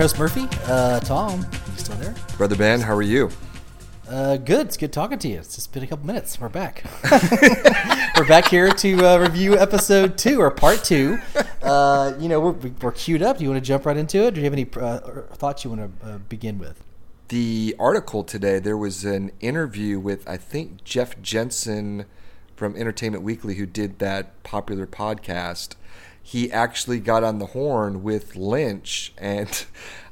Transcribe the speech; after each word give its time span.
your 0.00 0.08
host 0.08 0.18
Murphy. 0.18 0.48
Uh, 0.64 0.98
Tom, 1.00 1.40
you 1.40 1.76
still 1.76 1.96
there? 1.96 2.14
Brother 2.38 2.56
Ben, 2.56 2.80
how 2.80 2.94
are 2.94 3.02
you? 3.02 3.28
Uh, 4.08 4.38
good. 4.38 4.68
It's 4.68 4.78
good 4.78 4.94
talking 4.94 5.18
to 5.18 5.28
you. 5.28 5.38
It's 5.38 5.54
just 5.54 5.74
been 5.74 5.82
a 5.82 5.86
couple 5.86 6.06
minutes. 6.06 6.40
We're 6.40 6.48
back. 6.48 6.84
we're 8.16 8.26
back 8.26 8.48
here 8.48 8.70
to 8.70 9.06
uh, 9.06 9.18
review 9.18 9.58
episode 9.58 10.16
two 10.16 10.40
or 10.40 10.50
part 10.50 10.82
two. 10.84 11.18
Uh, 11.60 12.14
you 12.18 12.30
know, 12.30 12.40
we're, 12.40 12.70
we're 12.80 12.92
queued 12.92 13.22
up. 13.22 13.36
Do 13.36 13.44
you 13.44 13.50
want 13.50 13.62
to 13.62 13.68
jump 13.68 13.84
right 13.84 13.96
into 13.96 14.22
it? 14.22 14.32
Do 14.32 14.40
you 14.40 14.44
have 14.44 14.54
any 14.54 14.66
uh, 14.74 15.00
thoughts 15.34 15.64
you 15.64 15.70
want 15.70 16.00
to 16.00 16.06
uh, 16.06 16.18
begin 16.30 16.58
with? 16.58 16.82
The 17.28 17.76
article 17.78 18.24
today, 18.24 18.58
there 18.58 18.78
was 18.78 19.04
an 19.04 19.32
interview 19.40 20.00
with, 20.00 20.26
I 20.26 20.38
think, 20.38 20.82
Jeff 20.82 21.20
Jensen 21.20 22.06
from 22.56 22.74
Entertainment 22.74 23.22
Weekly, 23.22 23.56
who 23.56 23.66
did 23.66 23.98
that 23.98 24.42
popular 24.44 24.86
podcast. 24.86 25.74
He 26.22 26.50
actually 26.52 27.00
got 27.00 27.24
on 27.24 27.38
the 27.38 27.46
horn 27.46 28.02
with 28.02 28.36
Lynch, 28.36 29.12
and 29.18 29.64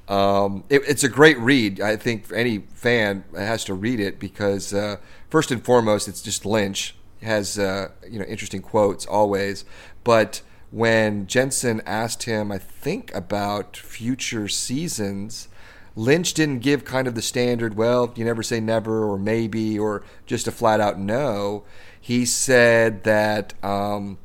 um, 0.09 0.65
it, 0.69 0.83
it's 0.89 1.05
a 1.05 1.09
great 1.09 1.39
read. 1.39 1.81
I 1.81 1.97
think 1.97 2.33
any 2.35 2.59
fan 2.75 3.25
has 3.37 3.65
to 3.65 3.75
read 3.75 4.01
it 4.01 4.19
because, 4.19 4.75
uh, 4.75 4.97
first 5.31 5.51
and 5.51 5.65
foremost, 5.65 6.09
it's 6.09 6.23
just 6.23 6.45
Lynch 6.45 6.95
has 7.23 7.59
uh, 7.59 7.89
you 8.09 8.19
know 8.19 8.25
interesting 8.25 8.63
quotes 8.63 9.07
always, 9.07 9.65
but 10.05 10.43
when 10.71 11.27
Jensen 11.27 11.81
asked 11.87 12.25
him, 12.25 12.53
I 12.53 12.59
think 12.59 13.15
about 13.15 13.77
future 13.77 14.49
seasons, 14.49 15.49
Lynch 15.97 16.35
didn't 16.35 16.61
give 16.61 16.85
kind 16.85 17.09
of 17.09 17.15
the 17.15 17.23
standard, 17.23 17.75
well, 17.75 18.13
you 18.15 18.25
never 18.25 18.43
say 18.43 18.61
never 18.61 19.05
or 19.05 19.19
maybe 19.19 19.79
or 19.79 20.05
just 20.27 20.47
a 20.47 20.53
flat 20.53 20.81
out 20.81 20.99
no. 20.99 21.65
He 22.01 22.25
said 22.25 23.05
that 23.05 23.55
um, 23.65 24.19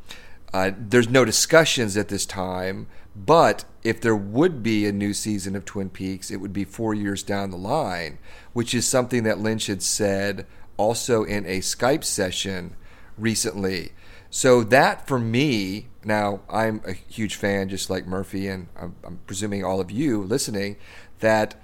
uh, 0.54 0.72
there's 0.78 1.10
no 1.10 1.26
discussions 1.26 1.98
at 1.98 2.10
this 2.10 2.26
time, 2.26 2.88
but 3.16 3.66
if 3.84 4.00
there 4.00 4.16
would 4.16 4.64
be 4.64 4.86
a 4.86 4.92
new 4.92 5.14
season 5.14 5.56
of 5.56 5.66
Twin 5.66 5.90
Peaks, 5.90 6.32
it 6.32 6.38
would 6.38 6.54
be 6.54 6.64
four 6.64 6.94
years 6.94 7.24
down 7.24 7.52
the 7.52 7.58
line, 7.58 8.20
which 8.54 8.74
is 8.74 8.86
something 8.86 9.24
that 9.24 9.40
Lynch 9.40 9.68
had 9.68 9.82
said 9.82 10.46
also 10.78 11.24
in 11.24 11.46
a 11.46 11.60
Skype 11.60 12.04
session 12.04 12.76
recently. 13.18 13.92
So 14.30 14.64
that 14.64 15.08
for 15.08 15.20
me, 15.20 15.88
now 16.04 16.42
I'm 16.50 16.82
a 16.86 16.94
huge 16.94 17.36
fan, 17.36 17.70
just 17.70 17.90
like 17.90 18.08
Murphy, 18.08 18.48
and 18.48 18.68
I'm, 18.80 18.96
I'm 19.04 19.20
presuming 19.28 19.64
all 19.64 19.80
of 19.80 19.92
you 19.92 20.24
listening, 20.24 20.78
that 21.20 21.56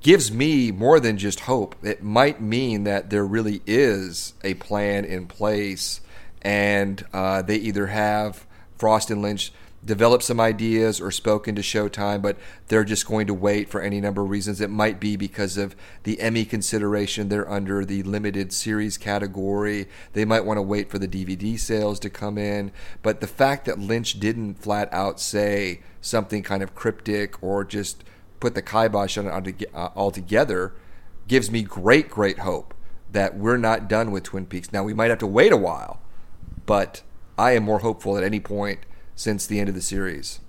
gives 0.00 0.30
me 0.30 0.70
more 0.70 1.00
than 1.00 1.18
just 1.18 1.40
hope. 1.40 1.74
It 1.82 2.02
might 2.02 2.40
mean 2.40 2.84
that 2.84 3.10
there 3.10 3.26
really 3.26 3.60
is 3.66 4.34
a 4.44 4.54
plan 4.54 5.04
in 5.04 5.26
place, 5.26 6.00
and 6.46 7.04
uh, 7.12 7.42
they 7.42 7.56
either 7.56 7.88
have 7.88 8.46
Frost 8.78 9.10
and 9.10 9.20
Lynch 9.20 9.52
developed 9.84 10.22
some 10.22 10.38
ideas 10.38 11.00
or 11.00 11.10
spoken 11.10 11.56
to 11.56 11.60
Showtime, 11.60 12.22
but 12.22 12.36
they're 12.68 12.84
just 12.84 13.04
going 13.04 13.26
to 13.26 13.34
wait 13.34 13.68
for 13.68 13.80
any 13.80 14.00
number 14.00 14.22
of 14.22 14.30
reasons. 14.30 14.60
It 14.60 14.70
might 14.70 15.00
be 15.00 15.16
because 15.16 15.56
of 15.56 15.74
the 16.04 16.20
Emmy 16.20 16.44
consideration. 16.44 17.28
They're 17.28 17.50
under 17.50 17.84
the 17.84 18.04
limited 18.04 18.52
series 18.52 18.96
category. 18.96 19.88
They 20.12 20.24
might 20.24 20.44
want 20.44 20.58
to 20.58 20.62
wait 20.62 20.88
for 20.88 21.00
the 21.00 21.08
DVD 21.08 21.58
sales 21.58 21.98
to 22.00 22.10
come 22.10 22.38
in. 22.38 22.70
But 23.02 23.20
the 23.20 23.26
fact 23.26 23.64
that 23.64 23.80
Lynch 23.80 24.20
didn't 24.20 24.54
flat 24.54 24.88
out 24.92 25.18
say 25.18 25.80
something 26.00 26.44
kind 26.44 26.62
of 26.62 26.76
cryptic 26.76 27.42
or 27.42 27.64
just 27.64 28.04
put 28.38 28.54
the 28.54 28.62
kibosh 28.62 29.18
on 29.18 29.26
it 29.26 29.70
uh, 29.74 29.88
altogether 29.96 30.74
gives 31.26 31.50
me 31.50 31.62
great, 31.62 32.08
great 32.08 32.38
hope 32.40 32.72
that 33.10 33.36
we're 33.36 33.56
not 33.56 33.88
done 33.88 34.12
with 34.12 34.22
Twin 34.22 34.46
Peaks. 34.46 34.72
Now, 34.72 34.84
we 34.84 34.94
might 34.94 35.10
have 35.10 35.18
to 35.18 35.26
wait 35.26 35.52
a 35.52 35.56
while, 35.56 36.00
but 36.66 37.02
I 37.38 37.52
am 37.52 37.64
more 37.64 37.78
hopeful 37.78 38.18
at 38.18 38.24
any 38.24 38.40
point 38.40 38.80
since 39.14 39.46
the 39.46 39.58
end 39.58 39.68
of 39.68 39.74
the 39.74 39.80
series. 39.80 40.40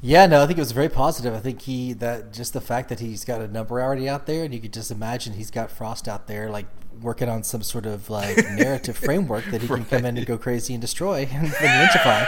Yeah, 0.00 0.26
no, 0.26 0.42
I 0.42 0.46
think 0.46 0.58
it 0.58 0.62
was 0.62 0.72
very 0.72 0.88
positive. 0.88 1.34
I 1.34 1.40
think 1.40 1.62
he 1.62 1.92
that 1.94 2.32
just 2.32 2.52
the 2.52 2.60
fact 2.60 2.88
that 2.88 3.00
he's 3.00 3.24
got 3.24 3.40
a 3.40 3.48
number 3.48 3.80
already 3.82 4.08
out 4.08 4.26
there, 4.26 4.44
and 4.44 4.54
you 4.54 4.60
could 4.60 4.72
just 4.72 4.90
imagine 4.90 5.32
he's 5.32 5.50
got 5.50 5.70
Frost 5.70 6.06
out 6.06 6.28
there 6.28 6.50
like 6.50 6.66
working 7.02 7.28
on 7.28 7.42
some 7.42 7.62
sort 7.62 7.86
of 7.86 8.10
like 8.10 8.36
narrative 8.50 8.96
framework 9.06 9.44
that 9.46 9.62
he 9.62 9.68
can 9.68 9.84
come 9.84 10.04
in 10.04 10.16
and 10.16 10.26
go 10.26 10.38
crazy 10.38 10.74
and 10.74 10.80
destroy 10.80 11.20
and, 11.32 11.46
and 11.46 11.52
lynchify 11.54 12.26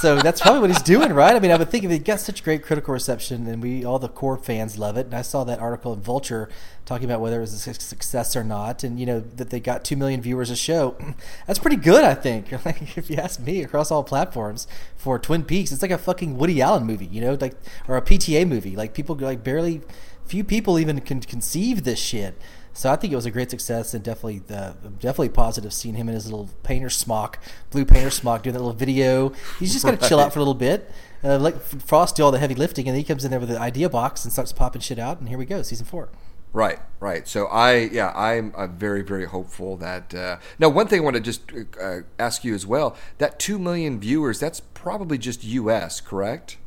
so 0.00 0.16
that's 0.16 0.40
probably 0.40 0.60
what 0.60 0.70
he's 0.70 0.82
doing, 0.82 1.12
right? 1.12 1.34
I 1.34 1.40
mean, 1.40 1.50
I 1.50 1.56
would 1.56 1.70
think 1.70 1.84
if 1.84 1.90
it 1.90 2.04
got 2.04 2.20
such 2.20 2.44
great 2.44 2.62
critical 2.62 2.94
reception, 2.94 3.46
and 3.46 3.62
we 3.62 3.84
all 3.84 3.98
the 3.98 4.08
core 4.08 4.36
fans 4.36 4.78
love 4.78 4.96
it. 4.96 5.06
And 5.06 5.14
I 5.14 5.22
saw 5.22 5.44
that 5.44 5.58
article 5.58 5.92
in 5.92 6.00
Vulture 6.00 6.48
talking 6.84 7.04
about 7.04 7.20
whether 7.20 7.38
it 7.38 7.40
was 7.40 7.66
a 7.66 7.74
success 7.74 8.36
or 8.36 8.44
not, 8.44 8.84
and 8.84 9.00
you 9.00 9.06
know 9.06 9.20
that 9.20 9.50
they 9.50 9.60
got 9.60 9.84
two 9.84 9.96
million 9.96 10.20
viewers 10.20 10.50
a 10.50 10.56
show. 10.56 10.96
That's 11.46 11.58
pretty 11.58 11.76
good, 11.76 12.04
I 12.04 12.14
think. 12.14 12.48
Like 12.68 12.98
if 12.98 13.08
you 13.08 13.16
ask 13.16 13.40
me, 13.40 13.62
across 13.62 13.90
all 13.90 14.02
platforms 14.02 14.66
for 14.96 15.18
Twin 15.18 15.44
Peaks, 15.44 15.72
it's 15.72 15.80
like 15.80 15.92
a 15.92 15.96
fucking 15.96 16.36
Woody 16.36 16.60
Allen 16.60 16.84
movie, 16.84 17.06
you 17.06 17.20
know, 17.20 17.38
like 17.40 17.54
or 17.86 17.96
a 17.96 18.02
PTA 18.02 18.46
movie. 18.46 18.76
Like 18.76 18.92
people 18.94 19.16
like 19.16 19.42
barely, 19.42 19.80
few 20.26 20.44
people 20.44 20.78
even 20.78 21.00
can 21.00 21.20
conceive 21.20 21.84
this 21.84 21.98
shit. 21.98 22.36
So 22.78 22.92
I 22.92 22.94
think 22.94 23.12
it 23.12 23.16
was 23.16 23.26
a 23.26 23.32
great 23.32 23.50
success 23.50 23.92
and 23.92 24.04
definitely 24.04 24.38
the 24.38 24.76
definitely 25.00 25.30
positive 25.30 25.72
seeing 25.72 25.96
him 25.96 26.08
in 26.08 26.14
his 26.14 26.26
little 26.26 26.48
painter 26.62 26.88
smock, 26.88 27.40
blue 27.70 27.84
painter 27.84 28.08
smock, 28.08 28.44
doing 28.44 28.54
that 28.54 28.60
little 28.60 28.72
video. 28.72 29.32
He's 29.58 29.72
just 29.72 29.84
gonna 29.84 29.96
chill 30.08 30.20
out 30.20 30.32
for 30.32 30.38
a 30.38 30.42
little 30.42 30.54
bit. 30.54 30.88
Uh, 31.24 31.38
let 31.38 31.60
Frost 31.60 32.14
do 32.14 32.22
all 32.22 32.30
the 32.30 32.38
heavy 32.38 32.54
lifting, 32.54 32.86
and 32.86 32.94
then 32.94 33.00
he 33.00 33.04
comes 33.04 33.24
in 33.24 33.32
there 33.32 33.40
with 33.40 33.48
the 33.48 33.58
idea 33.58 33.88
box 33.88 34.24
and 34.24 34.32
starts 34.32 34.52
popping 34.52 34.80
shit 34.80 35.00
out. 35.00 35.18
And 35.18 35.28
here 35.28 35.36
we 35.36 35.44
go, 35.44 35.60
season 35.62 35.86
four. 35.86 36.08
Right, 36.52 36.78
right. 37.00 37.26
So 37.26 37.46
I, 37.46 37.78
yeah, 37.78 38.12
I'm 38.14 38.54
uh, 38.54 38.68
very, 38.68 39.02
very 39.02 39.24
hopeful 39.24 39.76
that. 39.78 40.14
Uh, 40.14 40.36
now, 40.60 40.68
one 40.68 40.86
thing 40.86 41.00
I 41.00 41.02
want 41.02 41.16
to 41.16 41.20
just 41.20 41.50
uh, 41.82 42.02
ask 42.16 42.44
you 42.44 42.54
as 42.54 42.64
well: 42.64 42.96
that 43.18 43.40
two 43.40 43.58
million 43.58 43.98
viewers, 43.98 44.38
that's 44.38 44.60
probably 44.60 45.18
just 45.18 45.42
U.S., 45.42 46.00
correct? 46.00 46.58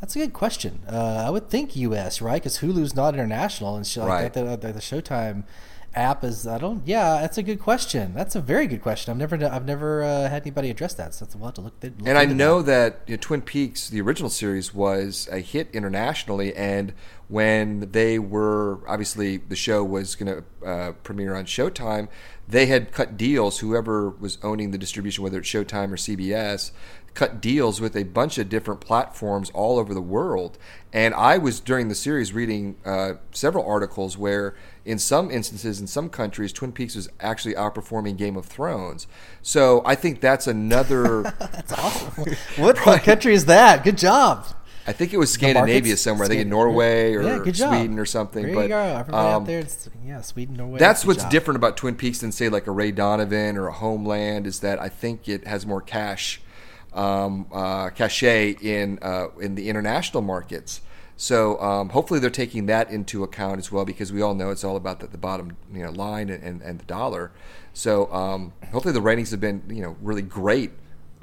That's 0.00 0.16
a 0.16 0.18
good 0.18 0.32
question. 0.32 0.80
Uh, 0.88 1.24
I 1.26 1.30
would 1.30 1.48
think 1.48 1.76
U.S. 1.76 2.20
right 2.20 2.42
because 2.42 2.58
Hulu's 2.58 2.94
not 2.94 3.14
international 3.14 3.76
and 3.76 3.86
shit 3.86 4.02
like 4.02 4.10
right. 4.10 4.32
that. 4.32 4.60
The, 4.60 4.66
the, 4.66 4.72
the, 4.74 4.80
Showtime 4.80 5.44
app 5.94 6.24
is. 6.24 6.46
I 6.46 6.58
don't. 6.58 6.82
Yeah, 6.86 7.20
that's 7.20 7.38
a 7.38 7.42
good 7.42 7.60
question. 7.60 8.12
That's 8.12 8.34
a 8.34 8.40
very 8.40 8.66
good 8.66 8.82
question. 8.82 9.12
I've 9.12 9.16
never. 9.16 9.42
I've 9.46 9.64
never 9.64 10.02
uh, 10.02 10.28
had 10.28 10.42
anybody 10.42 10.70
address 10.70 10.94
that. 10.94 11.14
So 11.14 11.26
we'll 11.34 11.46
have 11.46 11.54
to 11.54 11.60
look. 11.62 11.74
look 11.82 11.92
and 12.04 12.18
I 12.18 12.26
know 12.26 12.60
that, 12.62 13.06
that 13.06 13.10
you 13.10 13.16
know, 13.16 13.20
Twin 13.20 13.40
Peaks, 13.40 13.88
the 13.88 14.00
original 14.00 14.30
series, 14.30 14.74
was 14.74 15.28
a 15.32 15.38
hit 15.38 15.70
internationally, 15.72 16.54
and 16.54 16.92
when 17.28 17.90
they 17.92 18.18
were 18.18 18.80
obviously 18.86 19.38
the 19.38 19.56
show 19.56 19.82
was 19.82 20.14
going 20.14 20.42
to 20.62 20.68
uh, 20.68 20.92
premiere 21.02 21.34
on 21.34 21.46
Showtime, 21.46 22.08
they 22.46 22.66
had 22.66 22.92
cut 22.92 23.16
deals. 23.16 23.60
Whoever 23.60 24.10
was 24.10 24.38
owning 24.42 24.70
the 24.70 24.78
distribution, 24.78 25.24
whether 25.24 25.38
it's 25.38 25.48
Showtime 25.48 25.92
or 25.92 25.96
CBS, 25.96 26.72
cut 27.14 27.40
deals 27.40 27.80
with 27.80 27.96
a 27.96 28.02
bunch 28.02 28.38
of 28.38 28.48
different 28.48 28.80
platforms 28.80 29.50
all 29.50 29.78
over 29.78 29.94
the 29.94 30.02
world. 30.02 30.58
And 30.92 31.14
I 31.14 31.38
was 31.38 31.60
during 31.60 31.88
the 31.88 31.94
series 31.94 32.32
reading 32.32 32.76
uh, 32.84 33.14
several 33.32 33.66
articles 33.66 34.18
where, 34.18 34.54
in 34.84 34.98
some 34.98 35.30
instances, 35.30 35.80
in 35.80 35.86
some 35.86 36.08
countries, 36.08 36.52
Twin 36.52 36.72
Peaks 36.72 36.94
was 36.94 37.08
actually 37.20 37.54
outperforming 37.54 38.16
Game 38.16 38.36
of 38.36 38.46
Thrones. 38.46 39.06
So 39.42 39.82
I 39.84 39.94
think 39.94 40.20
that's 40.20 40.46
another. 40.46 41.22
that's 41.38 41.72
awesome. 41.72 42.34
What 42.56 42.84
right. 42.84 43.02
country 43.02 43.34
is 43.34 43.46
that? 43.46 43.82
Good 43.84 43.98
job. 43.98 44.46
I 44.86 44.92
think 44.92 45.14
it 45.14 45.16
was 45.16 45.32
Scandinavia 45.32 45.96
somewhere. 45.96 46.26
I 46.26 46.28
think 46.28 46.42
in 46.42 46.50
Norway 46.50 47.14
or 47.14 47.22
yeah, 47.22 47.52
Sweden 47.52 47.98
or 47.98 48.04
something. 48.04 48.44
There 48.44 48.54
but, 48.54 48.62
you 48.62 48.68
go. 48.68 48.78
Everybody 48.78 49.28
um, 49.28 49.42
out 49.42 49.46
there, 49.46 49.64
yeah, 50.04 50.20
Sweden, 50.20 50.56
Norway. 50.56 50.78
That's 50.78 51.06
what's 51.06 51.22
job. 51.22 51.30
different 51.30 51.56
about 51.56 51.78
Twin 51.78 51.96
Peaks 51.96 52.18
than 52.18 52.32
say 52.32 52.50
like 52.50 52.66
a 52.66 52.70
Ray 52.70 52.92
Donovan 52.92 53.56
or 53.56 53.68
a 53.68 53.72
Homeland 53.72 54.46
is 54.46 54.60
that 54.60 54.78
I 54.78 54.90
think 54.90 55.26
it 55.26 55.46
has 55.46 55.64
more 55.64 55.80
cash 55.80 56.42
um, 56.94 57.46
uh, 57.52 57.90
cachet 57.90 58.56
in 58.62 58.98
uh, 59.02 59.28
in 59.40 59.54
the 59.54 59.68
international 59.68 60.22
markets. 60.22 60.80
So 61.16 61.60
um, 61.60 61.90
hopefully 61.90 62.18
they're 62.18 62.30
taking 62.30 62.66
that 62.66 62.90
into 62.90 63.22
account 63.22 63.58
as 63.58 63.70
well, 63.70 63.84
because 63.84 64.12
we 64.12 64.20
all 64.20 64.34
know 64.34 64.50
it's 64.50 64.64
all 64.64 64.76
about 64.76 64.98
the, 64.98 65.06
the 65.06 65.18
bottom 65.18 65.56
you 65.72 65.84
know, 65.84 65.92
line 65.92 66.28
and, 66.28 66.42
and, 66.42 66.60
and 66.62 66.80
the 66.80 66.84
dollar. 66.86 67.30
So 67.72 68.12
um, 68.12 68.52
hopefully 68.72 68.92
the 68.92 69.00
ratings 69.00 69.30
have 69.30 69.40
been 69.40 69.62
you 69.68 69.82
know 69.82 69.96
really 70.00 70.22
great 70.22 70.72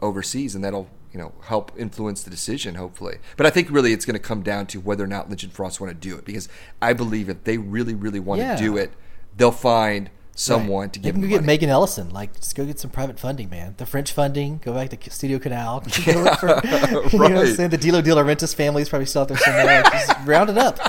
overseas, 0.02 0.56
and 0.56 0.64
that'll 0.64 0.88
you 1.12 1.20
know 1.20 1.34
help 1.42 1.74
influence 1.78 2.24
the 2.24 2.30
decision. 2.30 2.76
Hopefully, 2.76 3.18
but 3.36 3.46
I 3.46 3.50
think 3.50 3.70
really 3.70 3.92
it's 3.92 4.06
going 4.06 4.16
to 4.16 4.28
come 4.28 4.44
down 4.44 4.66
to 4.68 4.80
whether 4.80 5.04
or 5.04 5.08
not 5.08 5.28
Lynch 5.30 5.44
and 5.44 5.52
Frost 5.52 5.82
want 5.82 5.92
to 5.92 6.10
do 6.10 6.18
it, 6.18 6.26
because 6.26 6.48
I 6.82 6.94
believe 6.94 7.28
if 7.28 7.44
they 7.44 7.58
really 7.58 7.94
really 7.94 8.22
want 8.22 8.40
yeah. 8.40 8.56
to 8.56 8.62
do 8.62 8.78
it, 8.78 8.92
they'll 9.36 9.52
find 9.52 10.10
someone 10.36 10.82
right. 10.82 10.94
to 10.94 11.00
give. 11.00 11.20
Go 11.20 11.28
get 11.28 11.44
Megan 11.44 11.70
Ellison. 11.70 12.10
Like, 12.10 12.36
just 12.36 12.56
go 12.56 12.66
get 12.66 12.80
some 12.80 12.92
private 12.92 13.20
funding, 13.20 13.50
man. 13.50 13.76
The 13.78 13.86
French 13.86 14.12
funding. 14.12 14.60
Go 14.64 14.74
back 14.74 14.90
to 14.90 15.10
Studio 15.12 15.40
Canal. 15.40 15.84
Yeah, 16.06 16.36
for, 16.36 16.48
right. 16.48 16.64
You 17.14 17.20
know 17.20 17.36
what 17.36 17.48
I'm 17.48 17.56
saying? 17.56 17.70
The 17.70 17.78
Dino 17.78 18.02
De 18.02 18.10
Laurentiis 18.10 18.56
family 18.56 18.82
is 18.82 18.90
probably 18.90 19.06
still 19.06 19.24
out 19.24 19.28
there 19.28 19.38
somewhere. 19.38 19.84
Just 19.84 20.14
round 20.26 20.50
it 20.50 20.58
up. 20.58 20.80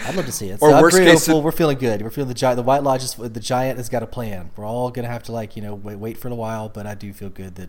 I'd 0.00 0.14
love 0.14 0.26
to 0.26 0.32
see 0.32 0.48
it. 0.48 0.60
So 0.60 0.66
or 0.66 0.74
I'm 0.74 0.82
worst 0.82 0.96
case, 0.96 1.26
hopeful. 1.26 1.42
We're 1.42 1.52
feeling 1.52 1.78
good. 1.78 2.02
We're 2.02 2.10
feeling 2.10 2.28
the 2.28 2.34
giant. 2.34 2.56
The 2.56 2.62
White 2.62 2.82
Lodge 2.82 3.02
is 3.02 3.14
the 3.14 3.40
giant 3.40 3.76
has 3.76 3.88
got 3.88 4.02
a 4.02 4.06
plan. 4.06 4.50
We're 4.56 4.64
all 4.64 4.90
gonna 4.90 5.08
have 5.08 5.22
to 5.24 5.32
like 5.32 5.54
you 5.56 5.62
know 5.62 5.74
wait, 5.74 5.96
wait 5.96 6.16
for 6.16 6.28
a 6.28 6.34
while, 6.34 6.68
but 6.68 6.86
I 6.86 6.94
do 6.94 7.12
feel 7.12 7.28
good 7.28 7.56
that 7.56 7.68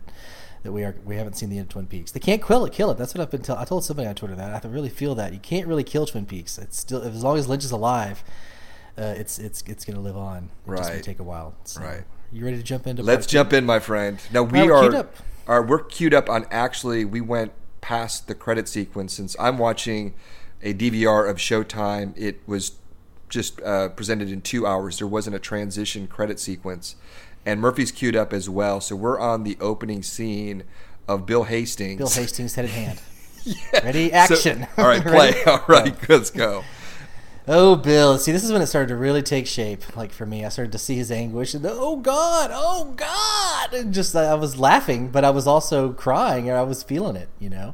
that 0.64 0.72
we 0.72 0.84
are 0.84 0.96
we 1.04 1.18
haven't 1.18 1.34
seen 1.34 1.50
the 1.50 1.58
end 1.58 1.66
of 1.66 1.70
Twin 1.70 1.88
Peaks. 1.88 2.12
They 2.12 2.20
can't 2.20 2.46
kill 2.46 2.66
it. 2.66 2.72
Kill 2.72 2.92
it. 2.92 2.98
That's 2.98 3.14
what 3.14 3.22
I've 3.22 3.32
been 3.32 3.42
telling. 3.42 3.62
I 3.62 3.66
told 3.66 3.84
somebody 3.84 4.08
on 4.08 4.16
Twitter 4.16 4.36
that 4.36 4.66
I 4.66 4.68
really 4.70 4.90
feel 4.90 5.16
that 5.16 5.34
you 5.34 5.40
can't 5.40 5.68
really 5.68 5.84
kill 5.84 6.06
Twin 6.06 6.26
Peaks. 6.26 6.58
It's 6.58 6.78
still 6.78 7.02
as 7.02 7.24
long 7.24 7.38
as 7.38 7.48
Lynch 7.48 7.66
is 7.66 7.72
alive 7.72 8.24
uh, 9.00 9.14
it's 9.18 9.40
it's 9.40 9.64
it's 9.66 9.86
going 9.86 9.96
to 9.96 10.02
live 10.02 10.18
on. 10.18 10.50
It 10.68 10.72
right. 10.72 10.78
just 10.78 10.94
may 10.94 11.02
take 11.02 11.20
a 11.20 11.24
while. 11.24 11.56
So, 11.64 11.82
right. 11.82 12.04
You 12.32 12.46
ready 12.46 12.58
to 12.58 12.64
jump 12.64 12.86
into? 12.86 13.02
Let's 13.02 13.26
jump 13.26 13.54
in, 13.54 13.66
my 13.66 13.80
friend. 13.80 14.20
Now 14.32 14.44
we 14.44 14.70
are, 14.70 15.08
are 15.48 15.64
we're 15.64 15.84
queued 15.84 16.14
up 16.14 16.30
on. 16.30 16.46
Actually, 16.52 17.06
we 17.06 17.22
went 17.22 17.54
past 17.82 18.28
the 18.28 18.36
credit 18.36 18.68
sequence 18.68 19.14
since 19.14 19.36
I'm 19.40 19.58
watching 19.58 20.14
a 20.62 20.74
DVR 20.74 21.30
of 21.30 21.38
Showtime. 21.38 22.14
It 22.16 22.42
was 22.46 22.74
just 23.30 23.62
uh, 23.62 23.90
presented 23.90 24.32
in 24.32 24.42
two 24.42 24.68
hours. 24.68 25.00
There 25.00 25.08
wasn't 25.08 25.36
a 25.36 25.40
transition 25.40 26.06
credit 26.08 26.40
sequence, 26.40 26.96
and 27.46 27.60
Murphy's 27.62 27.92
queued 27.92 28.16
up 28.16 28.34
as 28.34 28.50
well. 28.50 28.82
So 28.82 28.96
we're 28.96 29.20
on 29.20 29.44
the 29.44 29.58
opening 29.60 30.04
scene 30.04 30.64
of 31.08 31.26
Bill 31.26 31.46
Hastings. 31.46 31.98
Bill 31.98 32.10
Hastings 32.10 32.56
head 32.56 32.66
in 32.66 32.72
hand. 32.72 33.02
Ready, 33.84 34.12
action. 34.12 34.68
So, 34.76 34.84
all 34.84 34.88
right, 34.88 35.02
play. 35.06 35.44
All 35.46 35.64
right, 35.68 36.10
let's 36.10 36.30
go. 36.30 36.64
Oh, 37.52 37.76
Bill. 37.76 38.20
See, 38.20 38.32
this 38.32 38.44
is 38.44 38.52
when 38.52 38.62
it 38.62 38.68
started 38.68 38.90
to 38.90 38.96
really 38.96 39.24
take 39.24 39.48
shape. 39.48 39.98
Like 39.98 40.12
for 40.12 40.26
me, 40.28 40.46
I 40.46 40.50
started 40.50 40.72
to 40.74 40.78
see 40.78 40.96
his 40.96 41.12
anguish 41.12 41.56
and 41.56 41.66
oh 41.66 41.96
God, 41.96 42.52
oh 42.54 42.94
God. 42.96 43.74
And 43.74 43.92
just, 43.92 44.16
I 44.16 44.36
was 44.36 44.60
laughing, 44.60 45.10
but 45.10 45.26
I 45.26 45.32
was 45.32 45.48
also 45.48 45.92
crying 45.92 46.48
and 46.48 46.56
I 46.56 46.62
was 46.62 46.84
feeling 46.84 47.16
it, 47.16 47.28
you 47.40 47.50
know? 47.50 47.74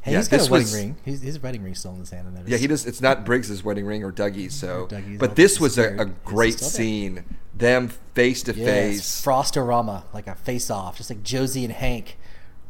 Hey, 0.00 0.12
Yeah, 0.12 0.18
he's 0.18 0.28
got 0.28 0.48
a 0.48 0.50
wedding 0.50 0.64
was- 0.64 0.74
ring. 0.74 0.96
He's, 1.04 1.20
his 1.20 1.42
wedding 1.42 1.62
ring's 1.62 1.80
still 1.80 1.92
in 1.92 2.00
his 2.00 2.10
hand. 2.10 2.26
I. 2.38 2.42
Yeah, 2.46 2.56
he 2.56 2.66
does. 2.66 2.86
It's 2.86 3.02
not 3.02 3.26
Briggs's 3.26 3.62
wedding 3.62 3.84
ring 3.84 4.02
or 4.02 4.10
Dougie's. 4.10 4.54
So, 4.54 4.86
Dougie's, 4.86 5.18
but 5.18 5.36
this 5.36 5.60
was 5.60 5.76
a, 5.76 5.96
a 5.98 6.04
great 6.06 6.58
scene. 6.58 7.24
Them 7.54 7.88
face 8.14 8.42
to 8.44 8.54
face. 8.54 9.22
Frostorama, 9.22 10.04
like 10.14 10.26
a 10.26 10.34
face 10.34 10.70
off, 10.70 10.96
just 10.96 11.10
like 11.10 11.22
Josie 11.22 11.64
and 11.64 11.72
Hank 11.72 12.16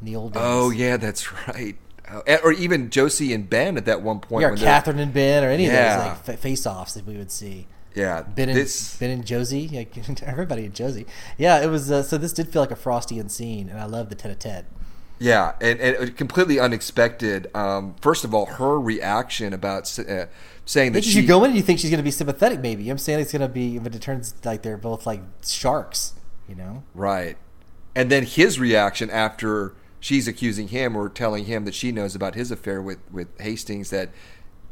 in 0.00 0.06
the 0.06 0.17
old 0.17 0.32
days. 0.35 0.43
Oh 0.44 0.70
yeah, 0.70 0.97
that's 0.97 1.32
right. 1.49 1.76
Oh, 2.14 2.37
or 2.44 2.52
even 2.52 2.90
Josie 2.90 3.32
and 3.32 3.49
Ben 3.50 3.76
at 3.76 3.84
that 3.87 4.02
one 4.02 4.20
point. 4.20 4.43
Yeah, 4.43 4.50
when 4.50 4.58
Catherine 4.58 4.99
and 4.99 5.12
Ben, 5.12 5.43
or 5.44 5.49
any 5.49 5.66
Yeah. 5.66 6.12
of 6.12 6.19
those 6.19 6.28
like 6.28 6.38
face 6.38 6.66
offs 6.66 6.94
that 6.94 7.06
we 7.06 7.16
would 7.16 7.31
see. 7.32 7.66
Yeah, 7.94 8.22
Ben 8.22 8.49
and 8.49 8.58
this. 8.58 8.96
Ben 8.96 9.11
and 9.11 9.25
Josie, 9.25 9.69
like 9.69 10.22
everybody 10.22 10.64
and 10.64 10.75
Josie. 10.75 11.06
Yeah, 11.38 11.62
it 11.62 11.69
was. 11.69 11.90
Uh, 11.90 12.02
so 12.02 12.19
this 12.19 12.32
did 12.32 12.49
feel 12.49 12.62
like 12.62 12.70
a 12.70 12.76
Frostian 12.76 13.31
scene, 13.31 13.69
and 13.69 13.78
I 13.78 13.84
love 13.84 14.08
the 14.08 14.14
tete-a-tete. 14.14 14.64
Yeah, 15.20 15.52
and, 15.61 15.78
and 15.81 16.16
completely 16.16 16.58
unexpected. 16.58 17.49
Um, 17.55 17.94
first 18.00 18.25
of 18.25 18.34
all, 18.34 18.46
her 18.46 18.81
reaction 18.81 19.52
about 19.52 19.96
uh, 19.99 20.26
saying 20.64 20.93
that 20.93 21.05
she 21.05 21.20
you 21.20 21.26
go 21.26 21.44
in 21.44 21.50
and 21.50 21.56
you 21.56 21.62
think 21.62 21.78
she's 21.78 21.90
going 21.90 21.99
to 21.99 22.05
be 22.05 22.11
sympathetic, 22.11 22.61
maybe. 22.61 22.82
You 22.82 22.88
know 22.88 22.93
I'm 22.94 22.99
saying 22.99 23.20
it's 23.20 23.32
going 23.32 23.43
to 23.43 23.49
be, 23.49 23.78
but 23.78 23.94
it 23.94 24.02
turns 24.02 24.34
like 24.44 24.62
they're 24.62 24.76
both 24.76 25.06
like 25.06 25.20
sharks, 25.46 26.14
you 26.49 26.56
know? 26.56 26.82
right, 26.94 27.37
and 27.94 28.11
then 28.11 28.25
his 28.25 28.58
reaction 28.58 29.08
after 29.08 29.75
she's 30.04 30.28
accusing 30.28 30.68
him 30.68 30.94
or 30.94 31.08
telling 31.08 31.46
him 31.46 31.64
that 31.64 31.74
she 31.74 31.90
knows 31.90 32.14
about 32.14 32.34
his 32.34 32.50
affair 32.50 32.82
with 32.82 32.98
with 33.10 33.28
Hastings 33.40 33.88
that 33.88 34.10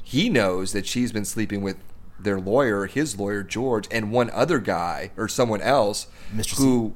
he 0.02 0.28
knows 0.28 0.72
that 0.72 0.86
she's 0.86 1.10
been 1.10 1.24
sleeping 1.24 1.62
with 1.62 1.78
their 2.20 2.38
lawyer, 2.38 2.84
his 2.84 3.18
lawyer 3.18 3.42
George, 3.42 3.88
and 3.90 4.12
one 4.12 4.28
other 4.30 4.58
guy 4.58 5.10
or 5.16 5.28
someone 5.28 5.62
else 5.62 6.06
Mr. 6.34 6.58
who, 6.58 6.94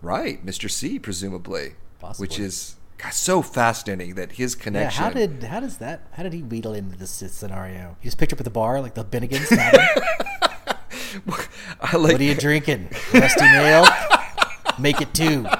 right, 0.00 0.44
Mr. 0.44 0.70
C, 0.70 0.98
presumably, 0.98 1.74
Possibly. 2.00 2.24
which 2.24 2.38
is 2.38 2.76
God, 2.96 3.12
so 3.12 3.42
fascinating 3.42 4.14
that 4.14 4.32
his 4.32 4.54
connection. 4.54 5.02
Yeah. 5.02 5.08
How 5.10 5.14
did 5.14 5.42
how 5.44 5.60
does 5.60 5.76
that 5.76 6.08
how 6.12 6.22
did 6.22 6.32
he 6.32 6.42
wheedle 6.42 6.72
into 6.72 6.96
this 6.96 7.10
scenario? 7.10 7.98
He 8.00 8.06
just 8.06 8.16
picked 8.16 8.32
up 8.32 8.40
at 8.40 8.44
the 8.44 8.50
bar 8.50 8.80
like 8.80 8.94
the 8.94 9.04
Bennigans. 9.04 9.50
What 11.26 11.48
I 11.80 11.96
like 11.98 12.18
are 12.18 12.22
you 12.22 12.34
drinking? 12.34 12.88
Rusty 13.12 13.44
nail. 13.44 13.84
Make 14.78 15.02
it 15.02 15.12
two. 15.12 15.46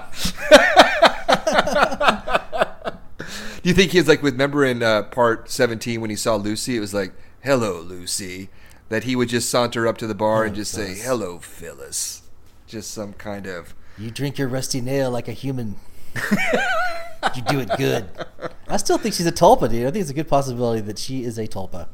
Do 3.65 3.71
you 3.71 3.75
think 3.75 3.93
he 3.93 3.99
was 3.99 4.07
like 4.07 4.23
with 4.23 4.35
remember 4.35 4.63
in 4.63 4.83
uh, 4.83 5.05
part 5.05 5.49
seventeen 5.51 6.03
when 6.03 6.11
he 6.11 6.17
saw 6.17 6.37
Lucy? 6.37 6.77
It 6.77 6.81
was 6.81 6.93
like, 6.93 7.15
"Hello, 7.43 7.81
Lucy." 7.81 8.51
That 8.91 9.05
he 9.05 9.17
would 9.17 9.31
just 9.31 9.49
saunter 9.49 9.89
up 9.89 9.97
to 9.99 10.07
the 10.07 10.15
bar 10.15 10.45
and 10.45 10.53
Hello, 10.53 10.61
just 10.63 10.73
say, 10.73 10.95
"Hello, 10.97 11.39
Phyllis." 11.39 12.25
Just 12.67 12.91
some 12.91 13.15
kind 13.15 13.47
of 13.47 13.75
You 13.97 14.11
drink 14.11 14.37
your 14.37 14.49
rusty 14.49 14.83
nail 14.83 15.11
like 15.11 15.29
a 15.29 15.33
human. 15.33 15.77
you 17.35 17.43
do 17.49 17.59
it 17.61 17.71
good. 17.79 18.07
I 18.69 18.77
still 18.77 18.99
think 18.99 19.15
she's 19.15 19.27
a 19.27 19.33
tulpa, 19.33 19.71
dude. 19.71 19.87
I 19.87 19.91
think 19.91 20.03
it's 20.03 20.11
a 20.11 20.15
good 20.15 20.29
possibility 20.29 20.83
that 20.83 20.99
she 20.99 21.25
is 21.25 21.39
a 21.39 21.49
tulpa. 21.49 21.89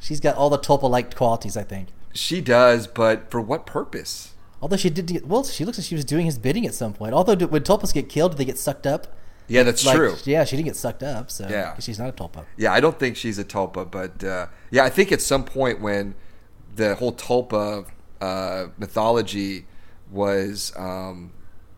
She's 0.00 0.20
got 0.20 0.36
all 0.36 0.48
the 0.48 0.58
tulpa-like 0.58 1.14
qualities, 1.14 1.54
I 1.54 1.64
think. 1.64 1.88
she 2.14 2.40
does, 2.40 2.86
but 2.86 3.30
for 3.30 3.42
what 3.42 3.66
purpose? 3.66 4.32
Although 4.62 4.76
she 4.78 4.88
did, 4.88 5.06
get, 5.06 5.26
well, 5.26 5.44
she 5.44 5.66
looks 5.66 5.76
like 5.76 5.86
she 5.86 5.94
was 5.94 6.04
doing 6.06 6.24
his 6.24 6.38
bidding 6.38 6.66
at 6.66 6.72
some 6.74 6.94
point. 6.94 7.12
Although, 7.12 7.36
when 7.46 7.62
tulpas 7.62 7.92
get 7.92 8.08
killed, 8.08 8.32
do 8.32 8.38
they 8.38 8.46
get 8.46 8.58
sucked 8.58 8.86
up? 8.86 9.14
Yeah, 9.48 9.62
that's 9.62 9.84
Like, 9.84 9.96
true. 9.96 10.14
Yeah, 10.24 10.44
she 10.44 10.56
didn't 10.56 10.66
get 10.66 10.76
sucked 10.76 11.02
up, 11.02 11.30
so 11.30 11.48
Yeah. 11.48 11.78
she's 11.78 11.98
not 11.98 12.08
a 12.08 12.12
tulpa. 12.12 12.44
Yeah, 12.56 12.72
I 12.72 12.80
don't 12.80 12.98
think 12.98 13.16
she's 13.16 13.38
a 13.38 13.44
tulpa, 13.44 13.90
but 13.90 14.22
uh, 14.22 14.46
yeah, 14.70 14.84
I 14.84 14.90
think 14.90 15.10
at 15.10 15.22
some 15.22 15.44
point 15.44 15.80
when 15.80 16.14
the 16.76 16.94
whole 16.96 17.12
tulpa 17.12 17.86
uh, 18.20 18.66
mythology 18.78 19.66
was, 20.10 20.72
um, 20.76 21.32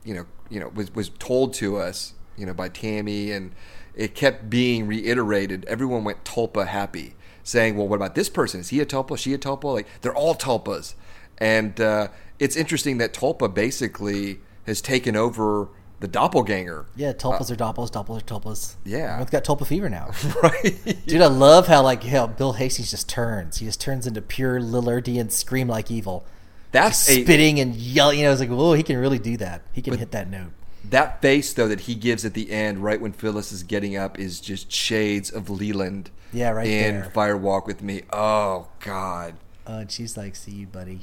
you 0.05 0.15
know, 0.15 0.27
you 0.49 0.59
know, 0.61 0.69
was 0.75 0.95
was 0.95 1.11
told 1.19 1.55
to 1.55 1.77
us, 1.77 2.15
you 2.37 2.45
know, 2.47 2.55
by 2.55 2.69
Tammy, 2.69 3.31
and 3.31 3.53
it 3.95 4.15
kept 4.15 4.51
being 4.51 4.87
reiterated. 4.87 5.65
Everyone 5.67 6.03
went 6.05 6.25
tulpa 6.25 6.67
happy, 6.67 7.15
saying, 7.45 7.77
"Well, 7.77 7.87
what 7.87 7.97
about 7.97 8.15
this 8.15 8.29
person? 8.29 8.61
Is 8.61 8.71
he 8.71 8.81
a 8.81 8.87
tulpa? 8.87 9.17
She 9.19 9.33
a 9.35 9.39
tulpa? 9.39 9.65
Like 9.73 9.87
they're 10.01 10.15
all 10.15 10.35
tulpas." 10.35 10.95
And 11.39 11.81
uh, 11.81 12.09
it's 12.39 12.57
interesting 12.57 12.99
that 12.99 13.13
tulpa 13.15 13.53
basically 13.53 14.41
has 14.67 14.81
taken 14.81 15.17
over 15.17 15.69
the 16.01 16.09
doppelganger. 16.09 16.87
Yeah, 16.97 17.13
tulpas 17.13 17.51
are 17.51 17.57
doppels, 17.57 17.91
doppels 17.91 18.19
are 18.23 18.25
tulpas. 18.25 18.75
Uh, 18.75 18.79
Yeah. 18.85 18.99
Everyone's 19.21 19.31
got 19.31 19.45
tulpa 19.45 19.67
fever 19.67 19.89
now. 19.89 20.11
right. 20.43 21.05
Dude, 21.07 21.21
I 21.23 21.27
love 21.27 21.67
how 21.67 21.83
like 21.83 22.03
how 22.05 22.27
Bill 22.27 22.55
Hastings 22.55 22.91
just 22.91 23.09
turns. 23.09 23.59
He 23.59 23.67
just 23.67 23.81
turns 23.81 24.07
into 24.07 24.23
pure 24.23 24.61
Lillardian 24.61 25.31
scream 25.31 25.69
like 25.69 25.91
evil. 25.91 26.25
That's 26.73 27.09
a, 27.09 27.23
spitting 27.23 27.61
and 27.61 27.75
yelling. 27.75 28.19
You 28.19 28.25
know, 28.25 28.31
I 28.31 28.33
was 28.33 28.41
like, 28.41 28.49
whoa, 28.51 28.73
he 28.75 28.83
can 28.83 28.97
really 28.97 29.19
do 29.19 29.37
that. 29.39 29.63
He 29.73 29.83
can 29.83 29.97
hit 29.99 30.13
that 30.13 30.31
note. 30.31 30.53
That 30.89 31.21
face 31.21 31.53
though 31.53 31.69
that 31.69 31.81
he 31.81 31.95
gives 31.95 32.25
at 32.25 32.33
the 32.35 32.51
end, 32.51 32.79
right 32.83 33.01
when 33.01 33.13
Phyllis 33.13 33.53
is 33.53 33.63
getting 33.63 33.97
up, 33.97 34.19
is 34.19 34.41
just 34.41 34.73
shades 34.73 35.31
of 35.31 35.51
Leland. 35.51 36.11
Yeah, 36.33 36.51
right 36.51 36.67
in 36.67 37.01
there. 37.01 37.11
Fire 37.11 37.37
Walk 37.37 37.67
with 37.67 37.83
Me. 37.83 38.03
Oh 38.13 38.69
God, 38.81 39.35
Uh, 39.69 39.73
and 39.81 39.91
she's 39.91 40.17
like, 40.17 40.35
"See 40.37 40.53
you, 40.53 40.67
buddy. 40.67 41.01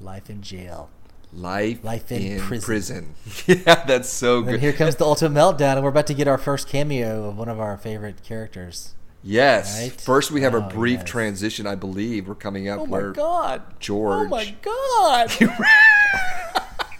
Life 0.00 0.28
in 0.28 0.42
jail." 0.42 0.90
Life, 1.34 1.82
Life 1.84 2.10
in 2.12 2.40
prison. 2.40 3.14
yeah, 3.46 3.84
that's 3.86 4.08
so 4.08 4.38
And 4.38 4.46
good. 4.46 4.60
here 4.60 4.72
comes 4.72 4.96
the 4.96 5.04
ultimate 5.04 5.38
meltdown, 5.38 5.74
and 5.74 5.82
we're 5.82 5.90
about 5.90 6.06
to 6.08 6.14
get 6.14 6.28
our 6.28 6.38
first 6.38 6.68
cameo 6.68 7.28
of 7.28 7.36
one 7.38 7.48
of 7.48 7.58
our 7.60 7.76
favorite 7.76 8.22
characters. 8.22 8.94
yes. 9.22 9.80
Right? 9.80 10.00
First, 10.00 10.30
we 10.30 10.42
have 10.42 10.54
a 10.54 10.58
Oh, 10.64 10.68
brief 10.68 11.00
yes. 11.00 11.08
transition. 11.10 11.66
I 11.66 11.74
believe 11.74 12.28
we're 12.28 12.34
coming 12.34 12.68
up 12.68 12.80
Oh 12.80 12.84
where 12.84 13.12
god, 13.12 13.62
George. 13.80 14.26
Oh 14.26 14.28
my 14.28 14.54
god! 14.62 15.30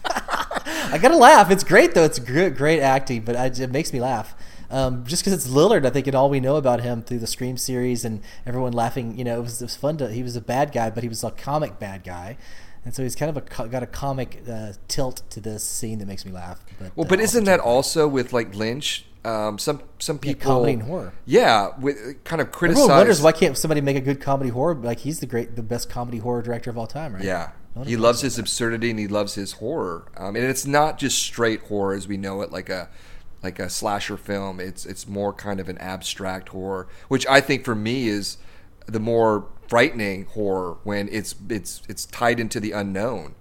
I 0.06 0.98
gotta 1.00 1.16
laugh. 1.16 1.50
It's 1.50 1.64
great 1.64 1.94
though. 1.94 2.04
It's 2.04 2.18
great, 2.18 2.56
great 2.56 2.80
acting, 2.80 3.22
but 3.22 3.36
I, 3.36 3.46
it 3.46 3.70
makes 3.70 3.92
me 3.92 4.00
laugh. 4.00 4.34
Um, 4.70 5.04
just 5.04 5.22
because 5.22 5.32
it's 5.34 5.46
Lillard, 5.54 5.86
I 5.86 5.90
think, 5.90 6.06
and 6.06 6.16
all 6.16 6.28
we 6.30 6.40
know 6.40 6.56
about 6.56 6.80
him 6.80 7.02
through 7.02 7.18
the 7.18 7.26
Scream 7.26 7.56
series 7.56 8.04
and 8.04 8.20
everyone 8.46 8.72
laughing. 8.72 9.16
You 9.16 9.24
know, 9.24 9.38
it 9.38 9.42
was, 9.42 9.60
it 9.62 9.64
was 9.66 9.76
fun 9.76 9.96
to. 9.98 10.10
He 10.10 10.22
was 10.22 10.36
a 10.36 10.40
bad 10.40 10.72
guy, 10.72 10.90
but 10.90 11.02
he 11.02 11.08
was 11.08 11.22
a 11.22 11.30
comic 11.30 11.78
bad 11.78 12.02
guy, 12.04 12.36
and 12.84 12.94
so 12.94 13.02
he's 13.02 13.14
kind 13.16 13.34
of 13.34 13.36
a 13.36 13.68
got 13.68 13.82
a 13.82 13.86
comic 13.86 14.42
uh, 14.50 14.72
tilt 14.88 15.22
to 15.30 15.40
this 15.40 15.64
scene 15.64 15.98
that 15.98 16.06
makes 16.06 16.24
me 16.24 16.32
laugh. 16.32 16.64
But 16.78 16.96
Well, 16.96 17.06
uh, 17.06 17.08
but 17.08 17.18
also 17.18 17.24
isn't 17.24 17.44
that 17.44 17.60
also 17.60 18.08
with 18.08 18.32
like 18.32 18.54
Lynch? 18.54 19.06
Um, 19.24 19.58
some 19.58 19.80
some 19.98 20.16
Yeah, 20.16 20.20
people 20.20 20.52
comedy 20.52 20.72
and 20.74 20.82
horror. 20.82 21.14
Yeah, 21.24 21.70
with 21.78 22.22
kind 22.24 22.42
of 22.42 22.52
criticize. 22.52 22.82
Everyone 22.82 22.98
wonders 22.98 23.22
why 23.22 23.32
can't 23.32 23.56
somebody 23.56 23.80
make 23.80 23.96
a 23.96 24.02
good 24.02 24.20
comedy 24.20 24.50
horror? 24.50 24.74
Like 24.74 24.98
he's 25.00 25.20
the 25.20 25.26
great, 25.26 25.56
the 25.56 25.62
best 25.62 25.88
comedy 25.88 26.18
horror 26.18 26.42
director 26.42 26.68
of 26.68 26.76
all 26.76 26.86
time, 26.86 27.14
right? 27.14 27.24
Yeah. 27.24 27.52
He 27.84 27.96
loves 27.96 28.20
his 28.20 28.36
that. 28.36 28.42
absurdity 28.42 28.90
and 28.90 28.98
he 29.00 29.08
loves 29.08 29.34
his 29.34 29.52
horror. 29.52 30.04
Um, 30.16 30.36
and 30.36 30.44
it's 30.44 30.64
not 30.64 30.96
just 30.96 31.18
straight 31.18 31.62
horror 31.62 31.94
as 31.94 32.06
we 32.06 32.16
know 32.16 32.42
it, 32.42 32.52
like 32.52 32.68
a 32.68 32.88
like 33.42 33.58
a 33.58 33.68
slasher 33.68 34.16
film. 34.16 34.60
It's 34.60 34.86
it's 34.86 35.08
more 35.08 35.32
kind 35.32 35.58
of 35.58 35.68
an 35.68 35.78
abstract 35.78 36.50
horror, 36.50 36.86
which 37.08 37.26
I 37.26 37.40
think 37.40 37.64
for 37.64 37.74
me 37.74 38.08
is 38.08 38.36
the 38.86 39.00
more 39.00 39.46
frightening 39.68 40.26
horror 40.26 40.76
when 40.84 41.08
it's 41.10 41.34
it's 41.48 41.82
it's 41.88 42.06
tied 42.06 42.38
into 42.40 42.60
the 42.60 42.72
unknown. 42.72 43.34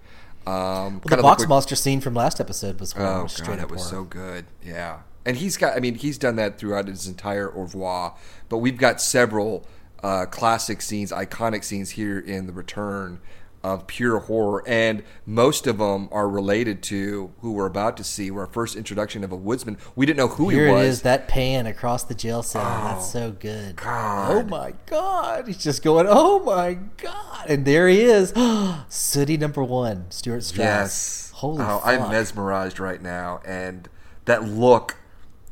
Um, 0.46 1.00
Well, 1.04 1.16
the 1.16 1.22
box 1.22 1.40
like 1.40 1.48
monster 1.48 1.74
scene 1.76 2.00
from 2.00 2.14
last 2.14 2.40
episode 2.40 2.78
was, 2.78 2.92
horror, 2.92 3.06
Oh 3.08 3.22
was 3.24 3.40
god, 3.40 3.58
that 3.58 3.70
was 3.70 3.88
horror. 3.90 4.02
so 4.02 4.04
good. 4.04 4.44
Yeah, 4.62 5.00
and 5.24 5.36
he's 5.36 5.56
got. 5.56 5.76
I 5.76 5.80
mean, 5.80 5.94
he's 5.94 6.18
done 6.18 6.36
that 6.36 6.58
throughout 6.58 6.88
his 6.88 7.06
entire 7.06 7.50
oeuvre. 7.56 8.12
But 8.48 8.58
we've 8.58 8.76
got 8.76 9.00
several 9.00 9.66
uh, 10.02 10.26
classic 10.26 10.82
scenes, 10.82 11.12
iconic 11.12 11.64
scenes 11.64 11.90
here 11.90 12.18
in 12.18 12.46
the 12.46 12.52
Return 12.52 13.20
of 13.64 13.86
pure 13.86 14.18
horror, 14.20 14.62
and 14.66 15.02
most 15.24 15.66
of 15.66 15.78
them 15.78 16.06
are 16.12 16.28
related 16.28 16.82
to 16.82 17.32
who 17.40 17.52
we're 17.52 17.66
about 17.66 17.96
to 17.96 18.04
see. 18.04 18.30
Our 18.30 18.46
first 18.46 18.76
introduction 18.76 19.24
of 19.24 19.32
a 19.32 19.36
woodsman. 19.36 19.78
We 19.96 20.04
didn't 20.04 20.18
know 20.18 20.28
who 20.28 20.50
Here 20.50 20.66
he 20.66 20.72
it 20.72 20.74
was. 20.74 20.86
is, 20.86 21.02
that 21.02 21.28
pan 21.28 21.66
across 21.66 22.04
the 22.04 22.14
jail 22.14 22.42
cell. 22.42 22.62
That's 22.62 23.08
oh, 23.08 23.18
so 23.20 23.32
good. 23.32 23.76
God. 23.76 24.30
Oh 24.30 24.42
my 24.44 24.74
god! 24.84 25.46
He's 25.46 25.62
just 25.62 25.82
going, 25.82 26.06
oh 26.08 26.40
my 26.40 26.74
god! 26.98 27.46
And 27.48 27.64
there 27.64 27.88
he 27.88 28.02
is, 28.02 28.34
Sooty 28.88 29.38
number 29.38 29.64
one, 29.64 30.10
Stuart 30.10 30.42
Strauss. 30.42 30.64
Yes. 30.64 31.32
Holy 31.36 31.62
oh, 31.62 31.78
fuck! 31.78 31.86
I'm 31.86 32.10
mesmerized 32.10 32.78
right 32.78 33.00
now, 33.00 33.40
and 33.46 33.88
that 34.26 34.44
look. 34.44 34.96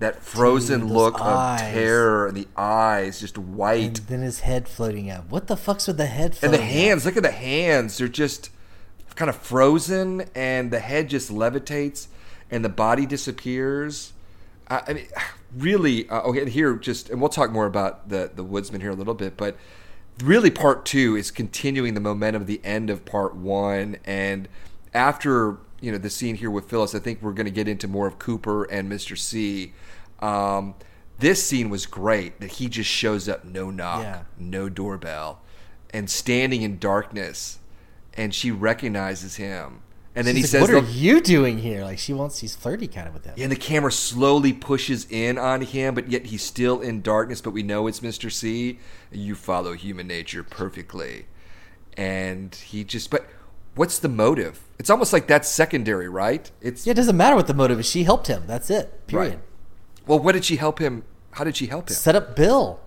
That 0.02 0.22
frozen 0.22 0.80
Dude, 0.80 0.90
look 0.90 1.20
eyes. 1.20 1.60
of 1.62 1.68
terror 1.68 2.26
and 2.26 2.36
the 2.36 2.48
eyes 2.56 3.20
just 3.20 3.38
white. 3.38 3.98
And 3.98 4.08
then 4.08 4.20
his 4.22 4.40
head 4.40 4.68
floating 4.68 5.10
up. 5.10 5.30
What 5.30 5.46
the 5.46 5.56
fuck's 5.56 5.86
with 5.86 5.96
the 5.96 6.06
head 6.06 6.36
And 6.42 6.52
the 6.52 6.58
up? 6.58 6.64
hands, 6.64 7.04
look 7.06 7.16
at 7.16 7.22
the 7.22 7.30
hands. 7.30 7.98
They're 7.98 8.08
just 8.08 8.50
kind 9.14 9.28
of 9.28 9.36
frozen, 9.36 10.24
and 10.34 10.70
the 10.70 10.80
head 10.80 11.08
just 11.08 11.30
levitates, 11.30 12.08
and 12.50 12.64
the 12.64 12.68
body 12.68 13.06
disappears. 13.06 14.12
I, 14.68 14.82
I 14.88 14.92
mean, 14.94 15.06
really 15.56 16.08
uh, 16.08 16.22
okay 16.22 16.48
here 16.48 16.74
just 16.76 17.10
and 17.10 17.20
we'll 17.20 17.28
talk 17.30 17.50
more 17.52 17.66
about 17.66 18.08
the 18.08 18.30
the 18.34 18.42
woodsman 18.42 18.80
here 18.80 18.90
a 18.90 18.94
little 18.94 19.12
bit 19.14 19.36
but 19.36 19.56
really 20.24 20.50
part 20.50 20.84
two 20.86 21.14
is 21.14 21.30
continuing 21.30 21.92
the 21.94 22.00
momentum 22.00 22.40
of 22.42 22.46
the 22.48 22.60
end 22.64 22.88
of 22.88 23.04
part 23.04 23.34
one 23.36 23.96
and 24.04 24.48
after 24.94 25.58
you 25.82 25.92
know 25.92 25.98
the 25.98 26.08
scene 26.08 26.36
here 26.36 26.50
with 26.50 26.70
phyllis 26.70 26.94
i 26.94 26.98
think 26.98 27.20
we're 27.20 27.32
going 27.34 27.44
to 27.44 27.50
get 27.52 27.68
into 27.68 27.86
more 27.86 28.06
of 28.06 28.18
cooper 28.18 28.64
and 28.64 28.90
mr 28.90 29.16
c 29.18 29.72
um, 30.22 30.74
this 31.18 31.44
scene 31.44 31.68
was 31.70 31.84
great 31.86 32.40
that 32.40 32.52
he 32.52 32.68
just 32.68 32.88
shows 32.90 33.28
up 33.28 33.44
no 33.44 33.70
knock 33.70 34.02
Yeah. 34.02 34.22
no 34.38 34.68
doorbell 34.68 35.40
and 35.90 36.08
standing 36.08 36.62
in 36.62 36.78
darkness 36.78 37.58
and 38.14 38.34
she 38.34 38.50
recognizes 38.50 39.36
him 39.36 39.82
and 40.14 40.26
then 40.26 40.34
She's 40.36 40.52
he 40.52 40.58
like, 40.58 40.66
says 40.68 40.74
"What 40.74 40.84
are 40.84 40.90
you 40.90 41.22
doing 41.22 41.56
here?" 41.56 41.84
Like 41.84 41.98
she 41.98 42.12
wants, 42.12 42.38
she's 42.38 42.54
flirty 42.54 42.86
kind 42.86 43.08
of 43.08 43.14
with 43.14 43.24
him. 43.24 43.34
and 43.38 43.50
the 43.50 43.56
camera 43.56 43.90
slowly 43.90 44.52
pushes 44.52 45.06
in 45.08 45.38
on 45.38 45.62
him, 45.62 45.94
but 45.94 46.10
yet 46.10 46.26
he's 46.26 46.42
still 46.42 46.82
in 46.82 47.00
darkness. 47.00 47.40
But 47.40 47.52
we 47.52 47.62
know 47.62 47.86
it's 47.86 48.00
Mr. 48.00 48.30
C. 48.30 48.78
You 49.10 49.34
follow 49.34 49.72
human 49.72 50.06
nature 50.06 50.42
perfectly, 50.42 51.24
and 51.96 52.54
he 52.54 52.84
just. 52.84 53.10
But 53.10 53.26
what's 53.74 53.98
the 53.98 54.10
motive? 54.10 54.60
It's 54.78 54.90
almost 54.90 55.14
like 55.14 55.26
that's 55.28 55.48
secondary, 55.48 56.10
right? 56.10 56.50
It's 56.60 56.86
Yeah, 56.86 56.90
it 56.90 56.96
doesn't 56.96 57.16
matter 57.16 57.34
what 57.34 57.46
the 57.46 57.54
motive 57.54 57.80
is. 57.80 57.86
She 57.88 58.04
helped 58.04 58.26
him. 58.26 58.42
That's 58.46 58.68
it. 58.68 59.06
Period. 59.06 59.30
Right. 59.30 59.38
Well. 60.06 60.18
What 60.18 60.32
did 60.32 60.44
she 60.44 60.56
help 60.56 60.78
him? 60.78 61.04
How 61.32 61.44
did 61.44 61.56
she 61.56 61.66
help 61.66 61.88
him? 61.88 61.94
Set 61.94 62.14
up 62.16 62.36
Bill. 62.36 62.80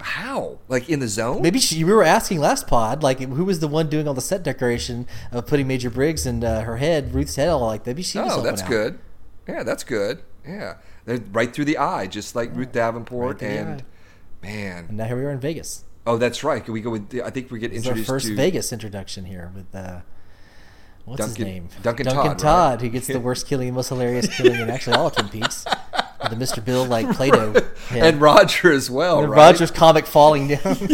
How? 0.00 0.58
Like 0.68 0.88
in 0.90 1.00
the 1.00 1.08
zone? 1.08 1.40
Maybe 1.40 1.58
she, 1.58 1.82
we 1.84 1.92
were 1.92 2.02
asking 2.02 2.40
last 2.40 2.66
pod, 2.66 3.02
like 3.02 3.20
who 3.20 3.44
was 3.44 3.60
the 3.60 3.68
one 3.68 3.88
doing 3.88 4.06
all 4.06 4.12
the 4.14 4.20
set 4.20 4.42
decoration 4.42 5.06
of 5.32 5.46
putting 5.46 5.66
Major 5.66 5.88
Briggs 5.88 6.26
and 6.26 6.44
uh, 6.44 6.62
her 6.62 6.76
head, 6.76 7.14
Ruth's 7.14 7.36
head, 7.36 7.48
all 7.48 7.60
like 7.66 7.86
maybe 7.86 8.02
she 8.02 8.18
was. 8.18 8.32
Oh, 8.32 8.42
that's 8.42 8.62
out. 8.62 8.68
good. 8.68 8.98
Yeah, 9.48 9.62
that's 9.62 9.84
good. 9.84 10.22
Yeah, 10.46 10.74
They're 11.06 11.20
right 11.32 11.50
through 11.54 11.64
the 11.66 11.78
eye, 11.78 12.06
just 12.06 12.36
like 12.36 12.54
Ruth 12.54 12.72
Davenport. 12.72 13.40
right 13.40 13.50
and 13.50 13.82
man, 14.42 14.86
And 14.88 14.98
now 14.98 15.04
here 15.06 15.16
we 15.16 15.24
are 15.24 15.30
in 15.30 15.40
Vegas. 15.40 15.84
oh, 16.06 16.18
that's 16.18 16.44
right. 16.44 16.62
Can 16.62 16.74
we 16.74 16.82
go 16.82 16.90
with? 16.90 17.18
I 17.24 17.30
think 17.30 17.50
we 17.50 17.58
get 17.58 17.72
It's 17.72 17.86
our 17.86 17.92
introduced 17.92 18.08
first 18.10 18.26
to 18.26 18.34
Vegas 18.36 18.72
introduction 18.74 19.24
here 19.24 19.52
with 19.54 19.74
uh, 19.74 20.00
what's 21.06 21.24
his 21.24 21.38
name? 21.38 21.68
Duncan 21.82 22.04
Todd 22.06 22.14
Duncan 22.14 22.30
Todd, 22.32 22.38
Todd, 22.38 22.72
right? 22.72 22.80
who 22.82 22.88
gets 22.90 23.06
the 23.06 23.20
worst 23.20 23.46
killing, 23.46 23.68
the 23.68 23.72
most 23.72 23.88
hilarious 23.88 24.34
killing 24.36 24.60
in 24.60 24.68
actually 24.68 24.96
all 24.96 25.06
of 25.06 25.14
Twin 25.16 25.28
Peaks. 25.30 25.64
The 26.30 26.36
Mr. 26.36 26.64
Bill 26.64 26.84
like 26.84 27.10
Play-Doh 27.14 27.52
head. 27.88 28.02
and 28.14 28.20
Roger 28.20 28.72
as 28.72 28.90
well. 28.90 29.20
And 29.20 29.30
right? 29.30 29.52
Roger's 29.52 29.70
comic 29.70 30.06
falling 30.06 30.48
down. 30.48 30.76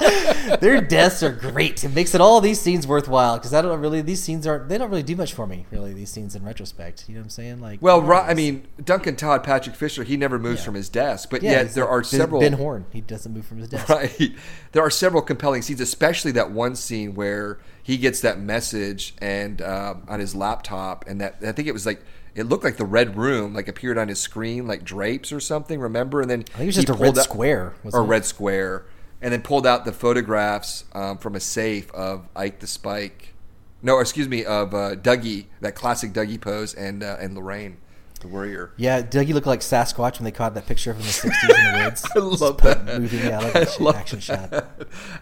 Their 0.60 0.80
deaths 0.80 1.22
are 1.22 1.30
great. 1.32 1.84
It 1.84 1.94
makes 1.94 2.14
it 2.14 2.20
all 2.20 2.40
these 2.40 2.60
scenes 2.60 2.86
worthwhile 2.86 3.36
because 3.38 3.54
I 3.54 3.62
don't 3.62 3.80
really 3.80 4.00
these 4.02 4.22
scenes 4.22 4.46
aren't 4.46 4.68
they 4.68 4.78
don't 4.78 4.90
really 4.90 5.02
do 5.02 5.14
much 5.16 5.32
for 5.32 5.46
me 5.46 5.66
really 5.70 5.92
these 5.92 6.10
scenes 6.10 6.34
in 6.34 6.44
retrospect. 6.44 7.04
You 7.08 7.14
know 7.14 7.20
what 7.20 7.24
I'm 7.26 7.30
saying? 7.30 7.60
Like 7.60 7.80
Well, 7.80 8.02
Ro- 8.02 8.20
I 8.20 8.34
mean, 8.34 8.66
Duncan 8.82 9.16
Todd, 9.16 9.44
Patrick 9.44 9.76
Fischler, 9.76 10.04
he 10.04 10.16
never 10.16 10.38
moves 10.38 10.60
Yeah. 10.60 10.64
from 10.66 10.74
his 10.74 10.88
desk, 10.88 11.30
but 11.30 11.42
yeah, 11.42 11.52
yet 11.52 11.74
there 11.74 11.84
like 11.84 11.92
are 11.92 12.02
several. 12.04 12.40
Ben 12.40 12.54
Horne. 12.54 12.86
He 12.92 13.00
doesn't 13.00 13.32
move 13.32 13.46
from 13.46 13.58
his 13.58 13.68
desk. 13.68 13.88
Right. 13.88 14.32
There 14.72 14.82
are 14.82 14.90
several 14.90 15.22
compelling 15.22 15.62
scenes, 15.62 15.80
especially 15.80 16.32
that 16.32 16.50
one 16.50 16.74
scene 16.76 17.14
where 17.14 17.58
he 17.82 17.96
gets 17.96 18.20
that 18.20 18.38
message 18.38 19.14
and 19.18 19.60
um, 19.62 20.04
on 20.08 20.20
his 20.20 20.34
laptop, 20.34 21.04
and 21.06 21.20
that 21.20 21.36
I 21.46 21.52
think 21.52 21.68
it 21.68 21.72
was 21.72 21.86
like 21.86 22.02
it 22.34 22.44
looked 22.44 22.64
like 22.64 22.76
the 22.76 22.84
red 22.84 23.16
room 23.16 23.54
like 23.54 23.68
appeared 23.68 23.98
on 23.98 24.08
his 24.08 24.20
screen 24.20 24.66
like 24.66 24.84
drapes 24.84 25.32
or 25.32 25.40
something. 25.40 25.80
Remember? 25.80 26.20
And 26.20 26.30
then 26.30 26.40
I 26.54 26.58
think 26.58 26.60
it 26.62 26.66
was 26.66 26.76
he 26.76 26.82
just 26.84 27.00
a 27.00 27.02
red 27.02 27.18
out- 27.18 27.24
square. 27.24 27.74
or 27.92 28.00
it? 28.02 28.06
red 28.06 28.24
square, 28.24 28.84
and 29.20 29.32
then 29.32 29.42
pulled 29.42 29.66
out 29.66 29.84
the 29.84 29.92
photographs 29.92 30.84
um, 30.94 31.18
from 31.18 31.34
a 31.34 31.40
safe 31.40 31.90
of 31.92 32.28
Ike 32.36 32.60
the 32.60 32.66
Spike. 32.66 33.34
No, 33.82 33.98
excuse 33.98 34.28
me, 34.28 34.44
of 34.44 34.74
uh, 34.74 34.94
Dougie, 34.96 35.46
that 35.62 35.74
classic 35.74 36.12
Dougie 36.12 36.40
pose, 36.40 36.74
and 36.74 37.02
uh, 37.02 37.16
and 37.18 37.34
Lorraine, 37.34 37.78
the 38.20 38.28
Warrior. 38.28 38.72
Yeah, 38.76 39.02
Dougie 39.02 39.32
looked 39.34 39.46
like 39.46 39.60
Sasquatch 39.60 40.18
when 40.18 40.24
they 40.24 40.30
caught 40.30 40.54
that 40.54 40.66
picture 40.66 40.92
from 40.94 41.02
the 41.02 41.08
'60s 41.08 41.32
in 41.42 41.72
the 41.72 41.84
woods. 41.84 42.06
I 42.14 42.18
love 42.18 42.60
Just 42.62 42.84
that. 42.86 43.00
Moving, 43.00 43.18
yeah, 43.24 43.38
I 43.40 43.42
like 43.44 43.56
I 43.56 43.60
that 43.60 43.70
shit, 43.70 43.94
action 43.94 44.20
shot. 44.20 44.52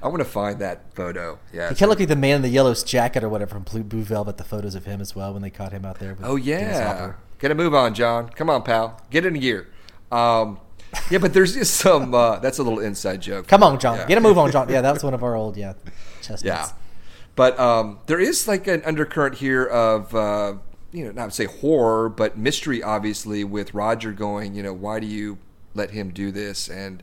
I 0.03 0.09
want 0.09 0.19
to 0.19 0.25
find 0.25 0.59
that 0.61 0.95
photo. 0.95 1.39
Yeah. 1.53 1.69
He 1.71 1.75
kind 1.75 1.83
of 1.83 1.89
looked 1.91 2.01
like 2.01 2.09
the 2.09 2.17
man 2.17 2.37
in 2.37 2.43
the 2.43 2.49
yellow 2.49 2.75
jacket 2.75 3.25
or 3.25 3.29
whatever 3.29 3.61
from 3.61 3.83
Blue, 3.85 4.03
Velvet. 4.03 4.37
The 4.37 4.45
photos 4.45 4.75
of 4.75 4.85
him 4.85 5.01
as 5.01 5.17
well 5.17 5.33
when 5.33 5.43
they 5.43 5.51
caught 5.51 5.73
him 5.73 5.85
out 5.85 5.99
there. 5.99 6.15
With 6.15 6.25
Oh 6.25 6.37
yeah. 6.37 6.87
Hopper. 6.93 7.17
Gotta 7.39 7.55
move 7.55 7.75
on, 7.75 7.95
John. 7.95 8.29
Come 8.31 8.51
on, 8.51 8.63
pal. 8.63 9.01
Get 9.11 9.25
in 9.25 9.35
gear. 9.35 9.69
Um, 10.11 10.59
yeah, 11.11 11.19
but 11.19 11.33
there's 11.35 11.55
just 11.55 11.75
some. 11.75 12.13
Uh, 12.15 12.39
that's 12.41 12.59
a 12.59 12.63
little 12.63 12.81
inside 12.81 13.21
joke. 13.23 13.47
Come 13.47 13.63
on, 13.63 13.79
John. 13.79 13.99
Yeah. 13.99 14.07
Get 14.07 14.19
a 14.19 14.21
move 14.21 14.39
on, 14.39 14.51
John. 14.51 14.69
Yeah, 14.69 14.81
that 14.81 14.93
was 14.93 15.05
one 15.05 15.15
of 15.15 15.23
our 15.23 15.37
old 15.37 15.57
yeah 15.57 15.75
chestnuts. 16.21 16.43
Yeah, 16.45 16.69
but 17.37 17.59
um, 17.61 18.01
there 18.07 18.19
is 18.19 18.49
like 18.49 18.67
an 18.67 18.83
undercurrent 18.85 19.37
here 19.37 19.65
of 19.65 20.15
uh, 20.15 20.55
you 20.93 21.05
know 21.05 21.13
not 21.13 21.35
say 21.35 21.47
horror, 21.47 22.09
but 22.09 22.39
mystery. 22.39 22.83
Obviously, 22.83 23.45
with 23.45 23.75
Roger 23.75 24.13
going, 24.13 24.55
you 24.55 24.63
know, 24.63 24.73
why 24.73 25.01
do 25.01 25.07
you 25.07 25.39
let 25.75 25.91
him 25.91 26.11
do 26.11 26.31
this? 26.31 26.69
And 26.69 27.03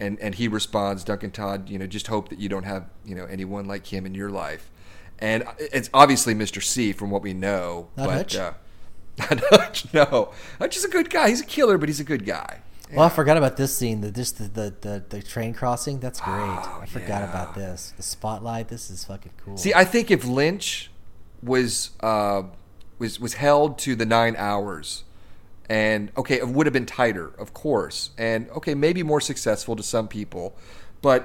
and 0.00 0.18
and 0.20 0.34
he 0.34 0.48
responds, 0.48 1.04
Duncan 1.04 1.30
Todd, 1.30 1.68
you 1.68 1.78
know, 1.78 1.86
just 1.86 2.08
hope 2.08 2.28
that 2.28 2.38
you 2.38 2.48
don't 2.48 2.64
have 2.64 2.88
you 3.04 3.14
know 3.14 3.24
anyone 3.26 3.66
like 3.66 3.86
him 3.86 4.06
in 4.06 4.14
your 4.14 4.30
life. 4.30 4.70
And 5.18 5.44
it's 5.58 5.88
obviously 5.94 6.34
Mr. 6.34 6.62
C 6.62 6.92
from 6.92 7.10
what 7.10 7.22
we 7.22 7.32
know, 7.34 7.88
Not 7.96 8.06
but 8.06 8.14
Hutch? 8.14 8.36
Uh, 8.36 8.52
not 9.18 9.40
Hutch. 9.50 9.94
No, 9.94 10.32
Hutch 10.58 10.76
is 10.76 10.84
a 10.84 10.88
good 10.88 11.08
guy. 11.08 11.28
He's 11.28 11.40
a 11.40 11.46
killer, 11.46 11.78
but 11.78 11.88
he's 11.88 12.00
a 12.00 12.04
good 12.04 12.26
guy. 12.26 12.60
Well, 12.92 13.06
I 13.06 13.08
forgot 13.08 13.36
about 13.36 13.56
this 13.56 13.76
scene. 13.76 14.00
The 14.02 14.10
just 14.10 14.38
the 14.38 14.44
the, 14.44 14.74
the, 14.80 15.04
the 15.08 15.22
train 15.22 15.54
crossing. 15.54 16.00
That's 16.00 16.20
great. 16.20 16.34
Oh, 16.34 16.78
I 16.82 16.86
forgot 16.86 17.22
yeah. 17.22 17.30
about 17.30 17.54
this. 17.54 17.92
The 17.96 18.02
spotlight. 18.02 18.68
This 18.68 18.90
is 18.90 19.04
fucking 19.04 19.32
cool. 19.44 19.56
See, 19.56 19.72
I 19.74 19.84
think 19.84 20.10
if 20.10 20.24
Lynch 20.24 20.90
was 21.42 21.90
uh, 22.00 22.42
was 23.04 23.20
was 23.20 23.34
held 23.34 23.78
to 23.80 23.94
the 23.94 24.06
nine 24.06 24.34
hours, 24.38 25.04
and 25.68 26.10
okay, 26.16 26.36
it 26.36 26.48
would 26.48 26.66
have 26.66 26.72
been 26.72 26.86
tighter, 26.86 27.28
of 27.38 27.52
course, 27.52 28.10
and 28.16 28.48
okay, 28.50 28.74
maybe 28.74 29.02
more 29.02 29.20
successful 29.20 29.76
to 29.76 29.82
some 29.82 30.08
people, 30.08 30.56
but 31.02 31.20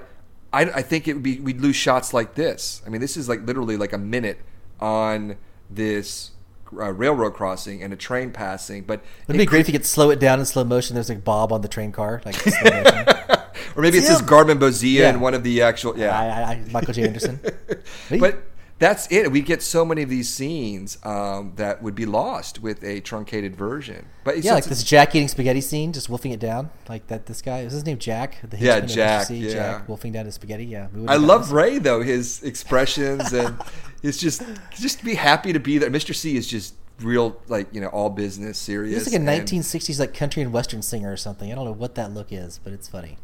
I, 0.51 0.63
I 0.63 0.81
think 0.81 1.07
it 1.07 1.13
would 1.13 1.23
be 1.23 1.39
we'd 1.39 1.61
lose 1.61 1.75
shots 1.75 2.13
like 2.13 2.35
this. 2.35 2.81
I 2.85 2.89
mean, 2.89 3.01
this 3.01 3.15
is 3.17 3.29
like 3.29 3.45
literally 3.45 3.77
like 3.77 3.93
a 3.93 3.97
minute 3.97 4.39
on 4.79 5.37
this 5.69 6.31
uh, 6.73 6.91
railroad 6.91 7.33
crossing 7.33 7.81
and 7.83 7.93
a 7.93 7.95
train 7.95 8.31
passing, 8.31 8.83
but 8.83 9.01
It'd 9.27 9.39
be 9.39 9.45
great 9.45 9.61
if 9.61 9.67
you 9.67 9.73
could 9.73 9.85
slow 9.85 10.09
it 10.11 10.19
down 10.19 10.39
in 10.39 10.45
slow 10.45 10.63
motion. 10.63 10.95
There's 10.95 11.09
like 11.09 11.23
Bob 11.23 11.51
on 11.53 11.61
the 11.61 11.67
train 11.67 11.91
car, 11.91 12.21
like 12.25 12.35
or 13.75 13.81
maybe 13.81 13.97
it 13.99 14.01
Tim. 14.01 14.09
says 14.15 14.21
garmonbozia 14.21 14.93
Yeah. 14.93 15.09
in 15.09 15.19
one 15.19 15.33
of 15.33 15.43
the 15.43 15.61
actual 15.61 15.97
yeah. 15.97 16.17
I, 16.17 16.25
I, 16.27 16.41
I, 16.53 16.63
Michael 16.71 16.93
J. 16.93 17.03
Anderson. 17.07 17.39
but 18.19 18.43
that's 18.79 19.11
it. 19.11 19.31
We 19.31 19.41
get 19.41 19.61
so 19.61 19.85
many 19.85 20.01
of 20.03 20.09
these 20.09 20.29
scenes 20.29 20.97
um, 21.03 21.53
that 21.57 21.83
would 21.83 21.95
be 21.95 22.05
lost 22.05 22.61
with 22.61 22.83
a 22.83 23.01
truncated 23.01 23.55
version. 23.55 24.07
But 24.23 24.43
yeah, 24.43 24.53
like 24.53 24.63
this 24.65 24.83
Jack 24.83 25.13
eating 25.15 25.27
spaghetti 25.27 25.61
scene, 25.61 25.91
just 25.91 26.09
wolfing 26.09 26.31
it 26.31 26.39
down, 26.39 26.69
like 26.87 27.07
that. 27.07 27.25
This 27.25 27.41
guy 27.41 27.59
is 27.59 27.73
his 27.73 27.85
name 27.85 27.97
Jack. 27.97 28.37
The 28.49 28.57
Yeah. 28.57 28.79
Jack, 28.79 29.27
C, 29.27 29.35
yeah. 29.37 29.53
Jack 29.53 29.89
wolfing 29.89 30.13
down 30.13 30.25
his 30.25 30.35
spaghetti. 30.35 30.65
Yeah, 30.65 30.87
I 31.07 31.17
love. 31.17 31.51
Ray 31.51 31.77
though. 31.77 32.01
His 32.01 32.41
expressions 32.43 33.33
and 33.33 33.57
it's 34.01 34.17
just 34.17 34.43
just 34.71 35.03
be 35.03 35.15
happy 35.15 35.51
to 35.53 35.59
be 35.59 35.77
there. 35.77 35.89
Mr. 35.89 36.15
C 36.15 36.37
is 36.37 36.47
just 36.47 36.75
real, 37.01 37.41
like 37.47 37.73
you 37.73 37.81
know, 37.81 37.87
all 37.87 38.09
business, 38.09 38.57
serious. 38.57 39.05
He's 39.05 39.13
like 39.13 39.21
a 39.21 39.25
1960s 39.25 39.99
like 39.99 40.13
country 40.13 40.41
and 40.41 40.53
western 40.53 40.81
singer 40.81 41.11
or 41.11 41.17
something. 41.17 41.51
I 41.51 41.55
don't 41.55 41.65
know 41.65 41.73
what 41.73 41.95
that 41.95 42.13
look 42.13 42.31
is, 42.31 42.59
but 42.63 42.71
it's 42.71 42.87
funny. 42.87 43.17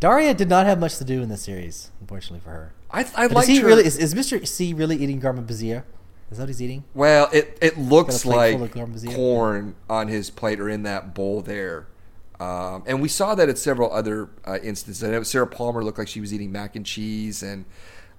Darya 0.00 0.34
did 0.34 0.48
not 0.48 0.66
have 0.66 0.80
much 0.80 0.96
to 0.98 1.04
do 1.04 1.22
in 1.22 1.28
this 1.28 1.42
series, 1.42 1.92
unfortunately 2.00 2.40
for 2.40 2.50
her. 2.50 2.72
I, 2.92 3.06
I 3.16 3.26
like 3.26 3.44
is 3.44 3.48
he 3.48 3.60
her. 3.60 3.66
really 3.66 3.84
is, 3.86 3.96
is 3.96 4.14
Mr. 4.14 4.46
C 4.46 4.72
really 4.74 4.96
eating 4.96 5.20
garmonbozia? 5.20 5.84
Is 6.30 6.38
that 6.38 6.44
what 6.44 6.48
he's 6.48 6.62
eating? 6.62 6.84
well, 6.94 7.28
it 7.32 7.58
it 7.60 7.76
looks 7.78 8.22
Got 8.24 8.30
a 8.30 8.34
plate 8.34 8.52
full 8.52 8.60
like 8.62 8.76
of 8.76 8.76
garmonbozia? 8.76 9.14
corn 9.14 9.74
on 9.90 10.08
his 10.08 10.30
plate 10.30 10.60
or 10.60 10.68
in 10.68 10.82
that 10.84 11.14
bowl 11.14 11.42
there. 11.42 11.88
Um, 12.40 12.82
and 12.86 13.00
we 13.00 13.08
saw 13.08 13.34
that 13.36 13.48
at 13.48 13.56
several 13.58 13.92
other 13.92 14.30
uh, 14.46 14.58
instances. 14.62 15.04
I 15.04 15.10
know 15.12 15.22
Sarah 15.22 15.46
Palmer 15.46 15.84
looked 15.84 15.98
like 15.98 16.08
she 16.08 16.20
was 16.20 16.34
eating 16.34 16.50
mac 16.50 16.74
and 16.74 16.84
cheese, 16.84 17.42
and 17.42 17.64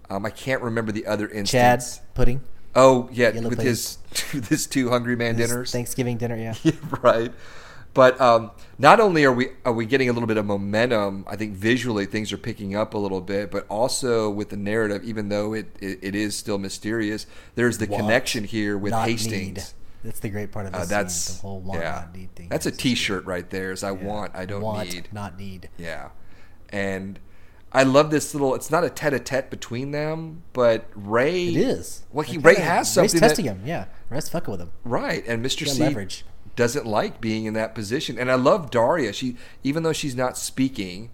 um, 0.09 0.25
I 0.25 0.29
can't 0.29 0.61
remember 0.61 0.91
the 0.91 1.05
other 1.07 1.27
instance. 1.27 1.51
Chad 1.97 2.05
pudding. 2.13 2.41
Oh 2.75 3.09
yeah, 3.11 3.33
Yellow 3.33 3.49
with 3.49 3.57
plate. 3.59 3.67
his 3.67 3.97
with 4.33 4.47
his 4.47 4.65
two 4.67 4.89
Hungry 4.89 5.15
Man 5.15 5.35
His 5.35 5.49
dinners. 5.49 5.71
Thanksgiving 5.71 6.17
dinner, 6.17 6.37
yeah. 6.37 6.55
Yeah, 6.63 6.71
right. 7.01 7.31
But 7.93 8.19
um, 8.19 8.49
not 8.79 8.99
only 8.99 9.23
are 9.23 9.31
we 9.31 9.49
are 9.65 9.73
we 9.73 9.85
getting 9.85 10.09
a 10.09 10.13
little 10.13 10.25
bit 10.27 10.37
of 10.37 10.45
momentum, 10.47 11.25
I 11.27 11.35
think 11.35 11.53
visually 11.53 12.05
things 12.07 12.33
are 12.33 12.37
picking 12.37 12.75
up 12.75 12.95
a 12.95 12.97
little 12.97 13.21
bit, 13.21 13.51
but 13.51 13.67
also 13.69 14.29
with 14.31 14.49
the 14.49 14.57
narrative, 14.57 15.03
even 15.03 15.29
though 15.29 15.53
it 15.53 15.67
it, 15.79 15.99
it 16.01 16.15
is 16.15 16.35
still 16.35 16.57
mysterious, 16.57 17.27
there's 17.55 17.77
the 17.77 17.85
Want, 17.85 18.01
connection 18.01 18.45
here 18.45 18.77
with 18.79 18.93
Hastings. 18.93 19.31
need. 19.31 19.63
That's 20.03 20.19
the 20.19 20.29
great 20.29 20.51
part 20.51 20.65
of 20.65 20.73
Uh, 20.73 20.79
this 20.79 20.89
that's 20.89 21.13
scene, 21.13 21.35
the 21.37 21.41
whole 21.43 21.59
want, 21.61 21.81
yeah. 21.81 21.91
not 21.91 22.15
need 22.17 22.35
thing. 22.35 22.49
That's 22.49 22.65
a 22.65 22.71
T-shirt 22.71 23.25
right 23.25 23.47
there. 23.49 23.71
Is 23.71 23.83
I 23.83 23.89
yeah. 23.91 24.03
want, 24.03 24.35
I 24.35 24.45
don't 24.45 24.61
want, 24.61 24.91
need. 24.91 25.09
not 25.13 25.37
need. 25.37 25.69
Yeah, 25.77 26.09
and 26.69 27.19
I 27.71 27.83
love 27.83 28.09
this 28.11 28.33
little. 28.33 28.55
It's 28.55 28.71
not 28.71 28.83
a 28.83 28.89
tete-a-tete 28.89 29.49
between 29.51 29.91
them, 29.91 30.41
but 30.51 30.85
Ray. 30.95 31.49
It 31.49 31.57
is. 31.57 32.03
Well, 32.11 32.25
he 32.25 32.37
Ray 32.39 32.55
has 32.55 32.87
Ray's 32.87 32.87
something 32.89 33.19
that- 33.21 33.27
testing 33.29 33.45
him. 33.45 33.61
Yeah, 33.65 33.85
Ray's 34.09 34.29
fucking 34.29 34.51
with 34.51 34.61
him. 34.61 34.71
Right, 34.83 35.23
and 35.27 35.45
Mr. 35.45 35.67
C 35.67 35.79
leverage. 35.79 36.25
Doesn't 36.55 36.85
like 36.85 37.19
being 37.19 37.45
in 37.45 37.53
that 37.55 37.73
position. 37.73 38.19
And 38.19 38.31
I 38.31 38.35
love 38.35 38.71
Darya. 38.71 39.13
She 39.13 39.37
even 39.63 39.83
though 39.83 39.93
she's 39.93 40.15
not 40.15 40.37
speaking, 40.37 41.09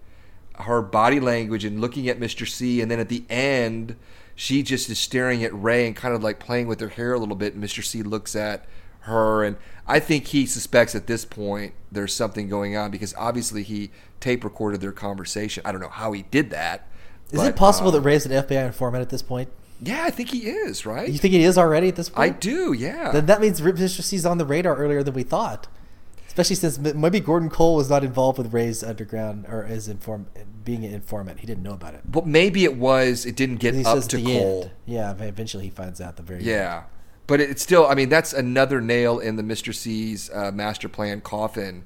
her 0.60 0.82
body 0.82 1.20
language 1.20 1.64
and 1.64 1.80
looking 1.80 2.08
at 2.08 2.20
Mr. 2.20 2.46
C 2.46 2.80
and 2.80 2.90
then 2.90 3.00
at 3.00 3.08
the 3.08 3.24
end 3.30 3.96
she 4.34 4.62
just 4.62 4.88
is 4.88 4.98
staring 4.98 5.44
at 5.44 5.52
Ray 5.54 5.86
and 5.86 5.96
kind 5.96 6.14
of 6.14 6.22
like 6.22 6.38
playing 6.38 6.66
with 6.66 6.80
her 6.80 6.88
hair 6.88 7.12
a 7.12 7.18
little 7.18 7.36
bit 7.36 7.54
and 7.54 7.62
Mr. 7.62 7.84
C 7.84 8.02
looks 8.02 8.34
at 8.36 8.66
her, 9.00 9.44
and 9.44 9.56
I 9.86 10.00
think 10.00 10.28
he 10.28 10.46
suspects 10.46 10.94
at 10.94 11.06
this 11.06 11.24
point 11.24 11.74
there's 11.90 12.14
something 12.14 12.48
going 12.48 12.76
on 12.76 12.90
because 12.90 13.14
obviously 13.16 13.62
he 13.62 13.90
tape 14.20 14.44
recorded 14.44 14.80
their 14.80 14.92
conversation. 14.92 15.62
I 15.64 15.72
don't 15.72 15.80
know 15.80 15.88
how 15.88 16.12
he 16.12 16.22
did 16.22 16.50
that. 16.50 16.86
Is 17.30 17.38
but, 17.38 17.48
it 17.48 17.56
possible 17.56 17.88
um, 17.88 17.94
that 17.94 18.00
Ray's 18.02 18.26
an 18.26 18.32
FBI 18.32 18.66
informant 18.66 19.02
at 19.02 19.10
this 19.10 19.22
point? 19.22 19.48
Yeah, 19.82 20.04
I 20.04 20.10
think 20.10 20.30
he 20.30 20.48
is. 20.48 20.84
Right? 20.86 21.08
You 21.08 21.18
think 21.18 21.32
he 21.32 21.42
is 21.42 21.56
already 21.56 21.88
at 21.88 21.96
this 21.96 22.08
point? 22.08 22.36
I 22.36 22.38
do. 22.38 22.72
Yeah. 22.72 23.10
Then 23.12 23.26
that 23.26 23.40
means 23.40 23.60
Mr. 23.60 24.02
C's 24.02 24.26
on 24.26 24.38
the 24.38 24.44
radar 24.44 24.76
earlier 24.76 25.02
than 25.02 25.14
we 25.14 25.22
thought. 25.22 25.68
Especially 26.26 26.54
since 26.54 26.78
maybe 26.78 27.18
Gordon 27.18 27.50
Cole 27.50 27.74
was 27.74 27.90
not 27.90 28.04
involved 28.04 28.38
with 28.38 28.52
Ray's 28.52 28.84
underground 28.84 29.46
or 29.48 29.64
as 29.64 29.88
inform 29.88 30.26
being 30.64 30.84
an 30.84 30.92
informant. 30.94 31.40
He 31.40 31.46
didn't 31.46 31.64
know 31.64 31.72
about 31.72 31.94
it. 31.94 32.02
but 32.04 32.24
maybe 32.24 32.62
it 32.64 32.76
was. 32.76 33.26
It 33.26 33.34
didn't 33.34 33.56
get 33.56 33.74
up 33.84 34.04
to 34.04 34.16
Cole. 34.22 34.62
end. 34.62 34.70
Yeah, 34.86 35.10
eventually 35.18 35.64
he 35.64 35.70
finds 35.70 36.00
out 36.00 36.16
the 36.16 36.22
very 36.22 36.38
end. 36.38 36.46
Yeah, 36.48 36.82
but 37.26 37.40
it's 37.40 37.62
still. 37.62 37.84
I 37.84 37.94
mean, 37.96 38.08
that's 38.10 38.32
another 38.32 38.80
nail 38.80 39.18
in 39.18 39.34
the 39.36 39.42
Mister 39.42 39.72
C's 39.72 40.30
uh, 40.32 40.52
master 40.52 40.88
plan 40.88 41.20
coffin 41.20 41.84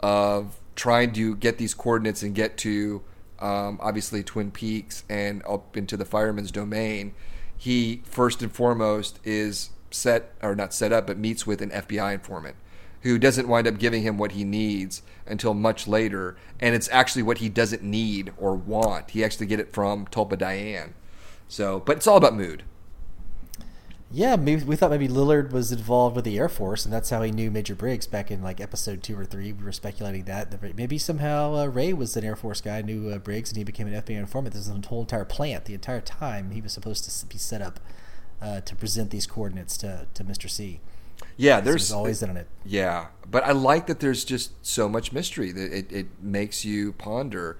of 0.00 0.58
trying 0.74 1.12
to 1.12 1.36
get 1.36 1.58
these 1.58 1.72
coordinates 1.72 2.24
and 2.24 2.34
get 2.34 2.56
to 2.58 3.00
um, 3.38 3.78
obviously 3.80 4.24
Twin 4.24 4.50
Peaks 4.50 5.04
and 5.08 5.40
up 5.46 5.76
into 5.76 5.96
the 5.96 6.04
fireman's 6.04 6.50
domain. 6.50 7.14
He 7.64 8.02
first 8.04 8.42
and 8.42 8.52
foremost 8.52 9.20
is 9.24 9.70
set 9.90 10.34
or 10.42 10.54
not 10.54 10.74
set 10.74 10.92
up, 10.92 11.06
but 11.06 11.16
meets 11.16 11.46
with 11.46 11.62
an 11.62 11.70
FBI 11.70 12.12
informant 12.12 12.56
who 13.00 13.18
doesn't 13.18 13.48
wind 13.48 13.66
up 13.66 13.78
giving 13.78 14.02
him 14.02 14.18
what 14.18 14.32
he 14.32 14.44
needs 14.44 15.00
until 15.26 15.54
much 15.54 15.88
later, 15.88 16.36
and 16.60 16.74
it's 16.74 16.90
actually 16.92 17.22
what 17.22 17.38
he 17.38 17.48
doesn't 17.48 17.82
need 17.82 18.34
or 18.36 18.54
want. 18.54 19.12
He 19.12 19.24
actually 19.24 19.46
get 19.46 19.60
it 19.60 19.72
from 19.72 20.04
Tulpa 20.08 20.36
Diane. 20.36 20.92
So, 21.48 21.80
but 21.80 21.96
it's 21.96 22.06
all 22.06 22.18
about 22.18 22.34
mood. 22.34 22.64
Yeah, 24.14 24.36
maybe, 24.36 24.62
we 24.62 24.76
thought 24.76 24.92
maybe 24.92 25.08
Lillard 25.08 25.50
was 25.50 25.72
involved 25.72 26.14
with 26.14 26.24
the 26.24 26.38
Air 26.38 26.48
Force, 26.48 26.84
and 26.84 26.94
that's 26.94 27.10
how 27.10 27.22
he 27.22 27.32
knew 27.32 27.50
Major 27.50 27.74
Briggs 27.74 28.06
back 28.06 28.30
in 28.30 28.44
like 28.44 28.60
episode 28.60 29.02
two 29.02 29.18
or 29.18 29.24
three. 29.24 29.52
We 29.52 29.64
were 29.64 29.72
speculating 29.72 30.22
that 30.26 30.76
maybe 30.76 30.98
somehow 30.98 31.56
uh, 31.56 31.66
Ray 31.66 31.92
was 31.92 32.16
an 32.16 32.22
Air 32.22 32.36
Force 32.36 32.60
guy, 32.60 32.80
knew 32.80 33.10
uh, 33.10 33.18
Briggs, 33.18 33.50
and 33.50 33.56
he 33.56 33.64
became 33.64 33.88
an 33.88 34.00
FBI 34.00 34.10
informant. 34.10 34.54
This 34.54 34.68
is 34.68 34.72
the 34.72 34.86
whole 34.86 35.00
entire 35.00 35.24
plant. 35.24 35.64
The 35.64 35.74
entire 35.74 36.00
time 36.00 36.52
he 36.52 36.60
was 36.60 36.72
supposed 36.72 37.10
to 37.10 37.26
be 37.26 37.38
set 37.38 37.60
up 37.60 37.80
uh, 38.40 38.60
to 38.60 38.76
present 38.76 39.10
these 39.10 39.26
coordinates 39.26 39.76
to, 39.78 40.06
to 40.14 40.22
Mr. 40.22 40.48
C. 40.48 40.78
Yeah, 41.36 41.58
there's 41.58 41.90
always 41.90 42.22
in 42.22 42.36
it. 42.36 42.46
Yeah, 42.64 43.08
but 43.28 43.42
I 43.42 43.50
like 43.50 43.88
that 43.88 43.98
there's 43.98 44.24
just 44.24 44.64
so 44.64 44.88
much 44.88 45.12
mystery 45.12 45.50
that 45.50 45.76
it, 45.76 45.90
it 45.90 46.06
makes 46.22 46.64
you 46.64 46.92
ponder, 46.92 47.58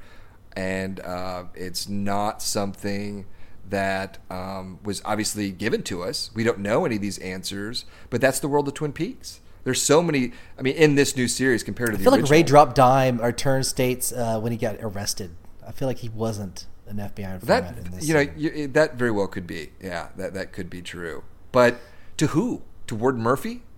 and 0.55 1.01
uh, 1.01 1.47
it's 1.57 1.89
not 1.89 2.43
something 2.43 3.27
that 3.71 4.19
um, 4.31 4.79
was 4.83 5.03
obviously 5.05 5.51
given 5.51 5.83
to 5.85 6.03
us. 6.03 6.31
We 6.35 6.45
don't 6.45 6.59
know 6.61 6.85
any 6.85 6.97
of 6.97 7.03
these 7.03 7.19
answers, 7.19 7.85
but 8.11 8.21
that's 8.21 8.41
the 8.41 8.49
world 8.49 8.69
of 8.69 8.75
Twin 8.75 8.93
Peaks. 8.93 9.41
There's 9.65 9.81
so 9.81 10.03
many. 10.03 10.33
I 10.59 10.63
mean, 10.63 10.77
in 10.77 10.95
this 10.95 11.17
new 11.17 11.27
series 11.27 11.63
compared 11.63 11.91
to 11.91 11.95
I 11.95 11.99
the 11.99 12.05
feel 12.05 12.13
like 12.13 12.31
Ray 12.31 12.43
dropped 12.43 12.77
dime 12.77 13.21
or 13.21 13.33
turned 13.33 13.67
states 13.67 14.13
uh, 14.13 14.39
when 14.39 14.53
he 14.53 14.59
got 14.59 14.77
arrested. 14.81 15.35
I 15.67 15.73
feel 15.73 15.89
like 15.89 15.99
he 15.99 16.11
wasn't 16.11 16.67
an 16.87 16.97
FBI 16.99 17.35
informant 17.35 17.47
that 17.47 17.79
in 17.79 17.91
this. 17.93 18.07
you 18.07 18.15
know 18.15 18.27
you, 18.37 18.69
that 18.69 18.97
very 18.97 19.11
well 19.11 19.27
could 19.27 19.47
be. 19.47 19.71
Yeah, 19.83 20.09
that 20.17 20.35
that 20.35 20.53
could 20.53 20.69
be 20.69 20.83
true. 20.83 21.25
But 21.51 21.79
to 22.19 22.29
who? 22.29 22.63
To 22.89 22.95
Warden 22.95 23.23
Murphy? 23.23 23.63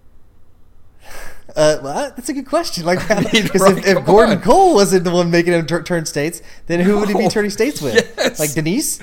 Uh, 1.55 1.79
well, 1.81 2.13
that's 2.17 2.29
a 2.29 2.33
good 2.33 2.45
question. 2.47 2.85
Like, 2.85 3.09
mean, 3.11 3.25
because 3.45 3.63
right, 3.63 3.79
if, 3.79 3.87
if 3.87 4.05
Gordon 4.05 4.39
on. 4.39 4.43
Cole 4.43 4.75
wasn't 4.75 5.05
the 5.05 5.13
one 5.13 5.31
making 5.31 5.53
him 5.53 5.65
tur- 5.65 5.85
turn 5.85 6.05
states, 6.05 6.43
then 6.67 6.81
who 6.81 6.99
would 6.99 7.09
he 7.09 7.15
be 7.15 7.29
turning 7.29 7.53
states 7.53 7.81
with? 7.81 7.95
Yes. 8.19 8.41
Like 8.41 8.53
Denise? 8.53 8.99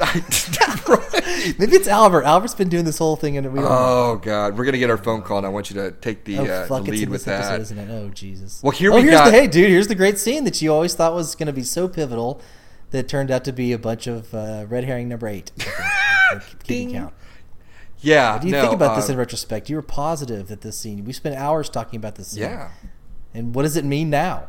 Right. 0.00 1.54
Maybe 1.58 1.76
it's 1.76 1.88
Albert. 1.88 2.24
Albert's 2.24 2.54
been 2.54 2.68
doing 2.68 2.84
this 2.84 2.98
whole 2.98 3.16
thing, 3.16 3.36
and 3.36 3.52
we 3.52 3.60
don't. 3.60 3.68
Oh 3.70 4.16
God, 4.22 4.56
we're 4.56 4.64
gonna 4.64 4.78
get 4.78 4.90
our 4.90 4.96
phone 4.96 5.22
call, 5.22 5.38
and 5.38 5.46
I 5.46 5.50
want 5.50 5.70
you 5.70 5.76
to 5.76 5.90
take 5.92 6.24
the, 6.24 6.38
oh, 6.38 6.44
uh, 6.44 6.62
the 6.62 6.68
fuck! 6.68 6.82
Lead 6.84 7.08
with 7.08 7.24
that. 7.26 7.42
episode, 7.52 7.60
isn't 7.62 7.78
it? 7.78 7.90
Oh, 7.90 8.08
Jesus. 8.10 8.62
Well, 8.62 8.72
here 8.72 8.92
oh, 8.92 8.96
we 8.96 9.02
here's 9.02 9.14
got- 9.14 9.26
the 9.26 9.32
hey, 9.32 9.46
dude. 9.46 9.70
Here's 9.70 9.88
the 9.88 9.94
great 9.94 10.18
scene 10.18 10.44
that 10.44 10.60
you 10.62 10.72
always 10.72 10.94
thought 10.94 11.14
was 11.14 11.34
going 11.34 11.46
to 11.46 11.52
be 11.52 11.62
so 11.62 11.88
pivotal, 11.88 12.40
that 12.90 13.08
turned 13.08 13.30
out 13.30 13.44
to 13.44 13.52
be 13.52 13.72
a 13.72 13.78
bunch 13.78 14.06
of 14.06 14.32
uh, 14.34 14.66
red 14.68 14.84
herring 14.84 15.08
number 15.08 15.26
eight. 15.26 15.50
I 15.58 15.62
think, 15.62 15.72
if 16.32 16.54
I 16.54 16.62
keep 16.64 16.92
count. 16.92 17.14
Yeah, 17.98 18.32
What 18.32 18.42
do 18.42 18.48
you 18.48 18.52
no, 18.52 18.62
think 18.62 18.74
about 18.74 18.96
this 18.96 19.08
uh, 19.08 19.12
in 19.12 19.18
retrospect? 19.18 19.70
You 19.70 19.76
were 19.76 19.82
positive 19.82 20.48
that 20.48 20.62
this 20.62 20.76
scene. 20.76 21.04
We 21.04 21.12
spent 21.12 21.36
hours 21.36 21.68
talking 21.68 21.98
about 21.98 22.16
this 22.16 22.28
scene. 22.28 22.42
Yeah, 22.42 22.70
And 23.32 23.54
what 23.54 23.62
does 23.62 23.76
it 23.76 23.84
mean 23.84 24.10
now? 24.10 24.48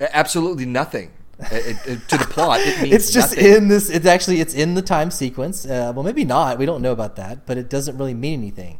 absolutely 0.00 0.66
nothing 0.66 1.12
It- 1.50 1.76
it- 1.86 2.08
to 2.08 2.16
the 2.18 2.24
plot. 2.24 2.60
It 2.60 2.82
means 2.82 2.94
it's 2.94 3.10
just 3.12 3.36
nothing. 3.36 3.52
in 3.54 3.68
this. 3.68 3.90
It's 3.90 4.06
actually 4.06 4.40
it's 4.40 4.54
in 4.54 4.74
the 4.74 4.82
time 4.82 5.10
sequence. 5.10 5.64
Uh, 5.66 5.92
well, 5.94 6.02
maybe 6.04 6.24
not. 6.24 6.58
We 6.58 6.66
don't 6.66 6.82
know 6.82 6.92
about 6.92 7.16
that, 7.16 7.44
but 7.46 7.58
it 7.58 7.68
doesn't 7.68 7.96
really 7.98 8.14
mean 8.14 8.40
anything. 8.40 8.78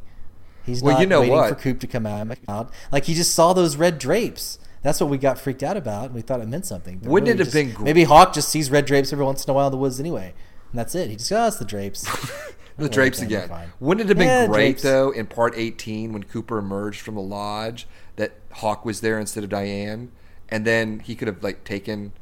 He's 0.64 0.83
Well, 0.83 0.95
not 0.95 1.01
you 1.01 1.07
know 1.07 1.21
waiting 1.21 1.35
what? 1.37 1.49
for 1.51 1.55
Coop 1.57 1.81
to 1.81 1.87
come 1.87 2.07
out. 2.07 2.71
Like 2.90 3.05
he 3.05 3.14
just 3.14 3.35
saw 3.35 3.53
those 3.53 3.77
red 3.77 3.99
drapes. 3.99 4.59
That's 4.83 5.01
what 5.01 5.09
we 5.11 5.19
got 5.19 5.38
freaked 5.38 5.62
out 5.62 5.77
about, 5.77 6.07
and 6.07 6.14
we 6.14 6.21
thought 6.21 6.40
it 6.40 6.49
meant 6.49 6.67
something. 6.67 6.99
But 6.99 7.11
Wouldn't 7.11 7.29
it 7.31 7.38
have 7.38 7.47
just- 7.49 7.55
been 7.55 7.73
gr- 7.73 7.85
maybe 7.85 8.05
Hawk 8.05 8.33
just 8.35 8.49
sees 8.51 8.71
red 8.71 8.85
drapes 8.87 9.12
every 9.12 9.25
once 9.25 9.45
in 9.45 9.51
a 9.51 9.55
while 9.55 9.67
in 9.67 9.71
the 9.73 9.79
woods 9.79 9.99
anyway, 9.99 10.35
and 10.73 10.79
that's 10.79 10.95
it. 10.95 11.09
He 11.11 11.17
just 11.17 11.31
goes, 11.31 11.38
oh, 11.38 11.47
it's 11.49 11.57
the 11.57 11.64
drapes. 11.64 12.03
the 12.77 12.88
drapes 12.88 13.19
we're 13.21 13.25
again. 13.27 13.51
Wouldn't 13.81 14.03
it 14.05 14.09
have 14.11 14.19
been 14.19 14.27
Yeah, 14.27 14.47
great 14.47 14.64
drapes. 14.64 14.83
though 14.83 15.11
in 15.11 15.27
part 15.27 15.55
eighteen 15.57 16.12
when 16.12 16.23
Cooper 16.25 16.59
emerged 16.59 17.01
from 17.01 17.14
the 17.14 17.23
lodge 17.23 17.87
that 18.17 18.33
Hawk 18.53 18.85
was 18.85 19.01
there 19.01 19.19
instead 19.19 19.43
of 19.45 19.51
Diane, 19.51 20.11
and 20.51 20.67
then 20.67 21.01
he 21.01 21.14
could 21.14 21.29
have 21.29 21.43
like 21.43 21.64
taken 21.64 22.12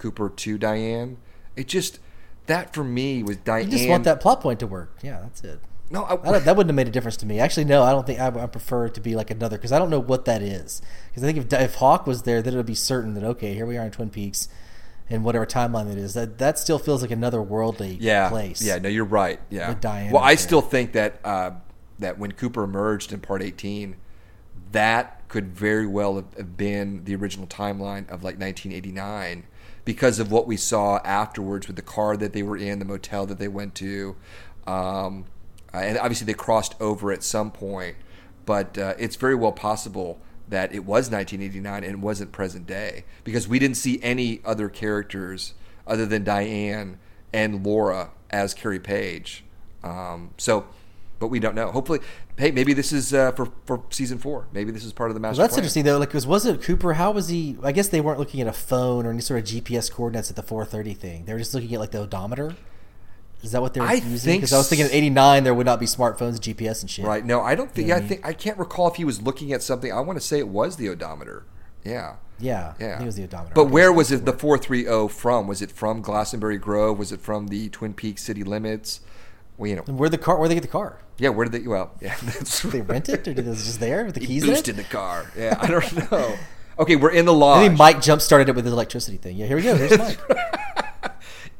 Cooper 0.00 0.28
to 0.28 0.58
Diane. 0.58 1.18
It 1.56 1.68
just 1.68 2.00
that 2.46 2.74
for 2.74 2.82
me 2.82 3.22
was 3.22 3.36
Diane. 3.36 3.66
You 3.70 3.78
just 3.78 3.88
want 3.88 4.04
that 4.04 4.20
plot 4.20 4.40
point 4.40 4.60
to 4.60 4.66
work. 4.66 4.96
Yeah, 5.02 5.20
that's 5.20 5.44
it. 5.44 5.60
No, 5.92 6.04
I 6.04 6.16
don't, 6.16 6.44
that 6.44 6.56
wouldn't 6.56 6.70
have 6.70 6.76
made 6.76 6.86
a 6.86 6.92
difference 6.92 7.16
to 7.18 7.26
me. 7.26 7.40
Actually, 7.40 7.64
no, 7.64 7.82
I 7.82 7.90
don't 7.90 8.06
think 8.06 8.20
I, 8.20 8.28
I 8.28 8.46
prefer 8.46 8.86
it 8.86 8.94
to 8.94 9.00
be 9.00 9.16
like 9.16 9.30
another 9.30 9.56
because 9.56 9.72
I 9.72 9.78
don't 9.78 9.90
know 9.90 9.98
what 9.98 10.24
that 10.24 10.40
is. 10.40 10.82
Because 11.08 11.24
I 11.24 11.26
think 11.32 11.52
if 11.52 11.60
if 11.60 11.74
Hawk 11.76 12.06
was 12.06 12.22
there, 12.22 12.40
then 12.42 12.54
it 12.54 12.56
would 12.56 12.66
be 12.66 12.76
certain 12.76 13.14
that 13.14 13.24
okay, 13.24 13.54
here 13.54 13.66
we 13.66 13.76
are 13.76 13.84
in 13.84 13.90
Twin 13.90 14.08
Peaks, 14.08 14.48
and 15.08 15.24
whatever 15.24 15.44
timeline 15.44 15.90
it 15.90 15.98
is, 15.98 16.14
that 16.14 16.38
that 16.38 16.58
still 16.58 16.78
feels 16.78 17.02
like 17.02 17.10
another 17.10 17.42
worldly 17.42 17.98
yeah, 18.00 18.28
place. 18.28 18.62
Yeah, 18.62 18.78
no, 18.78 18.88
you're 18.88 19.04
right. 19.04 19.40
Yeah. 19.50 19.70
With 19.70 19.80
Diane 19.80 20.12
well, 20.12 20.22
I 20.22 20.30
there. 20.30 20.38
still 20.38 20.62
think 20.62 20.92
that 20.92 21.20
uh, 21.24 21.52
that 21.98 22.18
when 22.18 22.32
Cooper 22.32 22.62
emerged 22.62 23.12
in 23.12 23.20
part 23.20 23.42
18, 23.42 23.96
that 24.70 25.28
could 25.28 25.54
very 25.54 25.86
well 25.86 26.14
have 26.36 26.56
been 26.56 27.04
the 27.04 27.16
original 27.16 27.48
timeline 27.48 28.08
of 28.08 28.22
like 28.22 28.38
1989 28.38 29.44
because 29.90 30.20
of 30.20 30.30
what 30.30 30.46
we 30.46 30.56
saw 30.56 30.98
afterwards 30.98 31.66
with 31.66 31.74
the 31.74 31.82
car 31.82 32.16
that 32.16 32.32
they 32.32 32.44
were 32.44 32.56
in, 32.56 32.78
the 32.78 32.84
motel 32.84 33.26
that 33.26 33.40
they 33.40 33.48
went 33.48 33.74
to, 33.74 34.14
um, 34.64 35.24
and 35.72 35.98
obviously 35.98 36.24
they 36.24 36.32
crossed 36.32 36.76
over 36.80 37.10
at 37.10 37.24
some 37.24 37.50
point. 37.50 37.96
But 38.46 38.78
uh, 38.78 38.94
it's 39.00 39.16
very 39.16 39.34
well 39.34 39.50
possible 39.50 40.20
that 40.48 40.72
it 40.72 40.84
was 40.84 41.10
1989 41.10 41.82
and 41.82 42.02
wasn't 42.02 42.30
present 42.30 42.68
day 42.68 43.04
because 43.24 43.48
we 43.48 43.58
didn't 43.58 43.78
see 43.78 43.98
any 44.00 44.40
other 44.44 44.68
characters 44.68 45.54
other 45.88 46.06
than 46.06 46.22
Diane 46.22 47.00
and 47.32 47.66
Laura 47.66 48.10
as 48.30 48.54
Carrie 48.54 48.78
Page. 48.78 49.42
Um, 49.82 50.34
so, 50.38 50.66
but 51.20 51.28
we 51.28 51.38
don't 51.38 51.54
know. 51.54 51.70
Hopefully, 51.70 52.00
hey, 52.36 52.50
maybe 52.50 52.72
this 52.72 52.92
is 52.92 53.14
uh, 53.14 53.30
for 53.32 53.46
for 53.66 53.84
season 53.90 54.18
four. 54.18 54.48
Maybe 54.52 54.72
this 54.72 54.84
is 54.84 54.92
part 54.92 55.10
of 55.10 55.14
the 55.14 55.20
Well, 55.20 55.32
that's 55.34 55.50
plan. 55.50 55.58
interesting 55.58 55.84
though. 55.84 55.98
Like, 55.98 56.12
was 56.12 56.26
was 56.26 56.46
it 56.46 56.62
Cooper? 56.62 56.94
How 56.94 57.12
was 57.12 57.28
he? 57.28 57.56
I 57.62 57.70
guess 57.70 57.88
they 57.88 58.00
weren't 58.00 58.18
looking 58.18 58.40
at 58.40 58.48
a 58.48 58.52
phone 58.52 59.06
or 59.06 59.10
any 59.10 59.20
sort 59.20 59.38
of 59.40 59.46
GPS 59.46 59.92
coordinates 59.92 60.30
at 60.30 60.36
the 60.36 60.42
4:30 60.42 60.96
thing. 60.96 61.24
They 61.26 61.32
were 61.32 61.38
just 61.38 61.54
looking 61.54 61.72
at 61.74 61.78
like 61.78 61.92
the 61.92 62.00
odometer. 62.00 62.56
Is 63.42 63.52
that 63.52 63.62
what 63.62 63.72
they 63.72 63.80
were 63.80 63.86
I 63.86 63.94
using? 63.94 64.36
Because 64.36 64.52
I 64.52 64.58
was 64.58 64.68
thinking 64.68 64.86
at 64.86 64.92
'89 64.92 65.44
there 65.44 65.54
would 65.54 65.66
not 65.66 65.78
be 65.80 65.86
smartphones, 65.86 66.38
GPS, 66.38 66.80
and 66.82 66.90
shit. 66.90 67.04
Right? 67.04 67.24
No, 67.24 67.40
I 67.40 67.54
don't 67.54 67.70
think. 67.70 67.88
You 67.88 67.94
know 67.94 68.00
I 68.00 68.04
I 68.04 68.06
think 68.08 68.26
I 68.26 68.32
can't 68.32 68.58
recall 68.58 68.88
if 68.88 68.96
he 68.96 69.04
was 69.04 69.22
looking 69.22 69.52
at 69.52 69.62
something. 69.62 69.92
I 69.92 70.00
want 70.00 70.18
to 70.18 70.24
say 70.26 70.38
it 70.38 70.48
was 70.48 70.76
the 70.76 70.88
odometer. 70.88 71.44
Yeah. 71.84 72.16
Yeah. 72.38 72.74
Yeah, 72.80 73.02
it 73.02 73.04
was 73.04 73.16
the 73.16 73.24
odometer. 73.24 73.52
But 73.54 73.66
where 73.66 73.92
was 73.92 74.10
it 74.10 74.24
the 74.24 74.32
four 74.32 74.56
three 74.58 74.84
zero 74.84 75.08
from? 75.08 75.46
Was 75.46 75.60
it 75.62 75.70
from 75.70 76.00
Glastonbury 76.02 76.58
Grove? 76.58 76.98
Was 76.98 77.12
it 77.12 77.20
from 77.20 77.48
the 77.48 77.68
Twin 77.70 77.92
Peaks 77.94 78.22
city 78.22 78.42
limits? 78.44 79.00
Well, 79.60 79.68
you 79.68 79.76
know, 79.76 79.82
where 79.82 80.08
the 80.08 80.16
car? 80.18 80.38
Where 80.38 80.48
they 80.48 80.54
get 80.54 80.62
the 80.62 80.68
car? 80.68 80.98
yeah. 81.18 81.28
Where 81.28 81.46
did 81.46 81.62
they? 81.62 81.68
Well, 81.68 81.92
yeah. 82.00 82.16
That's 82.22 82.62
Did 82.62 82.70
they 82.72 82.80
rent 82.80 83.08
it, 83.10 83.28
or 83.28 83.34
did 83.34 83.46
it 83.46 83.50
was 83.50 83.64
just 83.66 83.78
there 83.78 84.06
with 84.06 84.14
the 84.14 84.20
he 84.22 84.26
keys 84.26 84.46
boosted 84.46 84.74
in 84.76 84.80
it? 84.80 84.84
the 84.84 84.88
car. 84.88 85.30
Yeah, 85.36 85.58
I 85.60 85.66
don't 85.66 86.10
know. 86.10 86.36
Okay, 86.78 86.96
we're 86.96 87.10
in 87.10 87.26
the 87.26 87.34
lodge. 87.34 87.60
Maybe 87.68 87.76
Mike 87.76 88.00
jump 88.00 88.22
started 88.22 88.48
it 88.48 88.54
with 88.56 88.64
his 88.64 88.72
electricity 88.72 89.18
thing. 89.18 89.36
Yeah, 89.36 89.46
here 89.46 89.56
we 89.56 89.62
go. 89.62 89.76
Here's 89.76 89.98
Mike. 89.98 90.18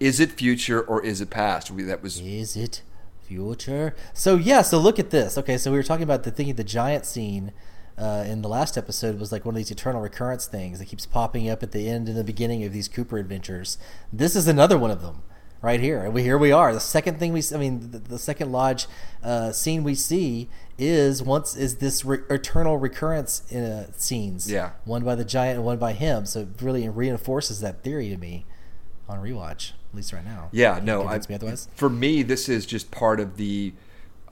Is 0.01 0.19
it 0.19 0.33
future 0.33 0.81
or 0.81 1.05
is 1.05 1.21
it 1.21 1.29
past? 1.29 1.71
We, 1.71 1.83
that 1.83 2.03
was 2.03 2.19
Is 2.21 2.57
it 2.57 2.81
future? 3.23 3.95
So 4.15 4.37
yeah, 4.37 4.63
so 4.63 4.79
look 4.79 4.99
at 4.99 5.11
this. 5.11 5.37
Okay, 5.37 5.59
so 5.59 5.71
we 5.71 5.77
were 5.77 5.83
talking 5.83 6.05
about 6.05 6.23
the 6.23 6.31
thinking 6.31 6.55
the 6.55 6.65
giant 6.65 7.05
scene 7.05 7.53
uh, 7.99 8.25
in 8.27 8.41
the 8.41 8.49
last 8.49 8.79
episode 8.79 9.21
was 9.21 9.31
like 9.31 9.45
one 9.45 9.55
of 9.55 9.57
these 9.59 9.71
eternal 9.71 10.01
recurrence 10.01 10.47
things 10.47 10.79
that 10.79 10.87
keeps 10.87 11.05
popping 11.05 11.51
up 11.51 11.63
at 11.63 11.73
the 11.73 11.87
end 11.87 12.09
and 12.09 12.17
the 12.17 12.25
beginning 12.25 12.65
of 12.65 12.73
these 12.73 12.89
Cooper 12.89 13.19
adventures. 13.19 13.77
This 14.11 14.35
is 14.35 14.49
another 14.49 14.79
one 14.79 14.91
of 14.91 15.03
them 15.03 15.23
right 15.63 15.81
here. 15.81 16.05
And 16.05 16.15
we 16.15 16.23
here 16.23 16.39
we 16.39 16.53
are. 16.53 16.73
The 16.73 16.81
second 16.81 17.19
thing 17.19 17.33
we, 17.33 17.43
I 17.55 17.59
mean, 17.59 17.91
the, 17.91 17.99
the 17.99 18.19
second 18.19 18.53
lodge 18.53 18.87
uh, 19.23 19.53
scene 19.53 19.85
we 19.85 19.95
see 19.95 20.49
is 20.79 21.23
once 21.23 21.57
is 21.57 21.77
this 21.77 22.05
re- 22.05 22.21
eternal 22.31 22.79
recurrence 22.79 23.51
uh, 23.53 23.91
scenes. 23.97 24.51
Yeah. 24.51 24.71
one 24.85 25.05
by 25.05 25.15
the 25.15 25.25
giant 25.25 25.57
and 25.57 25.65
one 25.65 25.79
by 25.79 25.93
him. 25.93 26.27
So 26.27 26.41
it 26.41 26.49
really 26.61 26.89
reinforces 26.89 27.61
that 27.61 27.83
theory 27.83 28.09
to 28.09 28.17
me 28.17 28.47
on 29.09 29.19
rewatch, 29.21 29.73
at 29.91 29.97
least 29.97 30.13
right 30.13 30.25
now. 30.25 30.49
Yeah, 30.53 30.81
no. 30.83 31.07
I, 31.07 31.19
me 31.19 31.35
otherwise. 31.35 31.69
for 31.75 31.91
me, 31.91 32.23
this 32.23 32.49
is 32.49 32.65
just 32.65 32.91
part 32.91 33.21
of 33.21 33.37
the 33.37 33.73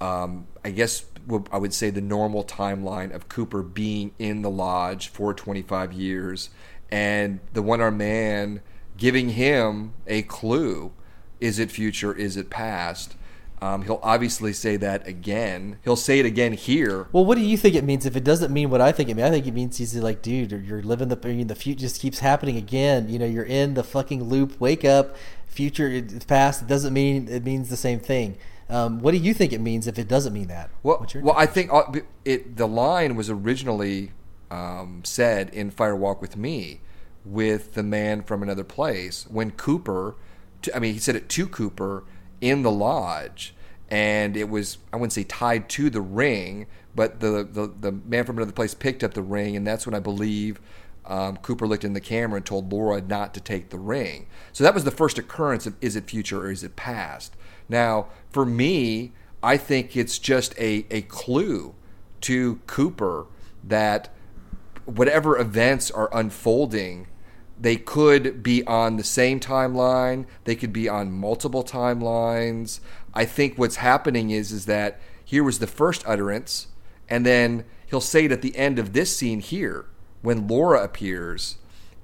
um, 0.01 0.47
I 0.65 0.71
guess 0.71 1.05
I 1.53 1.59
would 1.59 1.75
say 1.75 1.91
the 1.91 2.01
normal 2.01 2.45
timeline 2.45 3.15
of 3.15 3.29
Cooper 3.29 3.63
being 3.63 4.13
in 4.19 4.43
the 4.43 4.51
lodge 4.51 5.09
for 5.09 5.35
25 5.35 5.93
years, 5.93 6.51
and 6.91 7.41
the 7.53 7.63
one 7.63 7.81
armed 7.81 7.99
man 7.99 8.63
giving 8.97 9.31
him 9.31 9.93
a 10.07 10.23
clue: 10.23 10.93
is 11.41 11.59
it 11.59 11.71
future? 11.71 12.15
Is 12.15 12.37
it 12.37 12.51
past? 12.51 13.15
Um, 13.61 13.83
he'll 13.83 14.01
obviously 14.03 14.53
say 14.53 14.77
that 14.77 15.07
again. 15.07 15.79
He'll 15.83 15.97
say 15.97 16.21
it 16.21 16.27
again 16.27 16.53
here. 16.53 17.09
Well, 17.11 17.25
what 17.25 17.37
do 17.37 17.41
you 17.43 17.57
think 17.57 17.75
it 17.75 17.83
means? 17.83 18.07
If 18.07 18.15
it 18.15 18.23
doesn't 18.23 18.53
mean 18.53 18.71
what 18.71 18.81
I 18.81 18.93
think 18.93 19.09
it 19.09 19.17
means, 19.17 19.27
I 19.27 19.31
think 19.31 19.47
it 19.47 19.55
means 19.55 19.79
he's 19.79 19.97
like, 19.97 20.23
dude, 20.23 20.53
you're 20.53 20.83
living 20.83 21.09
the 21.09 21.19
I 21.25 21.35
mean, 21.35 21.49
the 21.49 21.57
future 21.57 21.81
just 21.81 22.01
keeps 22.01 22.21
happening 22.21 22.57
again. 22.57 23.09
You 23.09 23.19
know, 23.19 23.27
you're 23.27 23.45
in 23.45 23.75
the 23.75 23.83
fucking 23.83 24.23
loop. 24.25 24.61
Wake 24.61 24.85
up, 24.85 25.17
future, 25.47 26.03
past. 26.29 26.63
It 26.63 26.69
doesn't 26.69 26.93
mean 26.93 27.27
it 27.29 27.45
means 27.45 27.69
the 27.69 27.77
same 27.77 27.99
thing. 27.99 28.39
Um, 28.71 29.01
what 29.01 29.13
do 29.13 29.17
you 29.17 29.35
think 29.35 29.53
it 29.53 29.61
means 29.61 29.87
if 29.87 29.99
it 29.99 30.07
doesn't 30.07 30.33
mean 30.33 30.49
that? 30.49 30.71
Well, 30.83 31.05
well, 31.17 31.35
I 31.37 31.47
think 31.47 31.73
uh, 31.73 31.85
it. 32.25 32.57
The 32.57 32.69
line 32.69 33.17
was 33.17 33.29
originally 33.29 34.13
um, 34.53 35.03
said 35.05 35.51
in 35.51 35.73
Fire 35.73 35.97
Walk 35.97 36.21
with 36.21 36.37
Me, 36.37 36.81
with 37.25 37.75
the 37.75 37.83
man 37.83 38.23
from 38.23 38.43
another 38.43 38.65
place 38.65 39.27
when 39.29 39.51
Cooper. 39.51 40.15
I 40.75 40.79
mean, 40.79 40.95
he 40.95 40.99
said 40.99 41.17
it 41.17 41.29
to 41.31 41.47
Cooper 41.47 42.05
in 42.41 42.63
the 42.63 42.71
lodge, 42.71 43.55
and 43.91 44.37
it 44.37 44.49
was 44.49 44.79
I 44.93 44.97
wouldn't 44.97 45.13
say 45.13 45.25
tied 45.25 45.69
to 45.71 45.91
the 45.91 46.01
ring, 46.01 46.67
but 46.95 47.21
the 47.21 47.49
the, 47.51 47.73
the 47.81 47.93
man 47.93 48.25
from 48.25 48.39
another 48.39 48.53
place 48.53 48.75
picked 48.75 49.03
up 49.05 49.15
the 49.15 49.23
ring, 49.23 49.57
and 49.57 49.67
that's 49.67 49.87
when 49.87 49.95
I 49.95 50.01
believe. 50.01 50.61
Um, 51.07 51.39
Cooper 51.39 51.67
looked 51.67 51.85
in 51.85 51.95
the 51.95 52.03
camera 52.03 52.37
and 52.37 52.45
told 52.45 52.71
Laura 52.71 53.01
not 53.01 53.33
to 53.33 53.41
take 53.41 53.71
the 53.71 53.79
ring. 53.79 54.27
So 54.53 54.63
that 54.63 54.75
was 54.75 54.85
the 54.85 54.91
first 54.91 55.17
occurrence 55.17 55.67
of 55.67 55.75
is 55.81 55.97
it 55.97 56.11
future 56.11 56.43
or 56.43 56.51
is 56.51 56.63
it 56.63 56.77
past? 56.77 57.35
Now, 57.67 58.09
for 58.29 58.45
me, 58.45 59.13
I 59.43 59.57
think 59.57 59.97
it's 59.97 60.19
just 60.19 60.59
a, 60.59 60.85
a 60.91 61.03
clue 61.03 61.75
to 62.23 62.57
Cooper 62.67 63.27
that 63.65 64.11
whatever 64.85 65.39
events 65.39 65.91
are 65.91 66.11
unfolding 66.13 67.07
they 67.61 67.77
could 67.77 68.43
be 68.43 68.65
on 68.65 68.97
the 68.97 69.05
same 69.05 69.41
timeline 69.41 70.27
they 70.45 70.55
could 70.55 70.73
be 70.73 70.89
on 70.89 71.13
multiple 71.13 71.65
timelines. 71.65 72.81
I 73.15 73.25
think 73.25 73.59
what's 73.59 73.77
happening 73.77 74.31
is 74.31 74.53
is 74.53 74.67
that 74.67 75.01
here 75.25 75.45
was 75.45 75.59
the 75.59 75.67
first 75.67 76.03
utterance 76.07 76.69
and 77.09 77.25
then 77.25 77.65
he'll 77.87 78.01
say 78.01 78.27
it 78.27 78.33
at 78.33 78.43
the 78.43 78.57
end 78.57 78.79
of 78.79 78.93
this 78.93 79.17
scene 79.17 79.41
here 79.41 79.87
when 80.23 80.47
laura 80.47 80.83
appears 80.83 81.57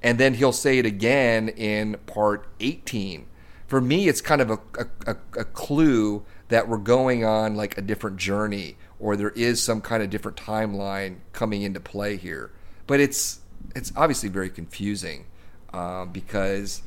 and 0.02 0.18
then 0.18 0.34
he'll 0.34 0.52
say 0.52 0.78
it 0.78 0.86
again 0.86 1.48
in 1.48 1.96
part 2.06 2.46
18 2.60 3.26
for 3.66 3.80
me 3.80 4.08
it's 4.08 4.20
kind 4.20 4.40
of 4.40 4.50
a, 4.50 4.58
a, 5.06 5.16
a 5.38 5.44
clue 5.44 6.24
that 6.48 6.68
we're 6.68 6.78
going 6.78 7.24
on 7.24 7.54
like 7.54 7.76
a 7.78 7.82
different 7.82 8.16
journey 8.16 8.76
or 8.98 9.16
there 9.16 9.30
is 9.30 9.62
some 9.62 9.80
kind 9.80 10.02
of 10.02 10.10
different 10.10 10.36
timeline 10.36 11.16
coming 11.32 11.62
into 11.62 11.80
play 11.80 12.16
here. 12.16 12.50
But 12.86 13.00
it's 13.00 13.40
it's 13.74 13.92
obviously 13.96 14.28
very 14.28 14.50
confusing 14.50 15.26
um, 15.74 16.10
because 16.10 16.82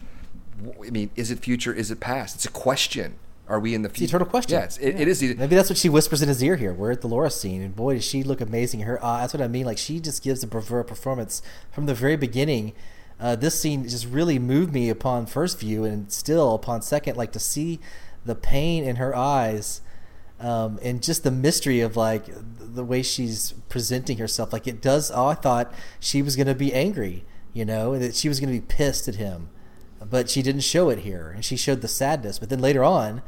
I 0.86 0.90
mean, 0.90 1.10
is 1.16 1.32
it 1.32 1.40
future? 1.40 1.74
Is 1.74 1.92
it 1.92 2.00
past? 2.00 2.36
It's 2.36 2.46
a 2.46 2.50
question. 2.50 3.16
Are 3.48 3.60
we 3.60 3.74
in 3.74 3.82
the 3.82 3.90
future? 3.90 4.04
It's 4.04 4.12
eternal 4.12 4.28
question. 4.28 4.58
Yeah, 4.58 4.66
it's, 4.66 4.78
it, 4.78 4.96
yeah. 4.96 5.02
it 5.02 5.08
is. 5.08 5.22
Maybe 5.22 5.56
that's 5.56 5.70
what 5.70 5.78
she 5.78 5.88
whispers 5.88 6.22
in 6.22 6.28
his 6.28 6.44
ear 6.44 6.58
here. 6.58 6.74
We're 6.74 6.92
at 6.92 7.02
the 7.02 7.08
Laura 7.08 7.30
scene, 7.30 7.62
and 7.62 7.76
boy, 7.76 7.96
does 7.96 8.04
she 8.04 8.24
look 8.24 8.42
amazing. 8.42 8.82
In 8.82 8.88
her, 8.88 9.04
uh, 9.04 9.20
that's 9.20 9.34
what 9.34 9.42
I 9.42 9.48
mean. 9.48 9.66
Like 9.66 9.78
she 9.78 10.00
just 10.00 10.24
gives 10.24 10.44
a 10.44 10.48
bravura 10.48 10.84
performance 10.84 11.42
from 11.72 11.86
the 11.86 11.94
very 11.94 12.18
beginning. 12.18 12.74
Uh, 13.20 13.36
this 13.36 13.60
scene 13.60 13.88
just 13.88 14.06
really 14.06 14.38
moved 14.38 14.74
me 14.74 14.90
upon 14.90 15.26
first 15.26 15.60
view, 15.60 15.86
and 15.86 16.12
still 16.12 16.56
upon 16.56 16.82
second, 16.82 17.16
like 17.16 17.32
to 17.32 17.40
see 17.40 17.80
the 18.26 18.36
pain 18.36 18.84
in 18.84 18.98
her 18.98 19.16
eyes, 19.16 19.82
um, 20.40 20.78
and 20.82 21.02
just 21.02 21.24
the 21.24 21.32
mystery 21.32 21.80
of 21.80 21.96
like 21.96 22.26
the 22.60 22.84
way 22.84 23.02
she's 23.02 23.54
presenting 23.70 24.18
herself. 24.18 24.52
Like 24.52 24.68
it 24.68 24.82
does. 24.82 25.10
Oh, 25.10 25.28
I 25.28 25.36
thought 25.36 25.74
she 26.00 26.22
was 26.22 26.36
going 26.36 26.48
to 26.48 26.56
be 26.56 26.74
angry 26.74 27.24
you 27.58 27.66
know, 27.66 27.98
that 27.98 28.16
she 28.16 28.30
was 28.30 28.40
going 28.40 28.54
to 28.54 28.60
be 28.60 28.66
pissed 28.66 29.08
at 29.08 29.16
him, 29.16 29.50
but 30.08 30.30
she 30.30 30.44
didn't 30.44 30.62
show 30.62 30.90
it 30.90 31.00
here, 31.00 31.32
and 31.34 31.44
she 31.44 31.58
showed 31.58 31.82
the 31.82 31.88
sadness. 31.88 32.38
But 32.38 32.50
then 32.50 32.60
later 32.60 32.84
on, 32.84 33.24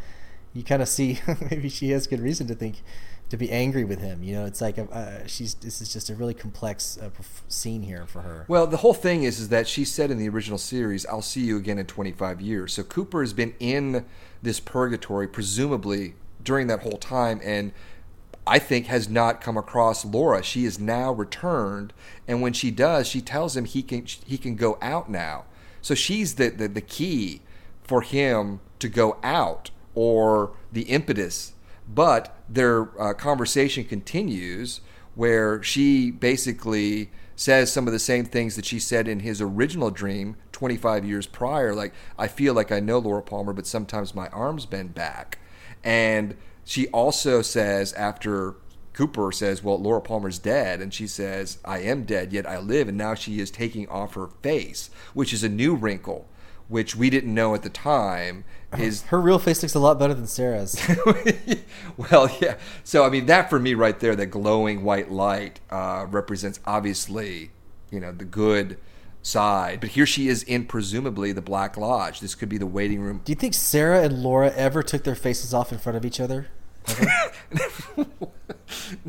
you 0.54 0.64
kind 0.64 0.84
of 0.84 0.88
see 0.88 1.20
maybe 1.50 1.68
she 1.68 1.90
has 1.90 2.06
good 2.06 2.20
reason 2.20 2.46
to 2.46 2.54
think 2.54 2.84
to 3.30 3.38
be 3.38 3.50
angry 3.52 3.84
with 3.84 4.02
him. 4.02 4.22
You 4.22 4.36
know, 4.36 4.46
it's 4.46 4.62
like 4.62 4.78
uh, 4.78 5.26
she's 5.26 5.56
this 5.56 5.82
is 5.82 5.92
just 5.92 6.12
a 6.12 6.16
really 6.16 6.36
complex 6.36 7.00
uh, 7.02 7.10
scene 7.48 7.82
here 7.82 8.06
for 8.06 8.22
her. 8.22 8.46
Well, 8.48 8.68
the 8.68 8.78
whole 8.78 8.94
thing 8.94 9.24
is 9.24 9.40
is 9.40 9.50
that 9.50 9.68
she 9.68 9.84
said 9.84 10.12
in 10.12 10.20
the 10.20 10.30
original 10.30 10.60
series, 10.60 11.08
"I'll 11.08 11.24
see 11.24 11.42
you 11.42 11.58
again 11.58 11.80
in 11.80 11.88
25 11.88 12.40
years." 12.40 12.74
So 12.74 12.84
Cooper 12.84 13.22
has 13.22 13.34
been 13.34 13.56
in 13.60 14.06
this 14.44 14.60
purgatory, 14.60 15.28
presumably 15.28 16.14
during 16.44 16.68
that 16.68 16.84
whole 16.84 17.00
time, 17.00 17.42
and 17.44 17.72
I 18.50 18.58
think, 18.58 18.88
has 18.88 19.08
not 19.08 19.42
come 19.42 19.58
across 19.58 20.04
Laura. 20.04 20.42
She 20.42 20.66
is 20.66 20.80
now 20.80 21.12
returned, 21.12 21.94
and 22.28 22.42
when 22.42 22.52
she 22.52 22.72
does, 22.72 23.06
she 23.06 23.22
tells 23.22 23.56
him 23.56 23.66
he 23.66 23.84
can 23.84 24.08
he 24.26 24.40
can 24.40 24.56
go 24.56 24.80
out 24.82 25.08
now. 25.08 25.46
So 25.82 25.94
she's 25.94 26.34
the 26.36 26.50
the, 26.50 26.68
the 26.68 26.82
key 26.82 27.42
for 27.84 28.02
him 28.02 28.60
to 28.80 28.90
go 28.90 29.18
out, 29.22 29.70
or 29.94 30.54
the 30.72 30.82
impetus. 30.84 31.54
But 31.88 32.36
their 32.50 32.90
uh, 33.00 33.14
conversation 33.14 33.84
continues, 33.84 34.82
where 35.14 35.62
she 35.62 36.10
basically 36.10 37.12
says 37.36 37.72
some 37.72 37.86
of 37.86 37.94
the 37.94 38.00
same 38.00 38.26
things 38.26 38.56
that 38.56 38.66
she 38.66 38.80
said 38.80 39.08
in 39.08 39.20
his 39.20 39.42
original 39.42 39.92
dream 39.92 40.36
25 40.54 41.06
years 41.06 41.28
prior. 41.28 41.76
Like, 41.76 41.94
I 42.18 42.28
feel 42.28 42.56
like 42.56 42.72
I 42.72 42.80
know 42.80 42.98
Laura 42.98 43.22
Palmer, 43.22 43.54
but 43.54 43.68
sometimes 43.68 44.16
my 44.16 44.28
arms 44.30 44.66
bend 44.66 44.96
back. 44.96 45.38
And 45.84 46.36
she 46.70 46.88
also 46.90 47.42
says 47.42 47.94
after 47.94 48.54
Cooper 48.94 49.32
says, 49.32 49.64
"Well, 49.64 49.82
Laura 49.82 50.02
Palmer's 50.02 50.38
dead," 50.38 50.82
and 50.82 50.94
she 50.94 51.08
says, 51.08 51.58
"I 51.66 51.80
am 51.80 52.04
dead, 52.04 52.32
yet 52.32 52.46
I 52.46 52.60
live." 52.60 52.88
And 52.88 52.96
now 52.96 53.16
she 53.16 53.40
is 53.40 53.50
taking 53.50 53.90
off 53.90 54.14
her 54.14 54.28
face, 54.44 54.92
which 55.16 55.34
is 55.34 55.44
a 55.44 55.50
new 55.50 55.74
wrinkle, 55.74 56.28
which 56.68 56.96
we 56.96 57.10
didn't 57.10 57.34
know 57.34 57.56
at 57.56 57.64
the 57.64 57.72
time. 57.72 58.44
Is 58.78 59.02
her 59.04 59.20
real 59.20 59.40
face 59.40 59.64
looks 59.64 59.74
a 59.74 59.80
lot 59.80 59.98
better 59.98 60.14
than 60.14 60.28
Sarah's? 60.28 60.80
well, 61.98 62.30
yeah. 62.40 62.58
So 62.84 63.04
I 63.04 63.10
mean, 63.10 63.26
that 63.26 63.50
for 63.50 63.58
me 63.58 63.74
right 63.74 64.00
there, 64.00 64.16
that 64.16 64.28
glowing 64.28 64.84
white 64.84 65.10
light 65.10 65.60
uh, 65.72 66.06
represents 66.08 66.60
obviously, 66.66 67.50
you 67.90 68.00
know, 68.00 68.12
the 68.12 68.26
good 68.26 68.78
side. 69.24 69.80
But 69.82 69.90
here 69.90 70.06
she 70.06 70.28
is 70.28 70.44
in 70.44 70.66
presumably 70.66 71.32
the 71.32 71.42
Black 71.42 71.78
Lodge. 71.78 72.20
This 72.20 72.36
could 72.36 72.50
be 72.50 72.60
the 72.60 72.68
waiting 72.68 73.02
room. 73.02 73.22
Do 73.26 73.32
you 73.32 73.36
think 73.36 73.56
Sarah 73.56 74.04
and 74.04 74.22
Laura 74.22 74.54
ever 74.56 74.84
took 74.84 75.04
their 75.04 75.16
faces 75.16 75.52
off 75.52 75.72
in 75.72 75.80
front 75.80 75.98
of 75.98 76.06
each 76.06 76.20
other? 76.20 76.48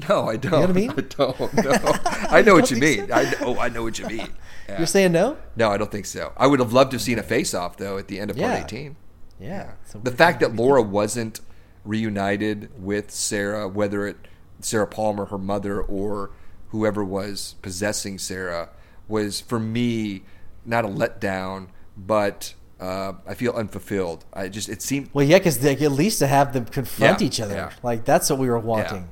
no, 0.08 0.28
I 0.28 0.36
don't. 0.36 0.44
You 0.44 0.50
know 0.50 0.60
what 0.60 0.70
I 0.70 0.72
mean? 0.72 0.90
I 0.90 1.00
don't. 1.00 1.54
No. 1.54 1.72
I 2.30 2.42
know 2.42 2.54
what 2.54 2.70
you 2.70 2.76
mean. 2.76 3.08
So? 3.08 3.14
I 3.14 3.30
know. 3.40 3.58
I 3.58 3.68
know 3.68 3.82
what 3.82 3.98
you 3.98 4.06
mean. 4.06 4.28
Yeah. 4.68 4.78
You're 4.78 4.86
saying 4.86 5.12
no? 5.12 5.36
No, 5.56 5.70
I 5.70 5.76
don't 5.76 5.90
think 5.90 6.06
so. 6.06 6.32
I 6.36 6.46
would 6.46 6.60
have 6.60 6.72
loved 6.72 6.92
to 6.92 6.96
have 6.96 7.02
seen 7.02 7.18
a 7.18 7.22
face-off 7.22 7.76
though 7.76 7.98
at 7.98 8.08
the 8.08 8.20
end 8.20 8.30
of 8.30 8.36
yeah. 8.36 8.56
part 8.56 8.72
18. 8.72 8.96
Yeah. 9.40 9.48
yeah. 9.48 10.00
the 10.02 10.12
fact 10.12 10.40
that 10.40 10.54
Laura 10.54 10.82
wasn't 10.82 11.40
reunited 11.84 12.70
with 12.80 13.10
Sarah, 13.10 13.68
whether 13.68 14.06
it 14.06 14.16
Sarah 14.60 14.86
Palmer, 14.86 15.26
her 15.26 15.38
mother, 15.38 15.80
or 15.80 16.30
whoever 16.68 17.04
was 17.04 17.56
possessing 17.62 18.18
Sarah, 18.18 18.68
was 19.08 19.40
for 19.40 19.58
me 19.58 20.22
not 20.64 20.84
a 20.84 20.88
letdown, 20.88 21.68
but 21.96 22.54
uh, 22.80 23.12
I 23.26 23.34
feel 23.34 23.52
unfulfilled. 23.52 24.24
I 24.32 24.48
just 24.48 24.68
it 24.68 24.82
seemed 24.82 25.10
well, 25.12 25.24
yeah, 25.24 25.38
because 25.38 25.64
at 25.64 25.92
least 25.92 26.18
to 26.20 26.26
have 26.26 26.52
them 26.52 26.64
confront 26.64 27.20
yeah, 27.20 27.26
each 27.26 27.40
other, 27.40 27.54
yeah. 27.54 27.72
like 27.82 28.04
that's 28.04 28.30
what 28.30 28.38
we 28.38 28.48
were 28.48 28.58
wanting. 28.58 29.08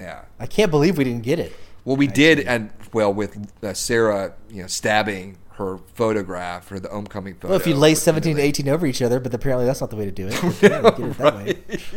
Yeah. 0.00 0.06
yeah. 0.06 0.24
I 0.38 0.46
can't 0.46 0.70
believe 0.70 0.98
we 0.98 1.04
didn't 1.04 1.22
get 1.22 1.38
it. 1.38 1.54
Well, 1.84 1.96
we 1.96 2.06
did, 2.06 2.40
and 2.40 2.70
well, 2.92 3.12
with 3.12 3.38
uh, 3.62 3.74
Sarah, 3.74 4.34
you 4.50 4.62
know, 4.62 4.68
stabbing 4.68 5.36
her 5.56 5.78
photograph 5.94 6.70
or 6.72 6.80
the 6.80 6.88
homecoming 6.88 7.34
photo. 7.34 7.48
Well, 7.48 7.60
if 7.60 7.66
you 7.66 7.76
lay 7.76 7.94
17 7.94 8.36
to 8.36 8.42
18 8.42 8.68
over 8.68 8.86
each 8.86 9.00
other, 9.00 9.20
but 9.20 9.32
apparently 9.32 9.66
that's 9.66 9.80
not 9.80 9.90
the 9.90 9.96
way 9.96 10.04
to 10.04 10.10
do 10.10 10.28
it. 10.28 10.34
it 10.62 11.18
right. 11.20 11.92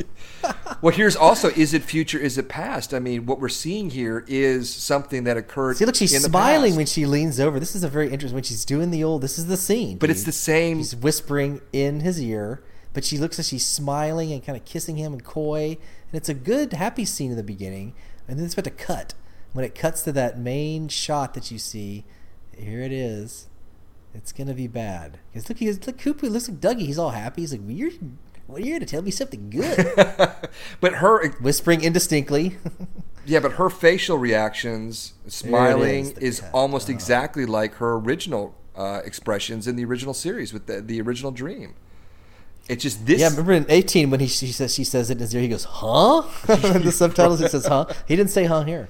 well, 0.82 0.93
here's 0.93 1.15
also 1.15 1.50
is 1.50 1.74
it 1.74 1.82
future, 1.82 2.20
is 2.20 2.38
it 2.38 2.50
past? 2.50 2.93
I 2.93 3.00
mean, 3.00 3.26
what 3.26 3.39
we're 3.39 3.50
seeing 3.50 3.89
here 3.89 4.24
is 4.28 4.72
something 4.72 5.24
that 5.24 5.38
occurred. 5.38 5.78
See, 5.78 5.86
look, 5.86 5.96
she's 5.96 6.24
smiling 6.24 6.76
when 6.76 6.86
she 6.86 7.08
leans 7.08 7.39
over. 7.39 7.60
This 7.60 7.76
is 7.76 7.84
a 7.84 7.89
very 7.89 8.12
interesting 8.12 8.36
when 8.36 8.43
she's 8.43 8.63
doing 8.63 8.91
the 8.91 9.04
old. 9.04 9.24
This 9.24 9.39
is 9.39 9.48
the 9.48 9.58
scene, 9.58 9.98
but 9.98 10.08
dude. 10.08 10.17
it's 10.17 10.26
the 10.26 10.32
same. 10.32 10.78
She's 10.78 10.96
whispering 10.96 11.62
in 11.74 12.02
his 12.02 12.22
ear, 12.22 12.62
but 12.93 13.04
she 13.04 13.17
looks 13.17 13.39
as 13.39 13.48
she's 13.48 13.65
smiling 13.65 14.32
and 14.32 14.46
kind 14.46 14.56
of 14.56 14.65
kissing 14.65 14.98
him 14.98 15.13
and 15.13 15.24
coy, 15.24 15.78
and 16.12 16.13
it's 16.13 16.30
a 16.30 16.36
good, 16.36 16.74
happy 16.74 17.06
scene 17.06 17.32
in 17.32 17.38
the 17.38 17.43
beginning, 17.43 17.96
and 18.28 18.38
then 18.38 18.46
it's 18.46 18.54
about 18.54 18.65
to 18.65 18.72
cut. 18.72 19.15
When 19.54 19.65
it 19.65 19.74
cuts 19.74 20.04
to 20.04 20.12
that 20.12 20.38
main 20.38 20.89
shot 20.89 21.34
that 21.34 21.50
you 21.50 21.58
see 21.58 22.06
here 22.58 22.82
it 22.82 22.91
is. 22.91 23.48
It's 24.13 24.32
gonna 24.32 24.54
be 24.54 24.67
bad. 24.67 25.20
Because 25.32 25.50
look, 25.50 25.60
he's 25.60 25.86
look 25.86 25.98
Cooper 26.00 26.28
looks 26.28 26.50
like 26.50 26.60
Dougie. 26.60 26.86
He's 26.88 26.98
all 26.98 27.12
happy. 27.12 27.41
He's 27.41 27.52
like, 27.52 27.62
"You're, 27.67 27.91
well, 28.48 28.60
you're 28.60 28.67
here 28.70 28.80
to 28.80 28.86
tell 28.86 29.02
me 29.02 29.12
something 29.12 29.50
good." 29.50 29.93
but 30.80 30.96
her 30.96 31.30
whispering 31.34 31.84
indistinctly. 31.84 32.58
yeah, 33.26 33.39
but 33.39 33.54
her 33.54 33.70
facial 33.70 34.17
reactions, 34.17 35.13
smiling, 35.28 36.06
is, 36.06 36.39
is 36.39 36.43
almost 36.54 36.89
exactly 36.89 37.46
like 37.46 37.76
her 37.76 37.96
original 37.96 38.56
uh, 38.76 39.02
expressions 39.06 39.67
in 39.67 39.76
the 39.76 39.86
original 39.86 40.13
series 40.13 40.54
with 40.54 40.65
the, 40.65 40.82
the 40.82 41.02
original 41.02 41.32
dream. 41.32 41.76
It's 42.70 42.84
just 42.84 43.06
this. 43.06 43.20
Yeah, 43.20 43.30
remember 43.30 43.54
in 43.54 43.65
18 43.70 44.10
when 44.10 44.20
he 44.20 44.28
she 44.28 44.48
says 44.48 44.74
she 44.74 44.84
says 44.84 45.10
it 45.10 45.13
in 45.13 45.20
his 45.20 45.34
ear, 45.34 45.41
he 45.41 45.48
goes, 45.48 45.63
"Huh?" 45.65 46.24
in 46.50 46.82
the 46.84 46.91
subtitles 46.91 47.39
he 47.39 47.48
says, 47.48 47.65
"Huh." 47.65 47.86
He 48.08 48.15
didn't 48.15 48.32
say 48.32 48.46
"huh" 48.46 48.63
here. 48.63 48.89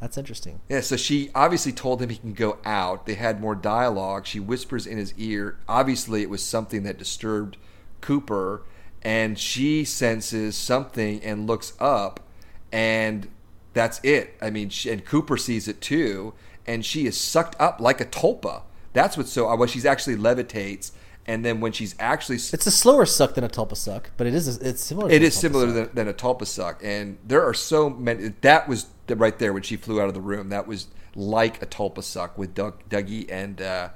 That's 0.00 0.18
interesting. 0.18 0.60
Yeah, 0.68 0.80
so 0.80 0.96
she 0.96 1.30
obviously 1.34 1.72
told 1.72 2.02
him 2.02 2.10
he 2.10 2.16
can 2.16 2.34
go 2.34 2.58
out. 2.64 3.06
They 3.06 3.14
had 3.14 3.40
more 3.40 3.54
dialogue. 3.54 4.26
She 4.26 4.38
whispers 4.38 4.86
in 4.86 4.98
his 4.98 5.14
ear. 5.16 5.56
Obviously, 5.68 6.22
it 6.22 6.28
was 6.28 6.44
something 6.44 6.82
that 6.82 6.98
disturbed 6.98 7.56
Cooper, 8.00 8.62
and 9.02 9.38
she 9.38 9.84
senses 9.84 10.56
something 10.56 11.22
and 11.22 11.46
looks 11.46 11.72
up, 11.80 12.20
and 12.70 13.28
that's 13.72 14.00
it. 14.02 14.34
I 14.42 14.50
mean, 14.50 14.68
she, 14.68 14.90
and 14.90 15.04
Cooper 15.04 15.36
sees 15.36 15.68
it 15.68 15.80
too, 15.80 16.34
and 16.66 16.84
she 16.84 17.06
is 17.06 17.18
sucked 17.18 17.58
up 17.60 17.80
like 17.80 18.00
a 18.00 18.04
tulpa. 18.04 18.62
That's 18.92 19.16
what's 19.16 19.32
so. 19.32 19.48
Uh, 19.48 19.56
well, 19.56 19.68
she's 19.68 19.86
actually 19.86 20.16
levitates, 20.16 20.92
and 21.26 21.44
then 21.44 21.60
when 21.60 21.72
she's 21.72 21.94
actually 21.98 22.36
It's 22.36 22.66
a 22.66 22.70
slower 22.70 23.06
suck 23.06 23.34
than 23.34 23.44
a 23.44 23.48
tulpa 23.48 23.76
suck, 23.76 24.10
but 24.16 24.26
it 24.26 24.34
is 24.34 24.58
it's 24.58 24.84
similar. 24.84 25.10
It 25.10 25.22
is 25.22 25.34
similar 25.34 25.66
suck. 25.66 25.74
than, 25.74 25.94
than 25.94 26.08
a 26.08 26.14
tulpa 26.14 26.46
suck, 26.46 26.80
and 26.84 27.18
there 27.24 27.42
are 27.42 27.54
so 27.54 27.90
many. 27.90 28.28
That 28.42 28.68
was 28.68 28.86
right 29.08 29.38
there 29.38 29.52
when 29.52 29.62
she 29.62 29.76
flew 29.76 30.00
out 30.00 30.08
of 30.08 30.14
the 30.14 30.20
room. 30.20 30.48
That 30.48 30.66
was 30.66 30.88
like 31.14 31.62
a 31.62 31.66
tulpa 31.66 32.02
suck 32.02 32.36
with 32.36 32.54
Doug, 32.54 32.88
Dougie 32.88 33.30
and 33.30 33.60
uh, 33.60 33.90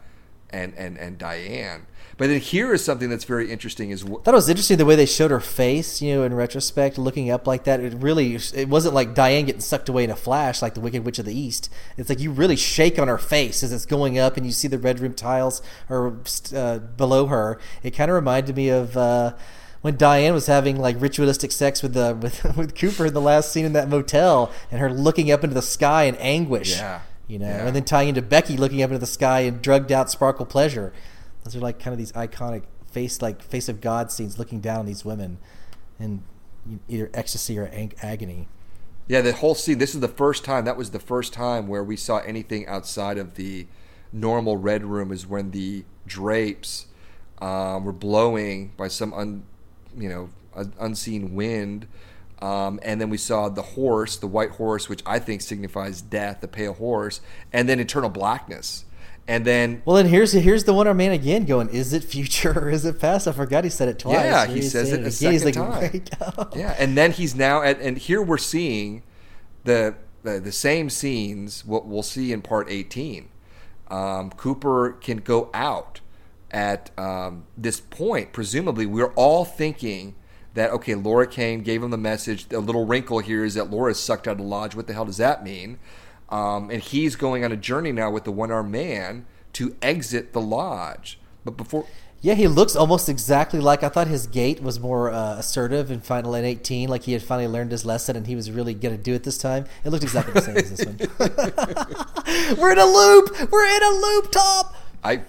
and 0.51 0.75
and 0.77 0.97
and 0.97 1.19
Diane. 1.19 1.87
But 2.17 2.27
then 2.27 2.41
here 2.41 2.75
is 2.75 2.85
something 2.85 3.09
that's 3.09 3.25
very 3.25 3.51
interesting: 3.51 3.91
is 3.91 4.03
wh- 4.03 4.27
I 4.27 4.31
it 4.31 4.35
was 4.35 4.49
interesting 4.49 4.77
the 4.77 4.85
way 4.85 4.97
they 4.97 5.07
showed 5.07 5.31
her 5.31 5.41
face, 5.41 6.03
you 6.03 6.15
know, 6.15 6.25
in 6.25 6.35
retrospect, 6.35 6.99
looking 6.99 7.31
up 7.31 7.47
like 7.47 7.63
that. 7.65 7.79
It 7.79 7.95
really, 7.95 8.35
it 8.55 8.69
wasn't 8.69 8.95
like 8.95 9.15
Diane 9.15 9.47
getting 9.47 9.61
sucked 9.61 9.89
away 9.89 10.03
in 10.03 10.11
a 10.11 10.17
flash 10.17 10.61
like 10.61 10.75
the 10.75 10.81
Wicked 10.81 11.05
Witch 11.05 11.21
of 11.21 11.27
the 11.27 11.39
East. 11.39 11.71
It's 11.97 12.09
like 12.09 12.19
you 12.19 12.33
really 12.33 12.57
shake 12.57 12.99
on 12.99 13.07
her 13.07 13.19
face 13.19 13.63
as 13.63 13.73
it's 13.73 13.87
going 13.87 14.19
up 14.19 14.37
and 14.37 14.45
you 14.45 14.51
see 14.51 14.67
the 14.67 14.79
red 14.79 14.99
room 14.99 15.15
tiles 15.15 15.63
or 15.89 16.19
uh, 16.53 16.79
below 16.79 17.27
her. 17.27 17.61
It 17.85 17.93
kind 17.93 18.11
of 18.11 18.17
reminded 18.17 18.57
me 18.57 18.69
of 18.69 18.97
uh, 18.97 19.35
when 19.83 19.97
Diane 19.97 20.35
was 20.35 20.47
having 20.47 20.79
like 20.79 21.01
ritualistic 21.01 21.53
sex 21.53 21.83
with 21.83 21.95
the 21.95 22.17
with, 22.21 22.45
with 22.57 22.75
Cooper 22.75 23.07
in 23.07 23.15
the 23.15 23.21
last 23.21 23.53
scene 23.53 23.65
in 23.65 23.73
that 23.75 23.89
motel 23.89 24.51
and 24.71 24.81
her 24.81 24.91
looking 24.91 25.31
up 25.31 25.43
into 25.45 25.55
the 25.55 25.63
sky 25.63 26.05
in 26.05 26.15
anguish. 26.17 26.77
Yeah. 26.77 27.01
You 27.27 27.39
know, 27.39 27.47
Yeah. 27.47 27.67
and 27.67 27.77
then 27.77 27.85
tying 27.85 28.09
into 28.09 28.23
Becky 28.23 28.57
looking 28.57 28.83
up 28.83 28.89
into 28.91 28.99
the 28.99 29.07
sky 29.07 29.41
in 29.41 29.59
drugged 29.59 29.93
out 29.93 30.11
sparkle 30.11 30.47
pleasure. 30.47 30.93
Those 31.45 31.55
are 31.57 31.61
like 31.61 31.79
kind 31.79 31.93
of 31.93 31.99
these 31.99 32.13
iconic 32.13 32.63
face 32.91 33.21
like 33.21 33.43
face 33.43 33.69
of 33.69 33.81
God 33.81 34.11
scenes 34.11 34.39
looking 34.39 34.61
down 34.61 34.81
on 34.81 34.87
these 34.87 35.05
women 35.05 35.39
in 36.01 36.23
either 36.89 37.11
ecstasy 37.15 37.59
or 37.59 37.67
ang- 37.67 37.93
agony. 38.03 38.49
yeah, 39.09 39.21
the 39.21 39.33
whole 39.33 39.55
scene. 39.55 39.79
This 39.79 39.95
is 39.95 40.01
the 40.01 40.09
first 40.09 40.45
time. 40.45 40.65
That 40.65 40.77
was 40.77 40.91
the 40.91 40.99
first 40.99 41.33
time 41.33 41.67
where 41.69 41.85
we 41.85 41.97
saw 41.97 42.19
anything 42.19 42.67
outside 42.67 43.17
of 43.19 43.35
the 43.37 43.67
normal 44.13 44.57
red 44.57 44.85
room. 44.85 45.13
Is 45.13 45.27
when 45.27 45.51
the 45.51 45.85
drapes 46.07 46.87
um, 47.41 47.85
were 47.85 47.93
blowing 47.93 48.73
by 48.77 48.89
some 48.89 49.13
un, 49.15 49.45
you 50.01 50.09
know, 50.09 50.31
unseen 50.79 51.35
wind. 51.35 51.87
Um, 52.41 52.79
and 52.83 53.01
then 53.01 53.11
we 53.11 53.17
saw 53.17 53.49
the 53.49 53.63
horse, 53.63 54.17
the 54.17 54.29
white 54.29 54.53
horse, 54.53 54.89
which 54.89 55.03
I 55.05 55.19
think 55.19 55.41
signifies 55.41 56.01
death, 56.01 56.41
the 56.41 56.47
pale 56.49 56.75
horse, 56.75 57.21
and 57.53 57.69
then 57.69 57.81
eternal 57.81 58.11
blackness. 58.11 58.85
And 59.27 59.45
then, 59.45 59.83
Well, 59.85 59.97
then 59.97 60.07
here's 60.07 60.33
here's 60.33 60.65
the 60.65 60.73
Wonder 60.73 60.95
Man 60.95 61.13
again 61.13 61.45
going. 61.45 61.69
Is 61.69 61.93
it 61.93 62.03
future 62.05 62.53
or 62.59 62.71
is 62.71 62.85
it 62.87 62.99
past? 63.01 63.27
I 63.29 63.33
forgot 63.33 63.65
he 63.65 63.71
said 63.71 63.89
it 63.89 63.99
twice. 63.99 64.15
yeah, 64.15 64.47
Here 64.47 64.55
he 64.57 64.63
says 64.63 64.89
saying 64.91 65.05
it 65.05 65.13
a 65.13 65.17
again. 65.17 65.33
He's 65.33 65.43
second 65.43 65.63
like, 65.63 66.19
time. 66.19 66.33
Oh." 66.39 66.49
Yeah, 66.57 66.75
and 66.79 66.97
then 66.97 67.13
he's 67.13 67.35
now 67.35 67.61
at, 67.63 67.79
and 67.81 67.99
here 67.99 68.23
we're 68.23 68.39
seeing 68.39 69.03
the 69.65 69.97
the, 70.23 70.41
the 70.41 70.53
same 70.53 70.89
scenes 70.91 71.65
what 71.65 71.87
we'll 71.87 72.03
see 72.03 72.33
in 72.33 72.41
part 72.41 72.71
18. 72.71 73.29
Um, 73.89 74.31
Cooper 74.31 74.93
can 74.93 75.19
go 75.19 75.51
out 75.53 76.01
at 76.51 76.91
um, 76.99 77.45
this 77.57 77.81
point. 77.81 78.33
Presumably, 78.33 78.87
we're 78.87 79.13
all 79.15 79.45
thinking 79.45 80.15
that 80.55 80.71
okay, 80.71 80.95
Laura 80.95 81.27
came, 81.27 81.63
gave 81.63 81.83
him 81.83 81.91
the 81.91 81.99
message. 81.99 82.47
The 82.47 82.61
little 82.61 82.87
wrinkle 82.87 83.21
here 83.21 83.45
is 83.45 83.55
that 83.55 83.71
Laura 83.71 83.95
sucked 83.95 84.27
out 84.27 84.33
of 84.33 84.39
the 84.39 84.45
lodge. 84.45 84.75
What 84.75 84.87
the 84.87 84.93
hell 84.93 85.05
does 85.05 85.19
that 85.19 85.45
mean? 85.45 85.79
Um, 86.29 86.71
and 86.71 86.83
he's 86.83 87.17
going 87.17 87.45
on 87.45 87.53
a 87.53 87.57
journey 87.57 87.93
now 87.93 88.11
with 88.11 88.25
the 88.25 88.33
one 88.33 88.51
armed 88.51 88.73
man 88.73 89.27
to 89.55 89.77
exit 89.81 90.33
the 90.33 90.41
lodge. 90.41 91.19
But 91.45 91.57
before 91.57 91.87
Yeah, 92.21 92.35
he 92.35 92.49
looks 92.49 92.77
almost 92.77 93.09
exactly 93.09 93.61
like 93.61 93.83
I 93.83 93.89
thought 93.89 94.09
his 94.09 94.27
gait 94.27 94.63
was 94.63 94.79
more 94.79 95.11
uh, 95.11 95.39
assertive 95.39 95.91
in 95.91 96.01
Final 96.01 96.35
N 96.35 96.45
18, 96.45 96.89
like 96.89 97.05
he 97.05 97.13
had 97.13 97.23
finally 97.23 97.49
learned 97.49 97.71
his 97.71 97.87
lesson 97.87 98.17
and 98.17 98.27
he 98.27 98.35
was 98.35 98.51
really 98.51 98.75
going 98.75 98.97
to 98.97 99.03
do 99.03 99.15
it 99.15 99.23
this 99.23 99.39
time. 99.39 99.65
It 99.85 99.91
looked 99.91 100.05
exactly 100.05 100.35
the 100.35 100.43
same 100.43 100.57
as 100.57 100.71
this 100.71 100.85
one. 100.85 100.99
We're 102.59 102.73
in 102.73 102.79
a 102.79 102.85
loop! 102.85 103.51
We're 103.51 103.65
in 103.65 103.83
a 103.83 103.91
loop, 103.91 104.33
Tom! 104.33 104.67
I 105.03 105.23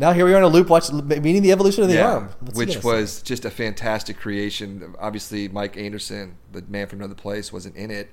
Now 0.00 0.14
here 0.14 0.24
we 0.24 0.32
are 0.32 0.38
in 0.38 0.44
a 0.44 0.48
loop, 0.48 0.70
watch, 0.70 0.90
meaning 0.90 1.42
the 1.42 1.52
evolution 1.52 1.82
of 1.82 1.90
the 1.90 2.02
arm. 2.02 2.30
What's 2.40 2.54
he 2.54 2.58
which 2.58 2.72
say? 2.72 2.80
was 2.82 3.20
just 3.20 3.44
a 3.44 3.50
fantastic 3.50 4.16
creation. 4.16 4.94
Obviously, 4.98 5.46
Mike 5.48 5.76
Anderson, 5.76 6.38
the 6.52 6.62
man 6.62 6.86
from 6.86 7.00
another 7.00 7.14
place, 7.14 7.52
wasn't 7.52 7.76
in 7.76 7.90
it, 7.90 8.10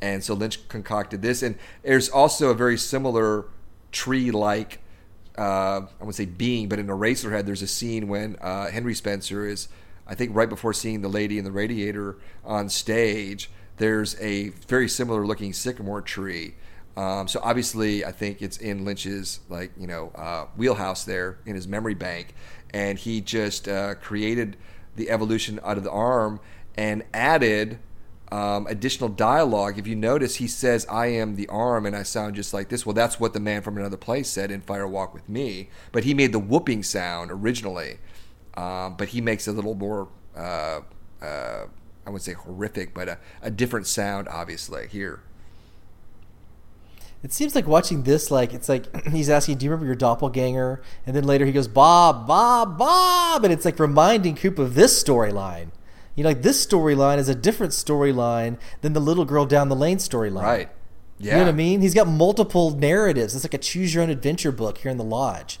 and 0.00 0.22
so 0.22 0.34
Lynch 0.34 0.68
concocted 0.68 1.22
this. 1.22 1.42
And 1.42 1.56
there's 1.82 2.10
also 2.10 2.50
a 2.50 2.54
very 2.54 2.76
similar 2.76 3.46
tree-like, 3.90 4.80
uh, 5.38 5.80
I 5.98 6.04
would 6.04 6.14
say 6.14 6.26
being, 6.26 6.68
but 6.68 6.78
in 6.78 6.88
Eraserhead, 6.88 7.46
there's 7.46 7.62
a 7.62 7.66
scene 7.66 8.06
when 8.08 8.36
uh, 8.42 8.70
Henry 8.70 8.94
Spencer 8.94 9.46
is, 9.46 9.68
I 10.06 10.14
think, 10.14 10.36
right 10.36 10.48
before 10.48 10.74
seeing 10.74 11.00
the 11.00 11.08
lady 11.08 11.38
in 11.38 11.44
the 11.44 11.52
radiator 11.52 12.18
on 12.44 12.68
stage. 12.68 13.48
There's 13.78 14.14
a 14.20 14.50
very 14.68 14.90
similar 14.90 15.26
looking 15.26 15.54
sycamore 15.54 16.02
tree. 16.02 16.56
Um, 16.96 17.28
so 17.28 17.40
obviously, 17.42 18.04
I 18.04 18.12
think 18.12 18.42
it's 18.42 18.56
in 18.56 18.84
Lynch's 18.84 19.40
like 19.48 19.72
you 19.78 19.86
know 19.86 20.12
uh, 20.14 20.46
wheelhouse 20.56 21.04
there 21.04 21.38
in 21.46 21.54
his 21.54 21.68
memory 21.68 21.94
bank, 21.94 22.34
and 22.74 22.98
he 22.98 23.20
just 23.20 23.68
uh, 23.68 23.94
created 23.94 24.56
the 24.96 25.10
evolution 25.10 25.60
out 25.64 25.78
of 25.78 25.84
the 25.84 25.90
arm 25.90 26.40
and 26.76 27.04
added 27.14 27.78
um, 28.32 28.66
additional 28.66 29.08
dialogue. 29.08 29.78
If 29.78 29.86
you 29.86 29.96
notice, 29.96 30.36
he 30.36 30.46
says, 30.46 30.86
"I 30.90 31.06
am 31.06 31.36
the 31.36 31.48
arm," 31.48 31.86
and 31.86 31.96
I 31.96 32.02
sound 32.02 32.34
just 32.34 32.52
like 32.52 32.68
this. 32.68 32.84
Well, 32.84 32.94
that's 32.94 33.18
what 33.18 33.32
the 33.32 33.40
man 33.40 33.62
from 33.62 33.76
another 33.76 33.96
place 33.96 34.28
said 34.28 34.50
in 34.50 34.60
"Fire 34.60 34.86
Walk 34.86 35.14
with 35.14 35.28
Me," 35.28 35.68
but 35.92 36.04
he 36.04 36.14
made 36.14 36.32
the 36.32 36.38
whooping 36.38 36.82
sound 36.82 37.30
originally, 37.30 37.98
um, 38.54 38.96
but 38.96 39.08
he 39.08 39.20
makes 39.20 39.46
a 39.46 39.52
little 39.52 39.74
more. 39.74 40.08
Uh, 40.36 40.80
uh, 41.22 41.66
I 42.06 42.10
would 42.10 42.22
say 42.22 42.32
horrific, 42.32 42.94
but 42.94 43.08
a, 43.08 43.18
a 43.42 43.50
different 43.50 43.86
sound, 43.86 44.26
obviously 44.28 44.88
here. 44.88 45.22
It 47.22 47.32
seems 47.32 47.54
like 47.54 47.66
watching 47.66 48.04
this, 48.04 48.30
like 48.30 48.54
it's 48.54 48.68
like 48.68 49.06
he's 49.10 49.28
asking, 49.28 49.58
"Do 49.58 49.64
you 49.66 49.70
remember 49.70 49.86
your 49.86 49.94
doppelganger?" 49.94 50.80
And 51.06 51.14
then 51.14 51.24
later 51.24 51.44
he 51.44 51.52
goes, 51.52 51.68
"Bob, 51.68 52.26
Bob, 52.26 52.78
Bob," 52.78 53.44
and 53.44 53.52
it's 53.52 53.64
like 53.64 53.78
reminding 53.78 54.36
Coop 54.36 54.58
of 54.58 54.74
this 54.74 55.02
storyline. 55.02 55.70
You 56.14 56.24
know, 56.24 56.30
like 56.30 56.42
this 56.42 56.64
storyline 56.64 57.18
is 57.18 57.28
a 57.28 57.34
different 57.34 57.72
storyline 57.72 58.58
than 58.80 58.94
the 58.94 59.00
little 59.00 59.24
girl 59.24 59.46
down 59.46 59.68
the 59.68 59.76
lane 59.76 59.98
storyline. 59.98 60.42
Right. 60.42 60.68
Yeah. 61.18 61.32
You 61.32 61.38
know 61.40 61.44
what 61.44 61.50
I 61.50 61.56
mean? 61.56 61.82
He's 61.82 61.94
got 61.94 62.08
multiple 62.08 62.70
narratives. 62.70 63.34
It's 63.34 63.44
like 63.44 63.54
a 63.54 63.58
choose 63.58 63.94
your 63.94 64.02
own 64.02 64.10
adventure 64.10 64.50
book 64.50 64.78
here 64.78 64.90
in 64.90 64.96
the 64.96 65.04
lodge. 65.04 65.60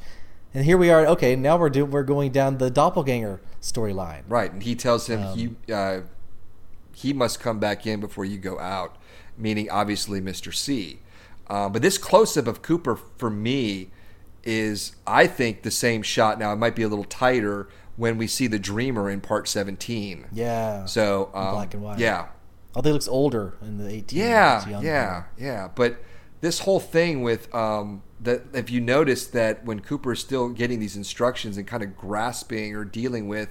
And 0.54 0.64
here 0.64 0.78
we 0.78 0.90
are. 0.90 1.06
Okay, 1.06 1.36
now 1.36 1.56
we're 1.58 1.68
do, 1.68 1.84
we're 1.84 2.02
going 2.02 2.32
down 2.32 2.58
the 2.58 2.70
doppelganger 2.70 3.40
storyline. 3.60 4.22
Right, 4.28 4.50
and 4.50 4.62
he 4.62 4.74
tells 4.74 5.06
him 5.06 5.22
Um, 5.22 5.38
he 5.38 5.72
uh, 5.72 6.00
he 6.94 7.12
must 7.12 7.40
come 7.40 7.58
back 7.58 7.86
in 7.86 8.00
before 8.00 8.24
you 8.24 8.38
go 8.38 8.58
out, 8.58 8.96
meaning 9.36 9.70
obviously 9.70 10.20
Mr. 10.20 10.52
C. 10.52 11.00
Uh, 11.50 11.68
but 11.68 11.82
this 11.82 11.98
close 11.98 12.36
up 12.36 12.46
of 12.46 12.62
Cooper 12.62 12.96
for 13.18 13.28
me 13.28 13.90
is, 14.44 14.94
I 15.06 15.26
think, 15.26 15.62
the 15.62 15.70
same 15.70 16.02
shot. 16.02 16.38
Now 16.38 16.52
it 16.52 16.56
might 16.56 16.76
be 16.76 16.82
a 16.82 16.88
little 16.88 17.04
tighter 17.04 17.68
when 17.96 18.16
we 18.16 18.26
see 18.26 18.46
the 18.46 18.58
Dreamer 18.58 19.10
in 19.10 19.20
part 19.20 19.48
seventeen. 19.48 20.26
Yeah. 20.32 20.86
So 20.86 21.30
um, 21.34 21.54
black 21.54 21.74
and 21.74 21.82
white. 21.82 21.98
Yeah, 21.98 22.28
Although 22.74 22.90
he 22.90 22.92
looks 22.92 23.08
older 23.08 23.54
in 23.62 23.78
the 23.78 23.88
18. 23.90 24.18
yeah, 24.18 24.80
yeah, 24.80 25.24
yeah. 25.36 25.68
But 25.74 25.98
this 26.40 26.60
whole 26.60 26.80
thing 26.80 27.22
with 27.22 27.52
um, 27.54 28.02
that, 28.20 28.42
if 28.54 28.70
you 28.70 28.80
notice 28.80 29.26
that 29.26 29.64
when 29.64 29.80
Cooper 29.80 30.12
is 30.12 30.20
still 30.20 30.48
getting 30.50 30.78
these 30.78 30.96
instructions 30.96 31.56
and 31.56 31.66
kind 31.66 31.82
of 31.82 31.96
grasping 31.96 32.74
or 32.74 32.84
dealing 32.84 33.26
with 33.28 33.48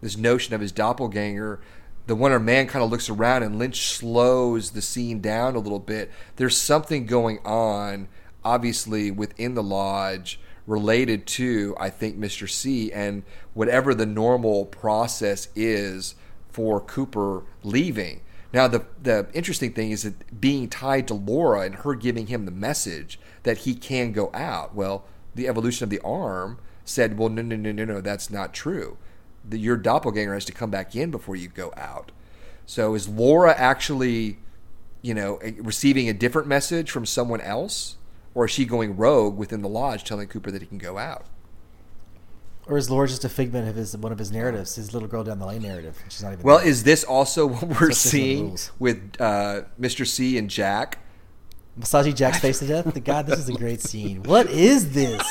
this 0.00 0.16
notion 0.16 0.54
of 0.54 0.60
his 0.60 0.72
doppelganger, 0.72 1.60
the 2.06 2.16
one-armed 2.16 2.44
man 2.44 2.66
kind 2.66 2.84
of 2.84 2.90
looks 2.90 3.08
around 3.08 3.42
and 3.42 3.58
Lynch 3.58 3.80
slows 3.86 4.70
the 4.70 4.82
scene 4.82 5.20
down 5.20 5.54
a 5.54 5.60
little 5.60 5.78
bit. 5.78 6.10
There's 6.36 6.56
something 6.56 7.06
going 7.06 7.38
on, 7.44 8.08
obviously, 8.44 9.10
within 9.10 9.54
the 9.54 9.62
lodge 9.62 10.40
related 10.66 11.26
to, 11.26 11.74
I 11.78 11.90
think, 11.90 12.18
Mr. 12.18 12.48
C 12.48 12.92
and 12.92 13.22
whatever 13.54 13.94
the 13.94 14.06
normal 14.06 14.66
process 14.66 15.48
is 15.54 16.14
for 16.50 16.80
Cooper 16.80 17.44
leaving. 17.62 18.20
Now, 18.52 18.68
the 18.68 18.84
the 19.02 19.28
interesting 19.32 19.72
thing 19.72 19.92
is 19.92 20.02
that 20.02 20.40
being 20.40 20.68
tied 20.68 21.08
to 21.08 21.14
Laura 21.14 21.62
and 21.62 21.76
her 21.76 21.94
giving 21.94 22.26
him 22.26 22.44
the 22.44 22.50
message 22.50 23.18
that 23.44 23.58
he 23.58 23.74
can 23.74 24.12
go 24.12 24.30
out. 24.34 24.74
Well, 24.74 25.04
the 25.34 25.48
evolution 25.48 25.84
of 25.84 25.90
the 25.90 26.00
arm 26.00 26.58
said, 26.84 27.18
"Well, 27.18 27.30
no, 27.30 27.42
no, 27.42 27.56
no, 27.56 27.72
no, 27.72 27.84
no, 27.84 28.00
that's 28.00 28.30
not 28.30 28.52
true. 28.52 28.98
The, 29.48 29.58
your 29.58 29.76
doppelganger 29.76 30.34
has 30.34 30.44
to 30.46 30.52
come 30.52 30.70
back 30.70 30.94
in 30.96 31.10
before 31.10 31.36
you 31.36 31.48
go 31.48 31.72
out." 31.76 32.12
So, 32.66 32.94
is 32.94 33.08
Laura 33.08 33.54
actually, 33.56 34.38
you 35.02 35.14
know, 35.14 35.38
receiving 35.58 36.08
a 36.08 36.12
different 36.12 36.48
message 36.48 36.90
from 36.90 37.04
someone 37.06 37.40
else, 37.40 37.96
or 38.34 38.44
is 38.46 38.50
she 38.52 38.64
going 38.64 38.96
rogue 38.96 39.36
within 39.36 39.62
the 39.62 39.68
lodge, 39.68 40.04
telling 40.04 40.28
Cooper 40.28 40.50
that 40.50 40.62
he 40.62 40.66
can 40.66 40.78
go 40.78 40.96
out? 40.98 41.26
Or 42.68 42.78
is 42.78 42.88
Laura 42.88 43.08
just 43.08 43.24
a 43.24 43.28
figment 43.28 43.68
of 43.68 43.74
his 43.74 43.96
one 43.96 44.12
of 44.12 44.18
his 44.20 44.30
narratives, 44.30 44.76
his 44.76 44.94
little 44.94 45.08
girl 45.08 45.24
down 45.24 45.40
the 45.40 45.46
lane 45.46 45.62
narrative? 45.62 46.00
Is 46.08 46.22
not 46.22 46.32
even 46.34 46.44
Well, 46.44 46.58
there. 46.58 46.68
is 46.68 46.84
this 46.84 47.02
also 47.02 47.46
what 47.48 47.80
we're 47.80 47.90
seeing 47.90 48.56
with 48.78 49.16
uh, 49.20 49.62
Mr. 49.80 50.06
C 50.06 50.38
and 50.38 50.48
Jack? 50.48 50.98
massaging 51.74 52.14
Jack's 52.14 52.38
face 52.38 52.58
to 52.58 52.66
death. 52.66 52.92
The 52.92 53.00
God, 53.00 53.26
this 53.26 53.38
is 53.38 53.48
a 53.48 53.52
great 53.58 53.80
scene. 53.80 54.22
What 54.24 54.48
is 54.50 54.92
this? 54.92 55.22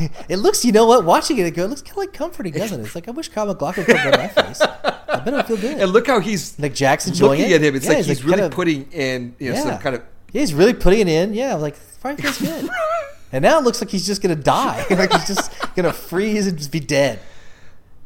it 0.28 0.36
looks, 0.36 0.64
you 0.64 0.72
know 0.72 0.86
what? 0.86 1.04
Watching 1.04 1.38
it, 1.38 1.46
it, 1.46 1.56
looks 1.66 1.82
kind 1.82 1.92
of 1.92 1.96
like 1.98 2.12
comforting, 2.12 2.52
doesn't 2.52 2.80
it? 2.80 2.84
It's 2.84 2.94
like 2.94 3.08
I 3.08 3.10
wish 3.12 3.28
Kyle 3.28 3.46
MacLachlan 3.46 3.86
could 3.86 3.96
rub 3.96 4.16
my 4.18 4.28
face. 4.28 4.60
I 4.60 5.20
bet 5.24 5.32
would 5.32 5.46
feel 5.46 5.56
good. 5.56 5.80
And 5.80 5.92
look 5.92 6.06
how 6.06 6.20
he's 6.20 6.58
like 6.58 6.74
Jack's 6.74 7.06
enjoying 7.06 7.40
looking 7.40 7.52
it. 7.52 7.56
at 7.56 7.62
him. 7.62 7.76
It's 7.76 7.86
Yeah, 7.86 7.92
like 7.94 8.04
he's, 8.04 8.24
really 8.24 8.36
kind 8.36 8.46
of- 8.46 8.52
putting 8.52 8.90
in 8.92 9.34
you 9.38 9.52
know, 9.52 9.62
some 9.62 9.78
kind 9.78 9.96
of. 9.96 10.02
Yeah, 10.32 10.40
he's 10.40 10.52
really 10.54 10.74
putting 10.74 11.00
it 11.00 11.08
in. 11.08 11.34
Yeah, 11.34 11.54
like 11.54 11.76
probably 12.00 12.22
feels 12.22 12.38
good. 12.38 12.68
and 13.32 13.42
now 13.42 13.58
it 13.58 13.64
looks 13.64 13.80
like 13.80 13.90
he's 13.90 14.06
just 14.06 14.20
gonna 14.20 14.34
die. 14.34 14.84
like 14.90 15.12
he's 15.12 15.26
just 15.28 15.52
gonna 15.76 15.92
freeze 15.92 16.46
and 16.46 16.58
just 16.58 16.72
be 16.72 16.80
dead. 16.80 17.20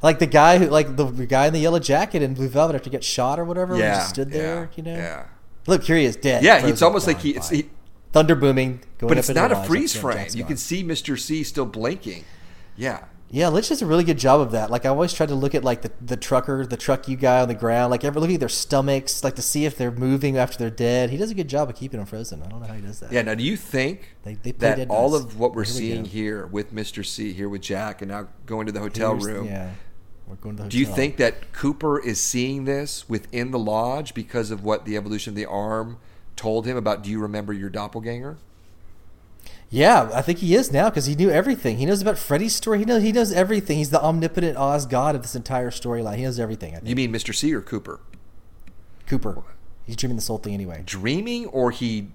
Like 0.03 0.19
the 0.21 0.27
guy 0.27 0.59
who, 0.59 0.67
like 0.67 0.95
the 0.97 1.07
guy 1.27 1.47
in 1.47 1.53
the 1.53 1.59
yellow 1.59 1.79
jacket 1.81 2.23
in 2.23 2.35
Blue 2.35 2.49
Velvet 2.49 2.77
after 2.77 2.91
he 2.91 2.93
got 2.95 3.03
shot 3.03 3.39
or 3.41 3.45
whatever, 3.45 3.77
Yeah, 3.77 3.95
just 3.95 4.11
stood 4.11 4.31
there. 4.31 4.65
yeah, 4.65 4.77
you 4.77 4.83
know, 4.85 4.95
yeah. 4.97 5.25
look, 5.67 5.83
here 5.83 5.97
he 5.97 6.05
is, 6.05 6.15
dead. 6.17 6.45
Yeah, 6.45 6.67
it's 6.67 6.83
almost 6.83 7.07
like 7.09 7.19
he. 7.21 7.31
It's, 7.31 7.49
he 7.49 7.69
thunder 8.13 8.35
booming. 8.35 8.81
Going 8.99 9.09
but 9.09 9.19
it's 9.19 9.29
not 9.29 9.53
a 9.53 9.63
freeze 9.65 9.95
frame. 9.97 10.29
You 10.35 10.45
can 10.45 10.57
see 10.57 10.83
Mr. 10.85 11.19
C 11.19 11.43
still 11.45 11.67
blinking. 11.67 12.25
Yeah. 12.77 13.05
Yeah, 13.31 13.49
Lynch 13.49 13.69
does 13.69 13.83
a 13.83 13.87
really 13.87 14.05
good 14.05 14.17
job 14.17 14.41
of 14.41 14.53
that. 14.53 14.71
Like 14.71 14.87
I 14.87 14.89
always 14.89 15.13
try 15.13 15.27
to 15.27 15.35
look 15.35 15.55
at 15.55 15.63
like 15.63 15.83
the, 15.83 15.93
the 16.01 16.17
trucker, 16.17 16.65
the 16.65 16.79
truck 16.79 17.09
you 17.09 17.17
guy 17.17 17.41
on 17.43 17.49
the 17.49 17.55
ground, 17.55 17.91
like 17.91 18.03
ever 18.03 18.19
looking 18.21 18.37
at 18.37 18.41
their 18.41 18.49
stomachs, 18.49 19.23
like 19.23 19.37
to 19.37 19.43
see 19.43 19.67
if 19.67 19.77
they're 19.77 19.91
moving 19.91 20.39
after 20.39 20.57
they're 20.57 20.71
dead. 20.71 21.11
He 21.11 21.19
does 21.19 21.31
a 21.31 21.35
good 21.35 21.47
job 21.49 21.69
of 21.69 21.77
keeping 21.77 21.99
them 21.99 22.07
frozen. 22.07 22.43
I 22.43 22.47
don't 22.49 22.61
know 22.61 22.67
how 22.67 22.73
he 22.73 22.81
does 22.81 23.01
that. 23.01 23.13
Yeah. 23.13 23.21
Now, 23.21 23.35
do 23.35 23.45
you 23.45 23.59
think 23.59 24.17
They- 24.23 24.33
they 24.35 24.53
that 24.53 24.89
all 24.89 25.15
of 25.15 25.39
what 25.39 25.55
we're 25.55 25.65
Here 25.65 25.75
seeing 25.75 26.03
go. 26.05 26.09
here 26.09 26.47
with 26.47 26.75
Mr. 26.75 27.05
C, 27.05 27.35
here 27.35 27.51
with 27.51 27.61
Jack, 27.61 28.01
and 28.01 28.11
now 28.11 28.29
going 28.47 28.65
to 28.65 28.73
the 28.73 28.81
hotel 28.81 29.11
Here's- 29.11 29.27
room, 29.27 29.47
Yeah, 29.47 29.73
we're 30.27 30.37
going 30.37 30.57
to 30.57 30.63
the 30.63 30.63
hotel. 30.65 30.71
do 30.71 30.79
you 30.79 30.87
think 30.87 31.19
that 31.19 31.53
Cooper 31.53 31.99
is 32.03 32.19
seeing 32.19 32.65
this 32.65 33.11
within 33.11 33.51
the 33.51 33.59
lodge 33.59 34.15
because 34.15 34.51
of 34.51 34.65
what 34.65 34.87
the 34.87 34.97
evolution 34.97 35.33
of 35.33 35.37
the 35.37 35.45
arm 35.45 35.99
told 36.39 36.65
him 36.67 36.77
about? 36.77 37.03
Do 37.03 37.11
you 37.11 37.21
remember 37.21 37.53
your 37.53 37.69
doppelganger? 37.69 38.39
Yeah, 39.71 40.11
I 40.15 40.23
think 40.23 40.39
he 40.39 40.55
is 40.55 40.73
now 40.73 40.89
because 40.89 41.05
he 41.05 41.15
knew 41.15 41.31
everything. 41.31 41.77
He 41.77 41.85
knows 41.85 42.01
about 42.01 42.17
Freddy's 42.17 42.55
story. 42.55 42.79
He 42.79 42.85
knows 42.87 43.03
he 43.03 43.13
knows 43.13 43.33
everything. 43.33 43.77
He's 43.77 43.91
the 43.91 44.03
omnipotent 44.03 44.57
Oz 44.57 44.87
god 44.87 45.15
of 45.15 45.21
this 45.21 45.35
entire 45.35 45.71
storyline. 45.71 46.17
He 46.17 46.23
knows 46.23 46.41
everything. 46.41 46.73
I 46.75 46.79
think. 46.79 46.89
You 46.89 46.97
mean 46.97 47.13
Mr. 47.13 47.35
C 47.35 47.53
or 47.53 47.61
Cooper? 47.61 48.01
Cooper. 49.07 49.43
He's 49.85 49.97
dreaming 49.97 50.17
this 50.17 50.29
whole 50.29 50.39
thing 50.39 50.55
anyway. 50.55 50.83
Dreaming, 50.87 51.47
or 51.47 51.71
he, 51.71 52.09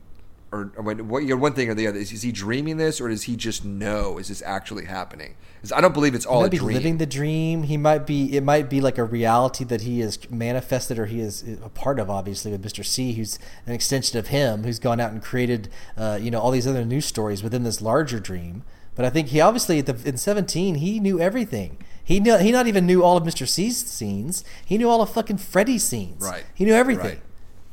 or, 0.53 0.71
or 0.77 0.83
what? 0.83 1.01
what- 1.01 1.23
You're 1.25 1.37
one 1.37 1.53
thing 1.53 1.69
or 1.69 1.73
the 1.73 1.87
other. 1.87 1.97
Is, 1.97 2.11
is 2.11 2.21
he 2.21 2.31
dreaming 2.31 2.77
this, 2.77 3.01
or 3.01 3.09
does 3.09 3.23
he 3.23 3.35
just 3.35 3.65
know? 3.65 4.17
Is 4.17 4.27
this 4.27 4.41
actually 4.45 4.85
happening? 4.85 5.35
I 5.73 5.81
don't 5.81 5.93
believe 5.93 6.13
it's 6.13 6.25
He 6.25 6.29
all 6.29 6.39
a 6.39 6.43
might 6.43 6.51
be 6.51 6.57
dream. 6.57 6.73
living 6.75 6.97
the 6.97 7.05
dream. 7.05 7.63
He 7.63 7.77
might 7.77 8.05
be. 8.05 8.35
It 8.37 8.43
might 8.43 8.69
be 8.69 8.79
like 8.81 8.97
a 8.97 9.03
reality 9.03 9.63
that 9.65 9.81
he 9.81 10.01
has 10.01 10.29
manifested, 10.29 10.99
or 10.99 11.05
he 11.07 11.19
is 11.19 11.43
a 11.63 11.69
part 11.69 11.99
of. 11.99 12.09
Obviously, 12.09 12.51
with 12.51 12.63
Mister 12.63 12.83
C, 12.83 13.13
who's 13.13 13.39
an 13.65 13.73
extension 13.73 14.19
of 14.19 14.27
him, 14.27 14.63
who's 14.63 14.79
gone 14.79 14.99
out 14.99 15.11
and 15.11 15.21
created, 15.21 15.69
uh, 15.97 16.19
you 16.21 16.29
know, 16.31 16.39
all 16.39 16.51
these 16.51 16.67
other 16.67 16.85
news 16.85 17.05
stories 17.05 17.41
within 17.43 17.63
this 17.63 17.81
larger 17.81 18.19
dream. 18.19 18.63
But 18.95 19.05
I 19.05 19.09
think 19.09 19.29
he 19.29 19.41
obviously 19.41 19.79
at 19.79 19.85
the, 19.87 19.97
in 20.07 20.17
seventeen 20.17 20.75
he 20.75 20.99
knew 20.99 21.19
everything. 21.19 21.77
He 22.05 22.19
knew, 22.19 22.37
he 22.37 22.51
not 22.51 22.67
even 22.67 22.85
knew 22.85 23.01
all 23.01 23.15
of 23.15 23.23
Mister 23.23 23.45
C's 23.45 23.77
scenes. 23.77 24.43
He 24.65 24.77
knew 24.77 24.89
all 24.89 25.01
of 25.01 25.09
fucking 25.11 25.37
Freddy's 25.37 25.83
scenes. 25.83 26.21
Right. 26.21 26.43
He 26.53 26.65
knew 26.65 26.73
everything. 26.73 27.05
Right. 27.05 27.21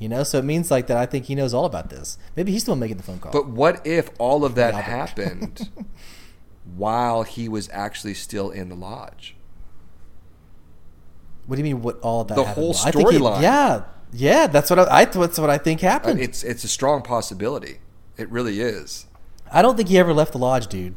You 0.01 0.09
know, 0.09 0.25
so 0.25 0.39
it 0.39 0.45
means 0.45 0.71
like 0.71 0.89
that. 0.89 0.97
I 0.97 1.07
think 1.07 1.27
he 1.27 1.35
knows 1.37 1.55
all 1.55 1.67
about 1.67 1.91
this. 1.91 2.19
Maybe 2.35 2.51
he's 2.51 2.65
the 2.65 2.73
one 2.73 2.81
making 2.81 2.97
the 2.97 3.03
phone 3.05 3.19
call. 3.21 3.31
But 3.33 3.47
what 3.49 3.87
if 3.87 4.11
all 4.19 4.45
of 4.47 4.55
that 4.57 4.75
happened 4.75 5.69
while 6.77 7.23
he 7.23 7.49
was 7.49 7.69
actually 7.73 8.15
still 8.15 8.51
in 8.51 8.69
the 8.71 8.75
lodge? 8.75 9.37
what 11.47 11.57
do 11.57 11.61
you 11.61 11.65
mean? 11.75 11.83
What 11.83 11.99
all 12.01 12.23
of 12.23 12.29
that? 12.29 12.37
The 12.37 12.45
happened? 12.45 12.65
whole 12.65 12.77
I 12.85 12.91
think 12.93 13.11
he- 13.11 13.19
storyline. 13.19 13.43
Yeah, 13.43 13.83
yeah. 14.13 14.47
That's 14.47 14.71
what 14.71 14.79
I. 14.79 15.01
I 15.01 15.05
that's 15.05 15.39
what 15.39 15.51
I 15.51 15.59
think 15.59 15.83
Uh, 15.85 15.89
happened. 15.89 16.21
It's 16.21 16.43
it's 16.45 16.65
a 16.65 16.69
strong 16.69 17.03
possibility. 17.03 17.79
It 18.17 18.31
really 18.31 18.61
is. 18.61 19.07
I 19.53 19.61
don't 19.63 19.77
think 19.77 19.89
he 19.89 19.99
ever 19.99 20.13
left 20.15 20.33
the 20.33 20.39
lodge, 20.39 20.69
dude. 20.69 20.95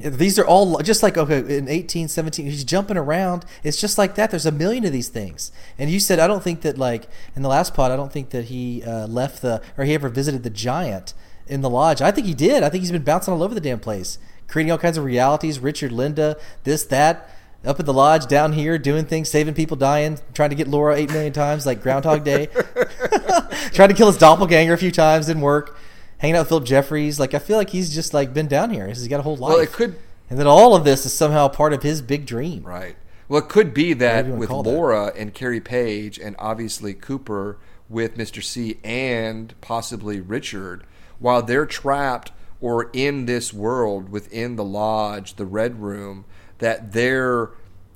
These 0.00 0.40
are 0.40 0.46
all 0.46 0.78
just 0.80 1.04
like 1.04 1.16
okay 1.16 1.56
in 1.56 1.68
18, 1.68 2.08
17, 2.08 2.46
he's 2.46 2.64
jumping 2.64 2.96
around. 2.96 3.44
It's 3.62 3.80
just 3.80 3.96
like 3.96 4.16
that. 4.16 4.30
There's 4.30 4.46
a 4.46 4.52
million 4.52 4.84
of 4.84 4.92
these 4.92 5.08
things. 5.08 5.52
And 5.78 5.88
you 5.88 6.00
said 6.00 6.18
I 6.18 6.26
don't 6.26 6.42
think 6.42 6.62
that 6.62 6.76
like 6.76 7.08
in 7.36 7.42
the 7.42 7.48
last 7.48 7.74
pod, 7.74 7.92
I 7.92 7.96
don't 7.96 8.12
think 8.12 8.30
that 8.30 8.46
he 8.46 8.82
uh, 8.82 9.06
left 9.06 9.40
the 9.42 9.62
or 9.78 9.84
he 9.84 9.94
ever 9.94 10.08
visited 10.08 10.42
the 10.42 10.50
giant 10.50 11.14
in 11.46 11.60
the 11.60 11.70
lodge. 11.70 12.02
I 12.02 12.10
think 12.10 12.26
he 12.26 12.34
did. 12.34 12.62
I 12.62 12.68
think 12.68 12.82
he's 12.82 12.90
been 12.90 13.04
bouncing 13.04 13.32
all 13.32 13.42
over 13.42 13.54
the 13.54 13.60
damn 13.60 13.78
place, 13.78 14.18
creating 14.48 14.72
all 14.72 14.78
kinds 14.78 14.96
of 14.96 15.04
realities. 15.04 15.58
Richard, 15.58 15.92
Linda, 15.92 16.36
this, 16.64 16.84
that, 16.86 17.30
up 17.64 17.78
at 17.78 17.86
the 17.86 17.92
lodge, 17.92 18.26
down 18.26 18.52
here, 18.52 18.78
doing 18.78 19.04
things, 19.04 19.28
saving 19.28 19.54
people, 19.54 19.76
dying, 19.76 20.18
trying 20.32 20.50
to 20.50 20.56
get 20.56 20.68
Laura 20.68 20.96
eight 20.96 21.10
million 21.10 21.32
times, 21.32 21.66
like 21.66 21.82
Groundhog 21.82 22.24
Day, 22.24 22.46
trying 23.72 23.88
to 23.88 23.94
kill 23.94 24.06
his 24.06 24.18
doppelganger 24.18 24.72
a 24.72 24.78
few 24.78 24.90
times, 24.90 25.26
didn't 25.26 25.42
work. 25.42 25.76
Hanging 26.24 26.36
out 26.36 26.40
with 26.40 26.48
Philip 26.48 26.64
Jeffries, 26.64 27.20
like 27.20 27.34
I 27.34 27.38
feel 27.38 27.58
like 27.58 27.68
he's 27.68 27.94
just 27.94 28.14
like 28.14 28.32
been 28.32 28.48
down 28.48 28.70
here. 28.70 28.88
He's 28.88 29.06
got 29.08 29.20
a 29.20 29.22
whole 29.22 29.36
life. 29.36 29.52
Well, 29.52 29.60
it 29.60 29.72
could 29.72 29.96
and 30.30 30.38
then 30.38 30.46
all 30.46 30.74
of 30.74 30.82
this 30.82 31.04
is 31.04 31.12
somehow 31.12 31.48
part 31.48 31.74
of 31.74 31.82
his 31.82 32.00
big 32.00 32.24
dream. 32.24 32.62
Right. 32.62 32.96
Well, 33.28 33.42
it 33.42 33.50
could 33.50 33.74
be 33.74 33.92
that 33.92 34.24
Whatever 34.24 34.28
you 34.28 34.32
wanna 34.32 34.40
with 34.40 34.48
call 34.48 34.62
that. 34.62 34.70
Laura 34.70 35.12
and 35.18 35.34
Carrie 35.34 35.60
Page, 35.60 36.18
and 36.18 36.34
obviously 36.38 36.94
Cooper 36.94 37.58
with 37.90 38.16
Mr. 38.16 38.42
C, 38.42 38.78
and 38.82 39.52
possibly 39.60 40.18
Richard, 40.18 40.86
while 41.18 41.42
they're 41.42 41.66
trapped 41.66 42.32
or 42.58 42.88
in 42.94 43.26
this 43.26 43.52
world 43.52 44.08
within 44.08 44.56
the 44.56 44.64
lodge, 44.64 45.34
the 45.34 45.44
Red 45.44 45.82
Room, 45.82 46.24
that 46.56 46.92
their 46.92 47.50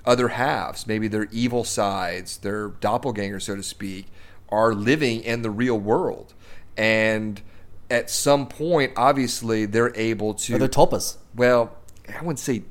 other 0.05 0.29
halves, 0.29 0.87
maybe 0.87 1.09
their 1.09 1.29
evil 1.33 1.65
sides, 1.65 2.37
their 2.37 2.69
doppelgangers, 2.69 3.45
so 3.45 3.57
to 3.57 3.63
speak, 3.63 4.09
are 4.51 4.75
living 4.75 5.23
in 5.23 5.41
the 5.41 5.51
real 5.51 5.81
world. 5.81 6.35
And 6.77 7.41
at 7.91 8.11
some 8.11 8.47
point, 8.47 8.93
obviously, 8.97 9.67
they're 9.67 9.97
able 9.97 10.35
to. 10.35 10.55
Or 10.57 10.59
they're 10.59 10.69
tulpas. 10.69 11.17
Well, 11.35 11.77
I 12.09 12.21
wouldn't 12.21 12.39
say 12.39 12.65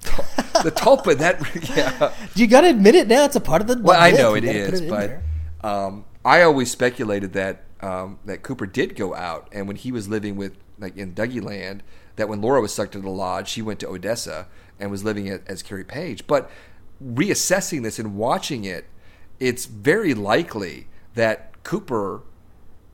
the 0.00 0.72
tulpa. 0.74 1.16
That 1.18 1.40
yeah. 1.76 2.12
You 2.34 2.46
got 2.46 2.62
to 2.62 2.68
admit 2.68 2.94
it 2.94 3.08
now. 3.08 3.24
It's 3.24 3.36
a 3.36 3.40
part 3.40 3.62
of 3.62 3.68
the. 3.68 3.78
Well, 3.78 4.00
I 4.00 4.10
know 4.10 4.34
it 4.34 4.44
is, 4.44 4.50
it 4.50 4.58
gotta 4.58 4.64
put 4.64 4.74
is, 4.74 4.80
in 4.80 5.22
but 5.62 5.68
um, 5.68 6.04
I 6.24 6.42
always 6.42 6.70
speculated 6.70 7.32
that 7.34 7.64
um, 7.80 8.18
that 8.24 8.42
Cooper 8.42 8.66
did 8.66 8.96
go 8.96 9.14
out, 9.14 9.48
and 9.52 9.66
when 9.66 9.76
he 9.76 9.92
was 9.92 10.08
living 10.08 10.36
with 10.36 10.56
like 10.78 10.96
in 10.96 11.14
Dougie 11.14 11.42
Land, 11.42 11.82
that 12.16 12.28
when 12.28 12.40
Laura 12.40 12.60
was 12.60 12.72
sucked 12.72 12.94
into 12.94 13.06
the 13.06 13.12
lodge, 13.12 13.48
she 13.48 13.62
went 13.62 13.80
to 13.80 13.88
Odessa 13.88 14.46
and 14.78 14.90
was 14.90 15.04
living 15.04 15.28
as 15.28 15.62
Carrie 15.62 15.84
Page. 15.84 16.26
But 16.26 16.50
reassessing 17.02 17.82
this 17.82 17.98
and 17.98 18.16
watching 18.16 18.64
it, 18.64 18.86
it's 19.40 19.66
very 19.66 20.14
likely 20.14 20.88
that 21.14 21.62
Cooper 21.62 22.22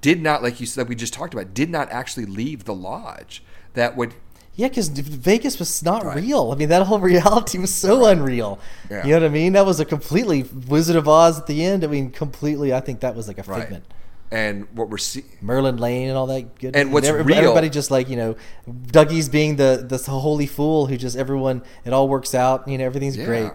did 0.03 0.21
not, 0.21 0.43
like 0.43 0.61
you 0.61 0.67
said, 0.67 0.89
we 0.91 0.95
just 0.95 1.15
talked 1.15 1.33
about, 1.33 1.55
did 1.55 1.71
not 1.71 1.91
actually 1.91 2.27
leave 2.27 2.65
the 2.65 2.75
lodge. 2.75 3.43
That 3.73 3.97
would 3.97 4.13
Yeah, 4.55 4.69
because 4.69 4.89
Vegas 4.89 5.59
was 5.59 5.83
not 5.83 6.05
Right. 6.05 6.19
real. 6.19 6.53
I 6.53 6.57
mean, 6.57 6.69
that 6.69 6.83
whole 6.83 6.99
reality 7.13 7.57
was 7.59 7.73
so 7.73 8.05
unreal. 8.05 8.59
Yeah. 8.91 9.05
You 9.07 9.13
know 9.15 9.21
what 9.21 9.27
I 9.27 9.29
mean? 9.31 9.55
That 9.55 9.65
was 9.65 9.81
a 9.81 9.87
completely 9.87 10.43
Wizard 10.69 10.97
of 10.97 11.09
Oz 11.09 11.39
at 11.39 11.47
the 11.47 11.65
end. 11.65 11.83
I 11.85 11.87
mean, 11.87 12.11
completely. 12.11 12.75
I 12.75 12.81
think 12.81 13.01
that 13.01 13.15
was 13.17 13.27
like 13.29 13.39
a 13.39 13.43
right. 13.45 13.63
figment. 13.63 13.85
And 14.31 14.67
what 14.75 14.89
we're 14.91 14.97
seeing. 14.99 15.27
Merlin 15.43 15.77
Lane 15.77 16.09
and 16.09 16.17
all 16.19 16.27
that 16.27 16.59
good. 16.59 16.75
And 16.77 16.93
what's 16.93 17.07
every- 17.07 17.23
real- 17.23 17.37
Everybody 17.39 17.69
just 17.71 17.91
like 17.91 18.09
you 18.11 18.17
know, 18.17 18.37
Dougie's 18.87 19.29
being 19.29 19.57
the 19.57 19.85
the 19.87 19.99
holy 20.11 20.47
fool 20.47 20.87
who 20.87 20.97
just 20.97 21.17
everyone 21.17 21.63
it 21.85 21.93
all 21.93 22.09
works 22.09 22.35
out. 22.35 22.67
You 22.69 22.79
know, 22.79 22.85
everything's 22.85 23.17
Yeah. 23.17 23.25
great. 23.27 23.53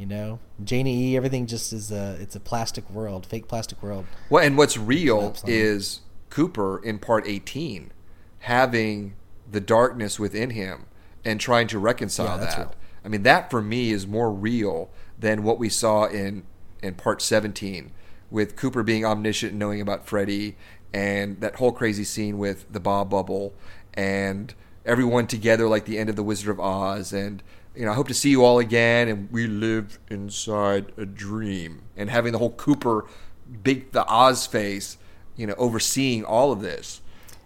You 0.00 0.06
know, 0.06 0.38
Janie 0.64 1.10
E. 1.10 1.16
Everything 1.18 1.46
just 1.46 1.74
is 1.74 1.92
a 1.92 2.16
it's 2.18 2.34
a 2.34 2.40
plastic 2.40 2.88
world, 2.88 3.26
fake 3.26 3.48
plastic 3.48 3.82
world. 3.82 4.06
Well, 4.30 4.42
and 4.42 4.56
what's 4.56 4.78
real 4.78 5.34
is 5.46 6.00
Cooper 6.30 6.82
in 6.82 6.98
part 6.98 7.28
18 7.28 7.92
having 8.38 9.14
the 9.52 9.60
darkness 9.60 10.18
within 10.18 10.50
him 10.50 10.86
and 11.22 11.38
trying 11.38 11.66
to 11.66 11.78
reconcile 11.78 12.38
Yeah, 12.38 12.46
that. 12.46 12.56
real. 12.58 12.74
I 13.04 13.08
mean, 13.08 13.24
that 13.24 13.50
for 13.50 13.60
me 13.60 13.90
is 13.90 14.06
more 14.06 14.32
real 14.32 14.88
than 15.18 15.42
what 15.42 15.58
we 15.58 15.68
saw 15.68 16.06
in 16.06 16.44
in 16.82 16.94
part 16.94 17.20
17 17.20 17.92
with 18.30 18.56
Cooper 18.56 18.82
being 18.82 19.04
omniscient 19.04 19.50
and 19.50 19.58
knowing 19.58 19.82
about 19.82 20.06
Freddy 20.06 20.56
and 20.94 21.38
that 21.42 21.56
whole 21.56 21.72
crazy 21.72 22.04
scene 22.04 22.38
with 22.38 22.64
the 22.72 22.80
Bob 22.80 23.10
bubble 23.10 23.52
and 23.92 24.54
everyone 24.86 25.26
together 25.26 25.68
like 25.68 25.84
the 25.84 25.98
end 25.98 26.08
of 26.08 26.16
the 26.16 26.22
Wizard 26.22 26.48
of 26.48 26.58
Oz 26.58 27.12
and 27.12 27.42
you 27.74 27.84
know, 27.84 27.92
I 27.92 27.94
hope 27.94 28.08
to 28.08 28.14
see 28.14 28.30
you 28.30 28.44
all 28.44 28.58
again 28.58 29.08
and 29.08 29.30
we 29.30 29.46
live 29.46 29.98
inside 30.10 30.92
a 30.96 31.06
dream 31.06 31.82
and 31.96 32.10
having 32.10 32.32
the 32.32 32.38
whole 32.38 32.52
Cooper 32.52 33.06
big 33.62 33.92
the 33.92 34.04
Oz 34.06 34.46
face, 34.46 34.98
you 35.36 35.46
know, 35.46 35.54
overseeing 35.56 36.24
all 36.24 36.52
of 36.52 36.60
this. 36.60 37.00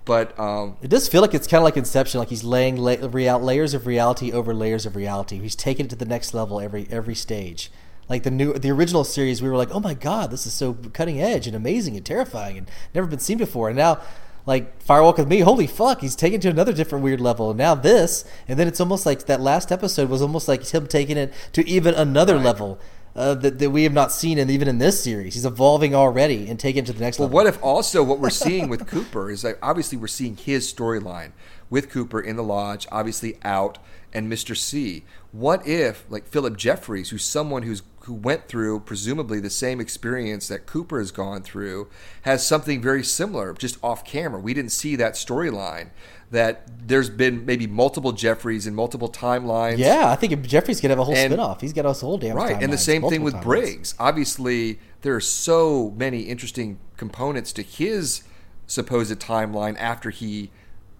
But 0.04 0.38
um, 0.38 0.76
It 0.82 0.90
does 0.90 1.08
feel 1.08 1.22
like 1.22 1.32
it's 1.34 1.46
kind 1.46 1.60
of 1.60 1.64
like 1.64 1.76
Inception, 1.76 2.18
like 2.18 2.28
he's 2.28 2.44
laying 2.44 2.76
la- 2.76 2.96
real- 3.00 3.38
layers 3.38 3.72
of 3.74 3.86
reality 3.86 4.32
over 4.32 4.52
layers 4.52 4.84
of 4.84 4.96
reality. 4.96 5.38
He's 5.38 5.56
taking 5.56 5.86
it 5.86 5.90
to 5.90 5.96
the 5.96 6.04
next 6.04 6.34
level 6.34 6.60
every 6.60 6.86
every 6.90 7.14
stage. 7.14 7.70
Like 8.06 8.22
the 8.22 8.30
new, 8.30 8.52
the 8.52 8.70
original 8.70 9.02
series, 9.02 9.40
we 9.40 9.48
were 9.48 9.56
like, 9.56 9.70
"Oh 9.74 9.80
my 9.80 9.94
god, 9.94 10.30
this 10.30 10.46
is 10.46 10.52
so 10.52 10.74
cutting 10.92 11.22
edge 11.22 11.46
and 11.46 11.56
amazing 11.56 11.96
and 11.96 12.04
terrifying 12.04 12.58
and 12.58 12.70
never 12.94 13.06
been 13.06 13.18
seen 13.18 13.38
before." 13.38 13.68
And 13.70 13.78
now, 13.78 14.02
like 14.46 14.84
Firewalk 14.84 15.16
with 15.18 15.28
Me, 15.28 15.40
holy 15.40 15.66
fuck, 15.66 16.00
he's 16.00 16.14
taken 16.16 16.40
to 16.40 16.48
another 16.50 16.72
different 16.72 17.02
weird 17.04 17.20
level. 17.20 17.50
And 17.50 17.58
now 17.58 17.74
this, 17.74 18.24
and 18.46 18.58
then 18.58 18.68
it's 18.68 18.80
almost 18.80 19.06
like 19.06 19.26
that 19.26 19.40
last 19.40 19.72
episode 19.72 20.08
was 20.10 20.20
almost 20.20 20.48
like 20.48 20.66
him 20.68 20.86
taking 20.86 21.16
it 21.16 21.32
to 21.52 21.66
even 21.68 21.94
another 21.94 22.36
Right. 22.36 22.44
level 22.44 22.78
uh, 23.16 23.34
that, 23.36 23.58
that 23.60 23.70
we 23.70 23.84
have 23.84 23.92
not 23.92 24.10
seen, 24.10 24.38
and 24.38 24.50
even 24.50 24.66
in 24.66 24.78
this 24.78 25.02
series, 25.02 25.34
he's 25.34 25.46
evolving 25.46 25.94
already 25.94 26.48
and 26.48 26.58
taking 26.58 26.82
it 26.82 26.86
to 26.86 26.92
the 26.92 27.00
next 27.00 27.18
Well, 27.18 27.28
level. 27.28 27.34
what 27.36 27.46
if 27.46 27.62
also 27.62 28.02
what 28.02 28.18
we're 28.18 28.28
seeing 28.28 28.68
with 28.68 28.86
Cooper 28.88 29.30
is 29.30 29.44
like 29.44 29.56
obviously 29.62 29.96
we're 29.96 30.08
seeing 30.08 30.36
his 30.36 30.70
storyline 30.72 31.30
with 31.70 31.90
Cooper 31.90 32.20
in 32.20 32.34
the 32.36 32.42
lodge, 32.42 32.86
obviously 32.90 33.38
out, 33.44 33.78
and 34.14 34.30
Mr. 34.32 34.56
C. 34.56 35.04
What 35.32 35.66
if 35.66 36.04
like 36.08 36.26
Philip 36.28 36.56
Jeffries, 36.56 37.10
who's 37.10 37.24
someone 37.24 37.62
who's 37.64 37.82
who 38.00 38.12
went 38.14 38.48
through 38.48 38.80
presumably 38.80 39.40
the 39.40 39.48
same 39.50 39.80
experience 39.80 40.46
that 40.48 40.66
Cooper 40.66 40.98
has 40.98 41.10
gone 41.10 41.42
through, 41.42 41.88
has 42.22 42.46
something 42.46 42.80
very 42.82 43.02
similar, 43.02 43.54
just 43.54 43.78
off 43.82 44.04
camera. 44.04 44.38
We 44.38 44.52
didn't 44.52 44.72
see 44.72 44.94
that 44.96 45.14
storyline. 45.14 45.88
That 46.30 46.88
there's 46.88 47.08
been 47.10 47.46
maybe 47.46 47.66
multiple 47.66 48.12
Jeffries 48.12 48.66
and 48.66 48.74
multiple 48.74 49.08
timelines. 49.10 49.78
yeah, 49.78 50.10
I 50.10 50.16
think 50.16 50.32
if 50.32 50.42
Jeffrey's 50.42 50.80
gonna 50.80 50.92
have 50.92 50.98
a 50.98 51.04
whole 51.04 51.14
And- 51.16 51.32
spinoff. 51.32 51.60
He's 51.60 51.72
got 51.72 51.86
a 51.86 51.92
whole 51.92 52.18
damn 52.18 52.36
Right, 52.36 52.60
and 52.62 52.72
the 52.72 52.78
same 52.78 53.08
thing 53.08 53.22
with 53.22 53.34
timelines. 53.34 53.42
Briggs. 53.42 53.94
Obviously, 53.98 54.80
there 55.02 55.14
are 55.14 55.20
so 55.20 55.92
many 55.96 56.20
interesting 56.22 56.78
components 56.96 57.52
to 57.52 57.62
his 57.62 58.22
supposed 58.66 59.12
timeline 59.20 59.76
after 59.78 60.10
he 60.10 60.50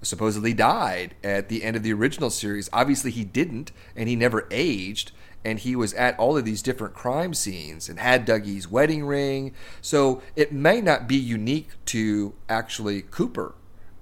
supposedly 0.04 0.54
died 0.54 1.14
at 1.24 1.48
the 1.48 1.64
end 1.64 1.76
of 1.76 1.82
the 1.82 1.92
original 1.92 2.30
series. 2.30 2.68
Obviously, 2.72 3.10
he 3.10 3.24
didn't, 3.24 3.72
and 3.96 4.08
he 4.08 4.16
never 4.16 4.46
aged, 4.50 5.12
and 5.44 5.58
he 5.58 5.74
was 5.76 5.92
at 5.94 6.18
all 6.18 6.36
of 6.36 6.44
these 6.44 6.62
different 6.62 6.94
crime 6.94 7.34
scenes 7.34 7.88
and 7.88 7.98
had 7.98 8.24
Dougie's 8.24 8.70
wedding 8.70 9.04
ring. 9.04 9.52
So 9.80 10.22
it 10.36 10.52
may 10.52 10.80
not 10.80 11.06
be 11.08 11.16
unique 11.16 11.68
to 11.86 12.34
actually 12.48 13.02
Cooper. 13.02 13.54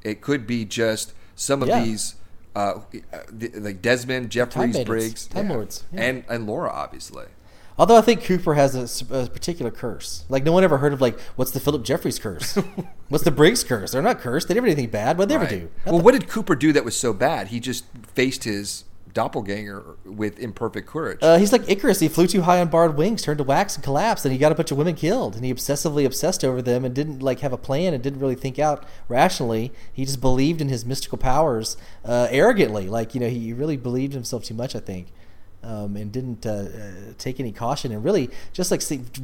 It 0.03 0.21
could 0.21 0.47
be 0.47 0.65
just 0.65 1.15
some 1.35 1.63
of 1.63 1.69
Yeah. 1.69 1.83
these. 1.85 2.17
Uh, 2.55 2.81
like 3.55 3.81
Desmond, 3.81 4.29
Jeffries, 4.29 4.79
Briggs, 4.85 5.27
Time 5.27 5.49
Lords, 5.49 5.85
yeah. 5.91 6.03
and 6.03 6.25
and 6.29 6.47
Laura, 6.47 6.71
obviously. 6.71 7.25
Although 7.83 7.97
I 7.97 8.01
think 8.03 8.23
Cooper 8.23 8.55
has 8.55 9.03
a 9.11 9.27
particular 9.29 9.73
curse. 9.73 10.25
Like 10.29 10.45
no 10.45 10.53
one 10.53 10.63
ever 10.63 10.79
heard 10.79 10.93
of 10.93 11.01
like 11.01 11.19
what's 11.35 11.51
the 11.51 11.59
Philip 11.59 11.83
Jeffries 11.83 12.17
curse? 12.17 12.55
what's 13.09 13.25
the 13.25 13.33
Briggs 13.33 13.65
curse? 13.65 13.91
They're 13.91 14.01
not 14.03 14.21
cursed. 14.21 14.47
They 14.47 14.55
never 14.55 14.69
did 14.69 14.75
anything 14.75 14.91
bad. 14.91 15.19
What 15.19 15.29
did 15.29 15.31
they 15.31 15.35
ever 15.35 15.45
Right. 15.53 15.85
do? 15.85 15.91
Well, 15.91 16.01
what 16.01 16.13
did 16.13 16.29
Cooper 16.29 16.55
do 16.55 16.73
that 16.75 16.85
was 16.85 16.97
so 16.97 17.13
bad? 17.13 17.49
He 17.49 17.59
just 17.59 17.85
faced 18.15 18.45
his 18.45 18.85
doppelganger 19.13 19.97
with 20.05 20.39
imperfect 20.39 20.87
courage. 20.87 21.19
Uh, 21.23 21.39
he's 21.39 21.51
like 21.51 21.69
Icarus. 21.69 21.99
He 21.99 22.07
flew 22.07 22.29
too 22.29 22.43
high 22.43 22.61
on 22.61 22.69
borrowed 22.69 22.97
wings, 22.97 23.21
turned 23.23 23.39
to 23.39 23.45
wax, 23.45 23.75
and 23.75 23.83
collapsed. 23.83 24.25
And 24.25 24.31
he 24.33 24.39
got 24.39 24.53
a 24.53 24.55
bunch 24.55 24.71
of 24.71 24.79
women 24.79 24.95
killed. 24.95 25.35
And 25.35 25.45
he 25.45 25.53
obsessively 25.53 26.07
obsessed 26.07 26.45
over 26.45 26.63
them 26.63 26.85
and 26.85 26.95
didn't 26.95 27.19
like 27.21 27.41
have 27.41 27.53
a 27.53 27.59
plan 27.59 27.95
and 27.95 28.01
didn't 28.01 28.21
really 28.21 28.37
think 28.37 28.61
out 28.61 28.85
rationally. 29.09 29.73
He 29.93 30.05
just 30.05 30.21
believed 30.21 30.61
in 30.61 30.69
his 30.69 30.87
mystical 30.87 31.19
powers 31.19 31.77
uh, 32.05 32.29
arrogantly. 32.31 32.89
Like 32.89 33.13
you 33.17 33.21
know, 33.21 33.29
he 33.29 33.53
really 33.53 33.77
believed 33.77 34.13
himself 34.13 34.45
too 34.45 34.55
much. 34.55 34.77
I 34.77 34.81
think. 34.81 35.09
Um, 35.65 35.95
and 35.95 36.11
didn't 36.11 36.45
uh, 36.45 36.51
uh, 36.51 36.91
take 37.19 37.39
any 37.39 37.53
caution, 37.53 37.93
and 37.93 38.03
really 38.05 38.31
just 38.53 38.73
like 38.73 38.83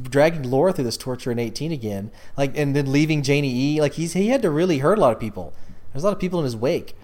dragging 0.09 0.43
Laura 0.49 0.71
through 0.71 0.85
this 0.85 0.95
torture 0.95 1.33
in 1.33 1.37
eighteen 1.37 1.73
again, 1.73 2.11
like 2.37 2.57
and 2.57 2.73
then 2.73 2.89
leaving 2.93 3.23
Janie 3.23 3.53
E. 3.53 3.81
Like 3.81 3.95
he's 3.95 4.13
he 4.13 4.29
had 4.29 4.41
to 4.43 4.49
really 4.49 4.77
hurt 4.77 4.97
a 4.97 5.01
lot 5.01 5.11
of 5.11 5.19
people. 5.19 5.53
There's 5.91 6.03
a 6.03 6.07
lot 6.07 6.13
of 6.13 6.19
people 6.19 6.39
in 6.39 6.45
his 6.45 6.55
wake, 6.55 6.95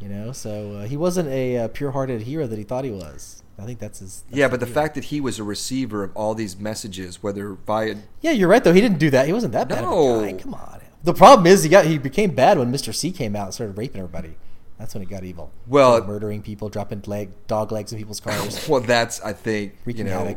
you 0.00 0.08
know. 0.08 0.32
So 0.32 0.76
uh, 0.76 0.86
he 0.86 0.96
wasn't 0.96 1.28
a 1.28 1.58
uh, 1.58 1.68
pure-hearted 1.68 2.22
hero 2.22 2.46
that 2.46 2.56
he 2.58 2.64
thought 2.64 2.84
he 2.84 2.90
was. 2.90 3.42
I 3.58 3.66
think 3.66 3.78
that's 3.78 3.98
his. 3.98 4.22
that's 4.22 4.38
yeah, 4.38 4.48
but 4.48 4.58
the 4.60 4.64
deal. 4.64 4.74
fact 4.74 4.94
that 4.94 5.04
he 5.04 5.20
was 5.20 5.38
a 5.38 5.44
receiver 5.44 6.02
of 6.04 6.16
all 6.16 6.34
these 6.34 6.58
messages, 6.58 7.22
whether 7.22 7.52
via 7.52 7.96
Yeah, 8.22 8.30
you're 8.30 8.48
right 8.48 8.64
though. 8.64 8.72
He 8.72 8.80
didn't 8.80 8.98
do 8.98 9.10
that. 9.10 9.26
He 9.26 9.34
wasn't 9.34 9.52
that 9.52 9.68
bad 9.68 9.82
No. 9.82 10.14
of 10.14 10.22
a 10.22 10.32
guy. 10.32 10.38
Come 10.38 10.54
on. 10.54 10.80
The 11.04 11.12
problem 11.12 11.46
is 11.46 11.62
he 11.62 11.68
got 11.68 11.84
he 11.84 11.98
became 11.98 12.34
bad 12.34 12.58
when 12.58 12.72
Mr. 12.72 12.94
C 12.94 13.12
came 13.12 13.36
out 13.36 13.44
and 13.48 13.54
started 13.54 13.76
raping 13.76 13.98
everybody. 14.00 14.34
That's 14.82 14.94
when 14.94 15.02
it 15.04 15.08
got 15.08 15.22
evil. 15.22 15.52
Well- 15.68 15.92
Started 15.92 16.08
murdering 16.08 16.42
people, 16.42 16.68
dropping 16.68 17.02
leg 17.06 17.30
dog 17.46 17.70
legs 17.70 17.92
in 17.92 17.98
people's 17.98 18.18
cars. 18.26 18.68
well, 18.68 18.80
that's 18.80 19.20
I 19.22 19.32
think 19.32 19.74
you 19.74 19.78
Wreaking 19.84 20.06
know, 20.06 20.34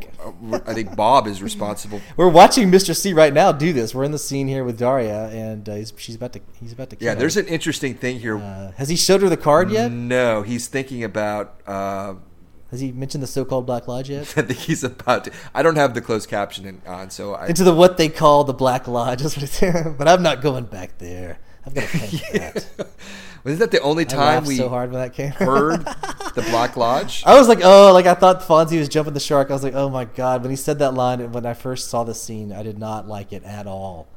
uh, 0.52 0.60
I 0.64 0.72
think 0.72 0.94
Bob 0.94 1.26
is 1.26 1.42
responsible. 1.42 2.00
We're 2.16 2.28
watching 2.28 2.70
Mr. 2.70 2.94
C 2.94 3.12
right 3.12 3.32
now 3.34 3.50
do 3.50 3.72
this. 3.72 3.92
We're 3.92 4.04
in 4.04 4.12
the 4.12 4.20
scene 4.20 4.46
here 4.46 4.62
with 4.62 4.78
Darya, 4.78 5.30
and 5.32 5.68
uh, 5.68 5.74
he's, 5.74 5.92
she's 5.96 6.14
about 6.14 6.32
to 6.34 6.40
he's 6.60 6.72
about 6.72 6.90
to. 6.90 6.96
Kill 6.96 7.06
Yeah, 7.06 7.14
her. 7.14 7.18
there's 7.18 7.36
an 7.36 7.46
interesting 7.48 7.94
thing 7.96 8.20
here. 8.20 8.38
Uh, 8.38 8.70
has 8.76 8.88
he 8.88 8.94
showed 8.94 9.20
her 9.22 9.28
the 9.28 9.36
card 9.36 9.72
yet? 9.72 9.90
No, 9.90 10.42
he's 10.42 10.68
thinking 10.68 11.02
about. 11.02 11.60
Uh, 11.66 12.14
Has 12.70 12.78
he 12.80 12.92
mentioned 12.92 13.24
the 13.24 13.26
so-called 13.26 13.66
Black 13.66 13.88
Lodge 13.88 14.10
yet? 14.10 14.22
I 14.38 14.42
think 14.42 14.60
he's 14.60 14.84
about 14.84 15.24
to. 15.24 15.32
I 15.54 15.62
don't 15.64 15.76
have 15.76 15.94
the 15.94 16.00
closed 16.00 16.30
captioning 16.30 16.86
on, 16.86 17.10
so 17.10 17.34
I. 17.34 17.48
Into 17.48 17.64
the 17.64 17.74
what 17.74 17.96
they 17.96 18.08
call 18.08 18.44
the 18.44 18.54
Black 18.54 18.86
Lodge. 18.86 19.22
That's 19.22 19.36
what 19.36 19.42
it's, 19.42 19.96
but 19.98 20.06
I'm 20.06 20.22
not 20.22 20.40
going 20.40 20.66
back 20.66 20.98
there. 20.98 21.40
I've 21.66 21.74
got 21.74 21.82
to 21.88 21.98
for 21.98 22.38
that. 22.38 22.88
Was 23.46 23.60
that 23.60 23.70
the 23.70 23.80
only 23.80 24.04
time 24.04 24.44
we 24.44 24.56
so 24.56 24.68
hard 24.68 24.90
when 24.90 25.00
that 25.00 25.14
came. 25.14 25.30
heard 25.30 25.84
the 26.34 26.44
Black 26.50 26.76
Lodge? 26.76 27.22
I 27.24 27.38
was 27.38 27.46
like, 27.46 27.60
oh, 27.62 27.92
like 27.92 28.04
I 28.04 28.14
thought 28.14 28.40
Fonzie 28.40 28.76
was 28.76 28.88
jumping 28.88 29.14
the 29.14 29.20
shark. 29.20 29.50
I 29.50 29.52
was 29.52 29.62
like, 29.62 29.74
oh 29.74 29.88
my 29.88 30.04
god. 30.04 30.42
When 30.42 30.50
he 30.50 30.56
said 30.56 30.80
that 30.80 30.94
line, 30.94 31.20
and 31.20 31.32
when 31.32 31.46
I 31.46 31.54
first 31.54 31.88
saw 31.88 32.02
the 32.02 32.14
scene, 32.14 32.52
I 32.52 32.64
did 32.64 32.76
not 32.76 33.06
like 33.06 33.32
it 33.32 33.44
at 33.44 33.68
all. 33.68 34.08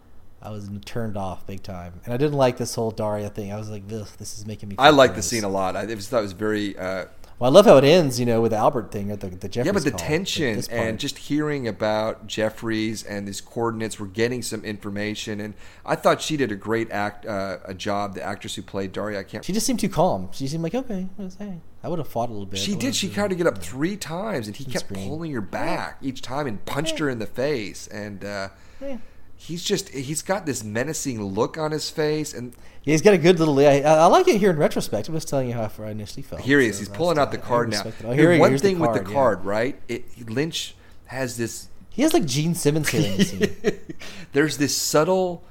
I 0.41 0.49
was 0.49 0.67
turned 0.83 1.15
off 1.15 1.45
big 1.45 1.61
time, 1.61 2.01
and 2.05 2.13
I 2.13 2.17
didn't 2.17 2.37
like 2.37 2.57
this 2.57 2.73
whole 2.73 2.89
Darya 2.89 3.29
thing. 3.29 3.53
I 3.53 3.57
was 3.57 3.69
like, 3.69 3.87
this 3.87 4.39
is 4.39 4.47
making 4.47 4.69
me. 4.69 4.75
I 4.79 4.89
like 4.89 5.13
the 5.13 5.21
scene 5.21 5.43
a 5.43 5.49
lot. 5.49 5.75
I 5.75 5.85
just 5.85 6.09
thought 6.09 6.19
it 6.19 6.23
was 6.23 6.33
very. 6.33 6.75
Uh, 6.75 7.05
Well, 7.39 7.49
I 7.49 7.53
love 7.53 7.65
how 7.65 7.77
it 7.77 7.85
ends. 7.85 8.19
You 8.19 8.25
know, 8.25 8.41
with 8.41 8.51
the 8.51 8.57
Albert 8.57 8.91
thing 8.91 9.11
or 9.11 9.15
the 9.15 9.29
the 9.29 9.47
Jeffries 9.47 9.65
yeah, 9.65 9.71
but 9.71 9.83
the 9.85 9.91
call, 9.91 9.99
tension 9.99 10.61
and 10.69 10.99
just 10.99 11.17
hearing 11.17 11.69
about 11.69 12.27
Jeffries 12.27 13.01
and 13.03 13.25
these 13.25 13.39
coordinates, 13.39 13.97
we're 13.97 14.07
getting 14.07 14.41
some 14.41 14.65
information, 14.65 15.39
and 15.39 15.53
I 15.85 15.95
thought 15.95 16.21
she 16.21 16.35
did 16.35 16.51
a 16.51 16.55
great 16.55 16.91
act, 16.91 17.25
uh, 17.25 17.59
a 17.63 17.73
job. 17.73 18.15
The 18.15 18.23
actress 18.23 18.55
who 18.55 18.61
played 18.61 18.91
Darya, 18.91 19.19
I 19.19 19.23
can't. 19.23 19.45
she 19.45 19.53
just 19.53 19.65
seemed 19.65 19.79
too 19.79 19.87
calm. 19.89 20.27
She 20.33 20.47
seemed 20.47 20.63
like, 20.63 20.75
okay, 20.75 21.07
I 21.17 21.29
hey, 21.41 21.61
I 21.81 21.87
would 21.87 21.99
have 21.99 22.09
fought 22.09 22.29
a 22.29 22.33
little 22.33 22.45
bit. 22.45 22.59
She 22.59 22.75
did. 22.75 22.93
She 22.93 23.07
tried 23.09 23.29
to 23.29 23.35
get 23.35 23.47
up 23.47 23.59
three 23.59 23.95
times, 23.95 24.47
and 24.47 24.55
he 24.57 24.65
kept 24.65 24.93
pulling 24.93 25.31
her 25.31 25.41
back 25.41 25.97
each 26.01 26.21
time 26.21 26.45
and 26.45 26.63
punched 26.65 26.99
her 26.99 27.09
in 27.09 27.19
the 27.19 27.25
face. 27.25 27.87
And 27.87 28.25
uh, 28.25 28.49
Yeah. 28.81 28.97
He's 29.41 29.63
just 29.63 29.89
he's 29.89 30.21
got 30.21 30.45
this 30.45 30.63
menacing 30.63 31.21
look 31.23 31.57
on 31.57 31.71
his 31.71 31.89
face, 31.89 32.33
and 32.33 32.53
Yeah, 32.83 32.91
he's 32.91 33.01
got 33.01 33.13
a 33.13 33.17
good 33.17 33.39
little. 33.39 33.57
I, 33.59 33.79
I 33.79 34.05
like 34.07 34.27
it 34.27 34.37
here 34.37 34.51
in 34.51 34.57
retrospect. 34.57 35.07
I'm 35.07 35.15
just 35.15 35.27
telling 35.29 35.47
you 35.47 35.53
how 35.55 35.71
I 35.79 35.89
initially 35.89 36.21
felt. 36.23 36.41
here 36.41 36.59
he 36.59 36.67
is. 36.67 36.75
So 36.75 36.79
He's 36.81 36.89
pulling 36.89 37.17
out 37.17 37.31
the 37.31 37.39
I- 37.39 37.41
I 37.41 37.45
card 37.45 37.69
now. 37.69 37.83
Oh, 38.03 38.11
Here, 38.11 38.15
here 38.15 38.33
he- 38.33 38.39
one 38.39 38.57
thing 38.57 38.77
with 38.79 38.93
the 38.93 39.07
yeah. 39.09 39.13
card, 39.15 39.45
right? 39.45 39.79
It 39.87 40.29
Lynch 40.29 40.75
has 41.05 41.37
this 41.37 41.69
He 41.89 42.01
has 42.03 42.13
like 42.13 42.25
Gene 42.25 42.53
Simmons 42.53 42.89
here 42.89 43.01
in 43.01 43.17
the 43.17 43.79
there's 44.33 44.57
this 44.57 44.75
subtle 44.77 45.43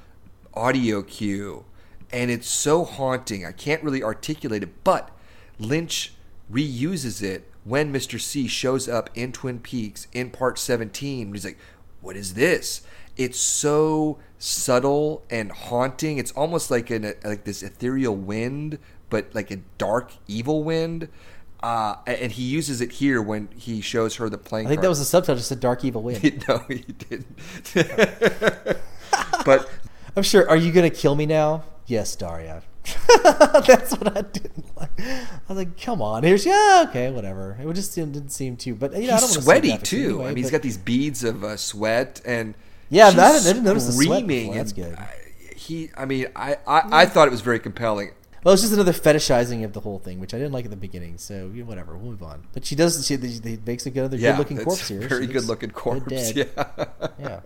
audio 0.54 1.02
cue 1.02 1.64
and 2.10 2.30
it's 2.30 2.48
so 2.48 2.84
haunting 2.84 3.44
i 3.44 3.52
can't 3.52 3.82
really 3.84 4.02
articulate 4.02 4.62
it 4.62 4.82
but 4.82 5.10
lynch 5.58 6.14
reuses 6.50 7.22
it 7.22 7.48
when 7.64 7.92
mr 7.92 8.18
c 8.20 8.48
shows 8.48 8.88
up 8.88 9.10
in 9.14 9.30
twin 9.30 9.58
peaks 9.60 10.08
in 10.12 10.30
part 10.30 10.58
17 10.58 11.32
he's 11.32 11.44
like 11.44 11.58
what 12.00 12.16
is 12.16 12.34
this 12.34 12.80
it's 13.18 13.38
so 13.38 14.18
subtle 14.38 15.24
and 15.28 15.50
haunting 15.50 16.18
it's 16.18 16.30
almost 16.32 16.70
like 16.70 16.90
an 16.90 17.12
like 17.24 17.44
this 17.44 17.62
ethereal 17.62 18.14
wind 18.14 18.78
but 19.10 19.34
like 19.34 19.50
a 19.50 19.56
dark 19.76 20.12
evil 20.28 20.62
wind 20.62 21.08
uh, 21.60 21.96
and 22.06 22.30
he 22.30 22.44
uses 22.44 22.80
it 22.80 22.92
here 22.92 23.20
when 23.20 23.48
he 23.56 23.80
shows 23.80 24.16
her 24.16 24.28
the 24.28 24.38
playing 24.38 24.66
I 24.66 24.68
think 24.68 24.78
card. 24.78 24.84
that 24.84 24.88
was 24.90 24.98
the 25.00 25.04
subtitle, 25.04 25.36
just 25.36 25.50
a 25.50 25.56
dark 25.56 25.84
evil 25.84 26.02
wind. 26.02 26.44
no, 26.48 26.58
he 26.68 26.84
didn't. 26.86 27.36
but 29.44 29.68
I'm 30.16 30.22
sure. 30.22 30.48
Are 30.48 30.56
you 30.56 30.70
gonna 30.70 30.88
kill 30.88 31.16
me 31.16 31.26
now? 31.26 31.64
Yes, 31.86 32.14
Darya. 32.14 32.62
That's 33.24 33.92
what 33.98 34.16
I 34.16 34.22
didn't 34.22 34.76
like. 34.76 34.90
I 35.00 35.28
was 35.48 35.58
like, 35.58 35.80
come 35.80 36.00
on, 36.00 36.22
here's 36.22 36.46
yeah, 36.46 36.86
okay, 36.88 37.10
whatever. 37.10 37.58
It 37.60 37.72
just 37.74 37.94
didn't, 37.94 38.30
seem 38.30 38.56
too, 38.56 38.74
but 38.74 38.92
you 38.94 39.08
know, 39.08 39.14
I 39.14 39.20
don't 39.20 39.28
he's 39.28 39.42
sweaty 39.42 39.76
too. 39.78 39.96
anyway, 39.96 40.24
I 40.24 40.28
mean, 40.28 40.36
he's 40.36 40.50
got 40.50 40.62
these 40.62 40.78
beads 40.78 41.24
of 41.24 41.42
uh, 41.42 41.56
sweat, 41.56 42.20
and 42.24 42.54
Yeah, 42.90 43.08
I 43.08 43.40
didn't- 43.42 43.64
notice 43.64 43.86
the 43.86 43.92
sweat 43.92 44.26
before. 44.26 44.54
That's 44.54 44.72
good. 44.72 44.94
I- 44.94 45.14
He, 45.56 45.90
I 45.96 46.04
mean, 46.06 46.28
I, 46.34 46.56
I, 46.66 47.02
I 47.02 47.06
thought 47.06 47.28
it 47.28 47.30
was 47.30 47.42
very 47.42 47.58
compelling. 47.58 48.12
Well, 48.44 48.54
it's 48.54 48.62
just 48.62 48.72
another 48.72 48.92
fetishizing 48.92 49.64
of 49.64 49.72
the 49.72 49.80
whole 49.80 49.98
thing, 49.98 50.20
which 50.20 50.32
I 50.32 50.38
didn't 50.38 50.52
like 50.52 50.64
at 50.64 50.70
the 50.70 50.76
beginning. 50.76 51.18
So 51.18 51.50
you 51.52 51.62
know, 51.62 51.68
whatever, 51.68 51.96
we'll 51.96 52.10
move 52.12 52.22
on. 52.22 52.44
But 52.54 52.64
she 52.64 52.74
does. 52.76 53.04
She, 53.06 53.16
he 53.16 53.58
makes 53.66 53.84
a 53.84 53.90
good, 53.90 54.04
other 54.04 54.16
Yeah, 54.16 54.30
good-looking 54.32 54.58
corpse 54.58 54.88
here. 54.88 55.00
Very 55.00 55.26
good-looking 55.26 55.70
corpse. 55.72 56.32
Yeah, 56.34 56.44
yeah. 57.18 57.40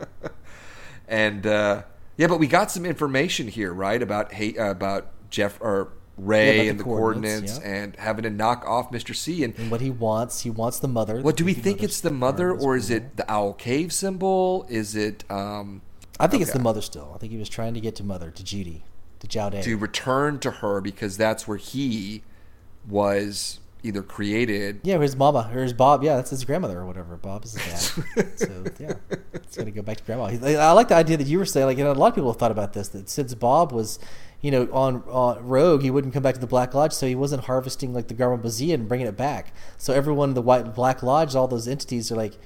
and 1.09 1.47
uh, 1.47 1.82
yeah, 2.16 2.26
but 2.26 2.38
we 2.38 2.47
got 2.47 2.70
some 2.70 2.84
information 2.84 3.49
here, 3.49 3.72
right, 3.72 4.01
about 4.03 4.32
hate, 4.34 4.59
uh, 4.59 4.70
about 4.70 5.09
Jeff 5.30 5.59
or 5.61 5.93
Ray 6.16 6.64
Yeah, 6.64 6.70
and 6.70 6.78
the 6.78 6.84
the 6.84 6.84
coordinates, 6.84 7.34
coordinates, 7.52 7.60
yeah. 7.64 7.82
and 7.82 7.96
having 7.96 8.22
to 8.24 8.30
knock 8.30 8.64
off 8.66 8.90
Mr. 8.90 9.14
C. 9.14 9.42
And 9.44 9.58
And 9.58 9.70
what 9.70 9.80
he 9.80 9.90
wants, 9.90 10.42
he 10.42 10.50
wants 10.50 10.78
the 10.78 10.88
mother. 10.88 11.20
what 11.22 11.36
do 11.36 11.44
we 11.44 11.54
think 11.54 11.82
it's 11.82 12.00
the 12.00 12.10
mother, 12.10 12.52
or 12.52 12.76
is 12.76 12.90
it 12.90 13.16
the 13.16 13.30
owl 13.30 13.54
cave 13.54 13.92
symbol? 13.92 14.66
Is 14.68 14.94
it 14.94 15.24
um, 15.30 15.82
I 16.20 16.26
think 16.26 16.42
it's 16.42 16.52
the 16.52 16.58
mother 16.58 16.82
still. 16.82 17.12
I 17.14 17.18
think 17.18 17.32
he 17.32 17.38
was 17.38 17.48
trying 17.48 17.74
to 17.74 17.80
get 17.80 17.96
to 17.96 18.04
mother, 18.04 18.30
to 18.30 18.44
Judy, 18.44 18.84
to 19.20 19.26
Jowday. 19.26 19.62
to 19.62 19.76
return 19.76 20.38
to 20.40 20.50
her 20.50 20.80
because 20.80 21.16
that's 21.16 21.48
where 21.48 21.56
he 21.56 22.22
was 22.88 23.58
either 23.82 24.02
created. 24.02 24.80
Yeah, 24.84 24.98
his 24.98 25.16
mama, 25.16 25.50
or 25.52 25.62
his 25.62 25.72
Bob. 25.72 26.04
Yeah, 26.04 26.16
that's 26.16 26.30
his 26.30 26.44
grandmother 26.44 26.78
or 26.78 26.86
whatever. 26.86 27.16
Bob 27.16 27.44
is 27.44 27.54
his 27.56 27.90
dad. 28.14 28.32
so 28.36 28.64
yeah, 28.78 28.92
it's 29.32 29.56
gonna 29.56 29.70
go 29.70 29.82
back 29.82 29.96
to 29.96 30.04
grandma. 30.04 30.24
I 30.26 30.72
like 30.72 30.88
the 30.88 30.94
idea 30.94 31.16
that 31.16 31.26
you 31.26 31.38
were 31.38 31.44
saying. 31.44 31.66
Like, 31.66 31.78
you 31.78 31.84
know, 31.84 31.92
a 31.92 31.94
lot 31.94 32.08
of 32.08 32.14
people 32.14 32.30
have 32.30 32.38
thought 32.38 32.52
about 32.52 32.72
this. 32.74 32.88
That 32.88 33.08
since 33.08 33.34
Bob 33.34 33.72
was, 33.72 33.98
you 34.43 34.51
know, 34.51 34.68
on, 34.72 35.03
on 35.09 35.47
Rogue, 35.47 35.82
he 35.82 35.90
wouldn't 35.90 36.12
come 36.12 36.22
back 36.22 36.34
to 36.34 36.40
the 36.40 36.47
Black 36.47 36.74
Lodge, 36.74 36.93
so 36.93 37.07
he 37.07 37.14
wasn't 37.14 37.45
harvesting 37.45 37.95
like 37.95 38.09
the 38.09 38.14
garmonbozia 38.14 38.74
and 38.74 38.88
bringing 38.88 39.07
it 39.07 39.16
back. 39.16 39.55
So 39.78 39.95
everyone 39.95 40.30
in 40.30 40.34
the 40.34 40.43
White 40.43 40.74
Black 40.74 41.03
Lodge, 41.03 41.34
all 41.34 41.49
those 41.49 41.66
entities 41.68 42.12
are 42.12 42.16
like 42.16 42.36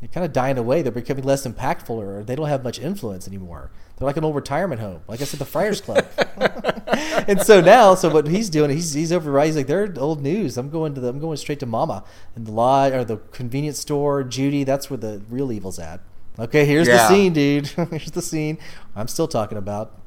they're 0.00 0.08
kind 0.08 0.24
of 0.26 0.32
dying 0.34 0.58
away. 0.58 0.82
They're 0.82 0.92
becoming 0.92 1.24
less 1.24 1.46
impactful, 1.46 1.90
or 1.90 2.22
they 2.22 2.36
don't 2.36 2.48
have 2.48 2.62
much 2.62 2.78
influence 2.78 3.26
anymore. 3.26 3.70
They're 3.96 4.04
like 4.06 4.18
an 4.18 4.24
old 4.24 4.36
retirement 4.36 4.78
home, 4.82 5.00
like 5.08 5.22
I 5.22 5.24
said, 5.24 5.40
the 5.40 5.46
Friars 5.46 5.80
Club. 5.80 6.04
and 7.26 7.40
so 7.40 7.62
now, 7.62 7.94
so 7.94 8.10
what 8.10 8.28
he's 8.28 8.50
doing, 8.50 8.68
he's 8.70 8.92
he's 8.92 9.10
over. 9.10 9.42
He's 9.42 9.56
like, 9.56 9.66
they're 9.66 9.92
old 9.96 10.22
news. 10.22 10.58
I'm 10.58 10.68
going 10.68 10.94
to 10.94 11.00
the, 11.00 11.08
I'm 11.08 11.18
going 11.18 11.38
straight 11.38 11.60
to 11.60 11.66
Mama 11.66 12.04
and 12.34 12.46
the 12.46 12.52
lodge 12.52 12.92
or 12.92 13.04
the 13.04 13.16
convenience 13.32 13.78
store, 13.78 14.22
Judy. 14.22 14.64
That's 14.64 14.90
where 14.90 14.98
the 14.98 15.22
real 15.30 15.50
evil's 15.50 15.78
at. 15.78 16.00
Okay, 16.38 16.66
here's 16.66 16.86
Yeah. 16.86 16.96
the 16.98 17.08
scene, 17.08 17.32
dude. 17.32 17.66
here's 17.90 18.10
the 18.10 18.20
scene. 18.20 18.58
I'm 18.94 19.08
still 19.08 19.28
talking 19.28 19.56
about. 19.56 19.98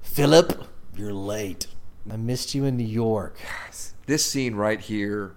Philip, 0.00 0.66
you're 0.98 1.12
late. 1.12 1.66
I 2.10 2.16
missed 2.16 2.54
you 2.54 2.64
in 2.64 2.76
New 2.76 2.84
York. 2.84 3.38
This 4.06 4.24
scene 4.24 4.54
right 4.54 4.80
here, 4.80 5.36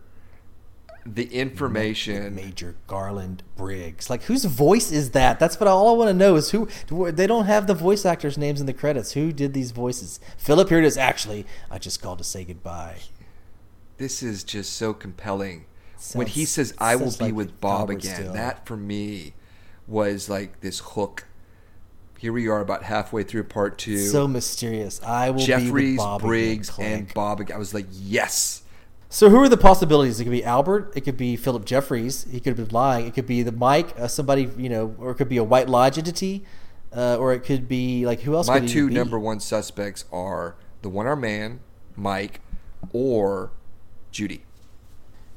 the 1.06 1.34
information. 1.34 2.36
Major 2.36 2.76
Garland 2.88 3.44
Briggs. 3.56 4.10
Like, 4.10 4.24
whose 4.24 4.44
voice 4.44 4.92
is 4.92 5.12
that? 5.12 5.40
That's 5.40 5.60
what 5.60 5.68
all 5.68 5.88
I 5.90 5.98
want 5.98 6.10
to 6.10 6.14
know 6.14 6.36
is 6.36 6.52
who. 6.52 6.68
They 7.12 7.28
don't 7.28 7.46
have 7.46 7.68
the 7.68 7.74
voice 7.74 8.06
actors' 8.06 8.38
names 8.38 8.60
in 8.60 8.66
the 8.66 8.74
credits. 8.74 9.14
Who 9.14 9.32
did 9.32 9.54
these 9.54 9.72
voices? 9.72 10.20
Philip, 10.38 10.68
here 10.70 10.80
it 10.80 10.86
is. 10.86 10.98
Actually, 10.98 11.46
I 11.72 11.78
just 11.78 12.02
called 12.02 12.18
to 12.18 12.24
say 12.26 12.44
goodbye. 12.44 12.98
This 13.98 14.22
is 14.22 14.44
just 14.44 14.74
so 14.74 14.94
compelling. 14.94 15.66
when 16.14 16.28
he 16.28 16.46
says, 16.46 16.74
"I 16.78 16.96
will 16.96 17.12
be 17.12 17.26
like 17.26 17.34
with 17.34 17.60
Bob 17.60 17.80
Albert 17.90 17.94
again," 18.04 18.16
Still. 18.16 18.34
that 18.34 18.66
for 18.68 18.78
me 18.78 19.34
was 19.88 20.30
like 20.30 20.60
this 20.62 20.80
hook. 20.80 21.26
Here 22.20 22.34
we 22.34 22.48
are, 22.48 22.62
about 22.62 22.84
halfway 22.84 23.24
through 23.24 23.44
part 23.44 23.78
two. 23.78 24.00
So 24.00 24.28
mysterious. 24.28 25.02
I 25.04 25.30
will 25.30 25.46
Jeffries, 25.46 25.98
Bob. 25.98 26.22
Briggs, 26.22 26.78
and 26.80 27.14
Bob. 27.14 27.48
I 27.54 27.58
was 27.58 27.74
like, 27.74 27.86
yes. 27.92 28.64
So 29.10 29.30
who 29.30 29.38
are 29.38 29.48
the 29.48 29.58
possibilities? 29.58 30.20
It 30.20 30.24
could 30.24 30.32
be 30.32 30.44
Albert. 30.44 30.94
It 30.96 31.02
could 31.02 31.16
be 31.16 31.36
Philip 31.36 31.64
Jeffries. 31.64 32.26
He 32.30 32.40
could 32.40 32.58
have 32.58 32.68
been 32.68 32.74
lying. 32.74 33.08
It 33.08 33.14
could 33.14 33.28
be 33.28 33.44
the 33.44 33.52
Mike, 33.52 33.98
uh, 34.00 34.08
somebody 34.08 34.50
you 34.58 34.68
know, 34.68 34.96
or 35.00 35.12
it 35.12 35.16
could 35.16 35.30
be 35.30 35.38
a 35.38 35.44
White 35.44 35.70
Lodge 35.70 35.98
entity, 35.98 36.44
uh, 36.96 37.18
or 37.18 37.34
it 37.34 37.42
could 37.42 37.68
be 37.68 38.06
like 38.06 38.22
who 38.22 38.34
else? 38.34 38.48
My 38.48 38.60
could 38.60 38.70
two 38.70 38.88
be? 38.88 38.96
number 38.96 39.20
one 39.20 39.40
suspects 39.40 40.06
are 40.12 40.56
the 40.82 40.90
one-armed 40.90 41.22
man, 41.22 41.60
Mike, 41.96 42.42
or 42.92 43.52
Judy. 44.12 44.44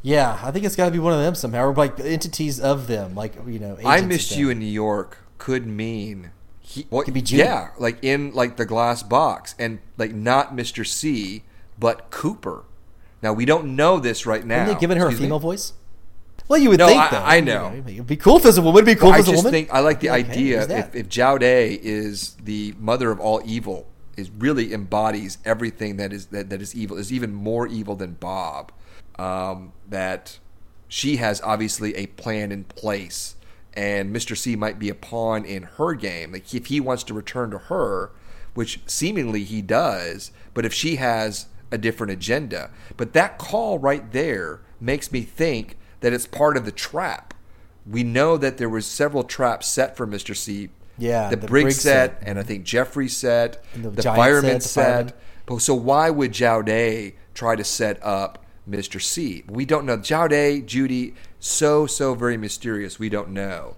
Yeah, 0.02 0.40
I 0.42 0.50
think 0.50 0.64
it's 0.64 0.76
got 0.76 0.86
to 0.86 0.90
be 0.90 0.98
one 0.98 1.12
of 1.12 1.20
them 1.20 1.34
somehow, 1.34 1.66
or 1.66 1.74
like 1.74 2.00
entities 2.00 2.58
of 2.58 2.86
them, 2.86 3.14
like 3.14 3.34
you 3.46 3.58
know. 3.58 3.76
I 3.84 4.00
missed 4.00 4.36
you 4.36 4.48
in 4.48 4.58
New 4.58 4.64
York 4.64 5.18
could 5.38 5.66
mean 5.66 6.30
he 6.70 6.86
well, 6.90 7.02
Could 7.02 7.14
be 7.14 7.22
Judy. 7.22 7.42
yeah, 7.42 7.70
like 7.78 7.98
in 8.02 8.32
like 8.32 8.56
the 8.56 8.64
glass 8.64 9.02
box 9.02 9.54
and 9.58 9.80
like 9.98 10.12
not 10.14 10.54
Mr. 10.54 10.86
C, 10.86 11.42
but 11.78 12.10
Cooper. 12.10 12.64
Now 13.22 13.32
we 13.32 13.44
don't 13.44 13.74
know 13.76 13.98
this 13.98 14.24
right 14.24 14.44
now. 14.46 14.60
Haven't 14.60 14.74
they 14.74 14.80
given 14.80 14.96
her 14.98 15.04
a 15.06 15.08
Excuse 15.08 15.20
me? 15.20 15.26
female 15.26 15.38
voice? 15.40 15.72
Well, 16.48 16.58
you 16.58 16.70
would 16.70 16.78
No, 16.78 16.86
think 16.88 17.00
I- 17.02 17.10
though. 17.10 17.22
I 17.22 17.40
know. 17.40 17.72
it'd 17.86 18.06
be 18.06 18.16
cool 18.16 18.36
if 18.36 18.46
it's 18.46 18.56
a 18.56 18.62
woman. 18.62 18.82
It'd 18.84 18.96
be 18.96 19.00
cool 19.00 19.10
I 19.10 19.14
if 19.14 19.20
it's 19.20 19.28
a 19.28 19.32
just 19.32 19.44
woman. 19.44 19.52
think 19.52 19.72
I 19.74 19.80
like 19.80 20.00
the 20.00 20.10
I'd 20.10 20.26
be 20.32 20.56
like, 20.56 20.68
hey, 20.68 20.74
idea 20.74 20.78
if 20.78 20.94
if 20.94 21.08
Jowday 21.08 21.78
is 21.82 22.36
the 22.42 22.74
mother 22.78 23.10
of 23.10 23.18
all 23.20 23.42
evil, 23.44 23.86
is 24.16 24.30
really 24.30 24.72
embodies 24.72 25.38
everything 25.44 25.96
that 25.96 26.12
is 26.12 26.26
that, 26.26 26.50
that 26.50 26.62
is 26.62 26.74
evil, 26.74 26.96
is 26.96 27.12
even 27.12 27.32
more 27.34 27.66
evil 27.66 27.94
than 27.96 28.12
Bob. 28.14 28.72
Um, 29.18 29.72
that 29.88 30.38
she 30.88 31.16
has 31.16 31.40
obviously 31.42 31.94
a 31.96 32.06
plan 32.06 32.50
in 32.52 32.64
place, 32.64 33.36
and 33.74 34.14
Mr. 34.14 34.36
C 34.36 34.56
might 34.56 34.78
be 34.78 34.88
a 34.88 34.94
pawn 34.94 35.44
in 35.44 35.64
her 35.64 35.94
game. 35.94 36.32
Like 36.32 36.52
if 36.54 36.66
he 36.66 36.80
wants 36.80 37.02
to 37.04 37.14
return 37.14 37.50
to 37.50 37.58
her, 37.58 38.10
which 38.54 38.80
seemingly 38.86 39.44
he 39.44 39.62
does, 39.62 40.32
but 40.54 40.64
if 40.64 40.72
she 40.72 40.96
has 40.96 41.46
a 41.70 41.78
different 41.78 42.12
agenda, 42.12 42.70
but 42.96 43.12
that 43.12 43.38
call 43.38 43.78
right 43.78 44.12
there 44.12 44.60
makes 44.80 45.12
me 45.12 45.22
think 45.22 45.76
that 46.00 46.12
it's 46.12 46.26
part 46.26 46.56
of 46.56 46.64
the 46.64 46.72
trap. 46.72 47.34
We 47.88 48.02
know 48.02 48.36
that 48.36 48.58
there 48.58 48.68
was 48.68 48.86
several 48.86 49.24
traps 49.24 49.66
set 49.66 49.96
for 49.96 50.06
Mr. 50.06 50.36
C. 50.36 50.70
Yeah, 50.98 51.30
the, 51.30 51.36
the 51.36 51.46
Briggs 51.46 51.64
Briggs 51.64 51.80
set, 51.80 52.18
set. 52.18 52.28
and 52.28 52.38
I 52.38 52.42
think 52.42 52.64
Jeffrey 52.64 53.08
set, 53.08 53.64
And 53.74 53.84
the 53.84 53.90
the, 53.90 54.02
fireman 54.02 54.60
set, 54.60 54.82
the 54.82 54.92
fireman. 54.92 55.12
But 55.46 55.62
so 55.62 55.74
why 55.74 56.10
would 56.10 56.32
Jowday 56.32 57.14
try 57.34 57.56
to 57.56 57.64
set 57.64 57.98
up 58.04 58.44
Mr. 58.68 59.00
C? 59.00 59.44
We 59.48 59.64
don't 59.64 59.86
know. 59.86 59.96
Jowday, 59.96 60.64
Judy, 60.66 61.14
so 61.40 61.86
so 61.86 62.14
very 62.14 62.36
mysterious. 62.36 62.98
We 62.98 63.08
don't 63.08 63.30
know. 63.30 63.76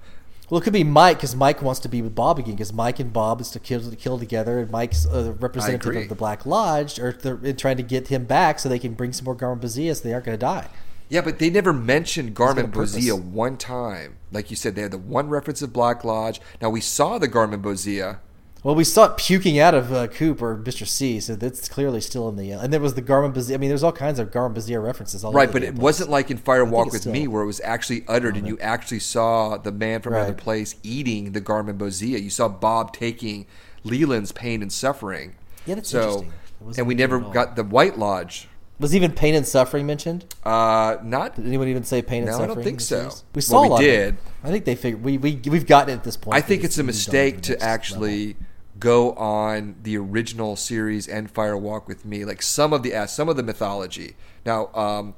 Well, 0.51 0.61
it 0.61 0.65
could 0.65 0.75
be 0.75 0.85
Mike 0.85 1.17
because 1.17 1.35
Mike 1.35 1.63
wants 1.63 1.81
to 1.81 1.89
be 1.89 2.03
with 2.03 2.15
Bob 2.15 2.39
again 2.39 2.57
because 2.57 2.75
Mike 2.75 3.01
and 3.01 3.11
Bob 3.11 3.41
is 3.41 3.51
to 3.53 3.59
kill 3.59 3.89
to 3.89 3.97
kill 3.97 4.19
together, 4.19 4.59
and 4.59 4.71
Mike's 4.71 5.07
a 5.07 5.33
representative 5.33 5.97
of 5.97 6.09
the 6.11 6.15
Black 6.15 6.45
Lodge, 6.45 6.99
or 6.99 7.13
they're 7.13 7.55
trying 7.55 7.79
to 7.79 7.83
get 7.83 8.09
him 8.09 8.27
back 8.27 8.59
so 8.59 8.69
they 8.69 8.79
can 8.79 8.93
bring 8.93 9.15
some 9.15 9.25
more 9.25 9.35
garmonbozia 9.35 9.97
so 9.97 10.03
they 10.03 10.13
aren't 10.13 10.27
going 10.27 10.37
to 10.37 10.41
die. 10.41 10.69
Yeah, 11.09 11.21
but 11.21 11.39
they 11.39 11.51
never 11.51 11.75
mentioned 11.75 12.35
Garmin. 12.35 12.73
Bozia 12.73 13.23
one 13.23 13.59
time. 13.59 14.17
Like 14.31 14.49
you 14.49 14.57
said, 14.57 14.75
they 14.75 14.81
had 14.81 14.93
the 14.93 14.99
one 14.99 15.29
reference 15.29 15.61
of 15.61 15.71
Black 15.71 16.05
Lodge. 16.05 16.41
Now 16.63 16.71
we 16.71 16.81
saw 16.81 17.19
the 17.19 17.29
garmonbozia. 17.29 18.19
Well, 18.63 18.77
we 18.77 18.85
saw 18.85 19.07
it 19.07 19.17
puking 19.17 19.59
out 19.59 19.75
of 19.75 19.93
uh, 19.93 20.07
Coop 20.07 20.41
or 20.41 20.57
Mr. 20.57 20.87
C, 20.87 21.19
so 21.19 21.35
that's 21.35 21.69
clearly 21.69 22.01
still 22.01 22.29
in 22.29 22.37
the. 22.37 22.53
Uh, 22.53 22.61
and 22.63 22.73
there 22.73 22.79
was 22.81 22.95
the 22.95 23.03
garmonbozia. 23.03 23.55
I 23.55 23.57
mean, 23.57 23.69
there's 23.69 23.83
all 23.83 23.91
kinds 23.91 24.21
of 24.21 24.31
garmonbozia 24.31 24.81
references. 24.81 25.25
All 25.25 25.33
Right, 25.33 25.51
but 25.51 25.65
it 25.65 25.75
place. 25.75 25.83
wasn't 25.83 26.11
like 26.11 26.31
in 26.31 26.37
Fire 26.39 26.65
Walk 26.65 26.93
with 26.93 27.01
still- 27.01 27.13
Me 27.13 27.27
where 27.27 27.43
it 27.43 27.47
was 27.47 27.61
actually 27.65 28.05
uttered 28.07 28.37
and 28.37 28.47
you 28.47 28.57
actually 28.61 29.01
saw 29.01 29.57
the 29.57 29.73
man 29.73 30.01
from 30.01 30.15
another 30.15 30.33
place 30.35 30.77
eating 30.85 31.33
the 31.33 31.41
garmonbozia. 31.41 32.23
You 32.23 32.31
saw 32.31 32.49
Bob 32.49 32.93
taking 32.93 33.47
Leland's 33.83 34.31
pain 34.31 34.63
and 34.63 34.73
suffering. 34.73 35.35
Yeah, 35.67 35.75
that's 35.77 35.91
so, 35.91 36.03
interesting. 36.03 36.33
And 36.79 36.87
we 36.87 36.95
never 36.95 37.19
got 37.19 37.57
the 37.57 37.65
White 37.65 37.99
Lodge. 37.99 38.49
Was 38.79 38.95
even 38.95 39.11
pain 39.13 39.35
and 39.35 39.47
suffering 39.47 39.87
mentioned? 39.87 40.25
Uh, 40.45 40.99
not 41.03 41.35
Did 41.37 41.47
anyone 41.47 41.67
even 41.69 41.83
say 41.85 42.01
pain 42.01 42.23
and 42.23 42.33
No, 42.33 42.43
I 42.45 42.47
don't 42.47 42.63
think 42.63 42.81
so. 42.81 42.97
series? 43.01 43.25
We 43.35 43.39
Well, 43.39 43.43
saw 43.43 43.61
we 43.63 43.67
a 43.67 43.71
lot 43.71 43.81
of 43.81 43.87
it. 43.87 43.91
did. 43.91 44.17
I 44.45 44.51
think 44.51 44.65
they 44.65 44.75
figured 44.77 45.05
we 45.05 45.19
we 45.19 45.41
we've 45.47 45.67
gotten 45.67 45.91
it 45.95 45.99
at 45.99 46.05
this 46.05 46.17
point. 46.17 46.37
I 46.37 46.41
think 46.41 46.63
it's 46.65 46.79
a 46.79 46.83
mistake 46.85 47.43
to 47.43 47.61
actually 47.63 48.27
level. 48.29 48.47
Go 48.83 49.13
on 49.13 49.77
the 49.85 49.97
original 49.97 50.57
series 50.57 51.07
and 51.07 51.31
Fire 51.31 51.57
Walk 51.57 51.87
with 51.87 52.05
Me, 52.05 52.25
like 52.25 52.43
some 52.43 52.73
of 52.73 52.83
the 52.83 52.93
uh, 52.93 53.07
some 53.07 53.29
of 53.29 53.37
the 53.37 53.43
mythology. 53.45 54.17
Now, 54.45 54.75
um, 54.75 55.15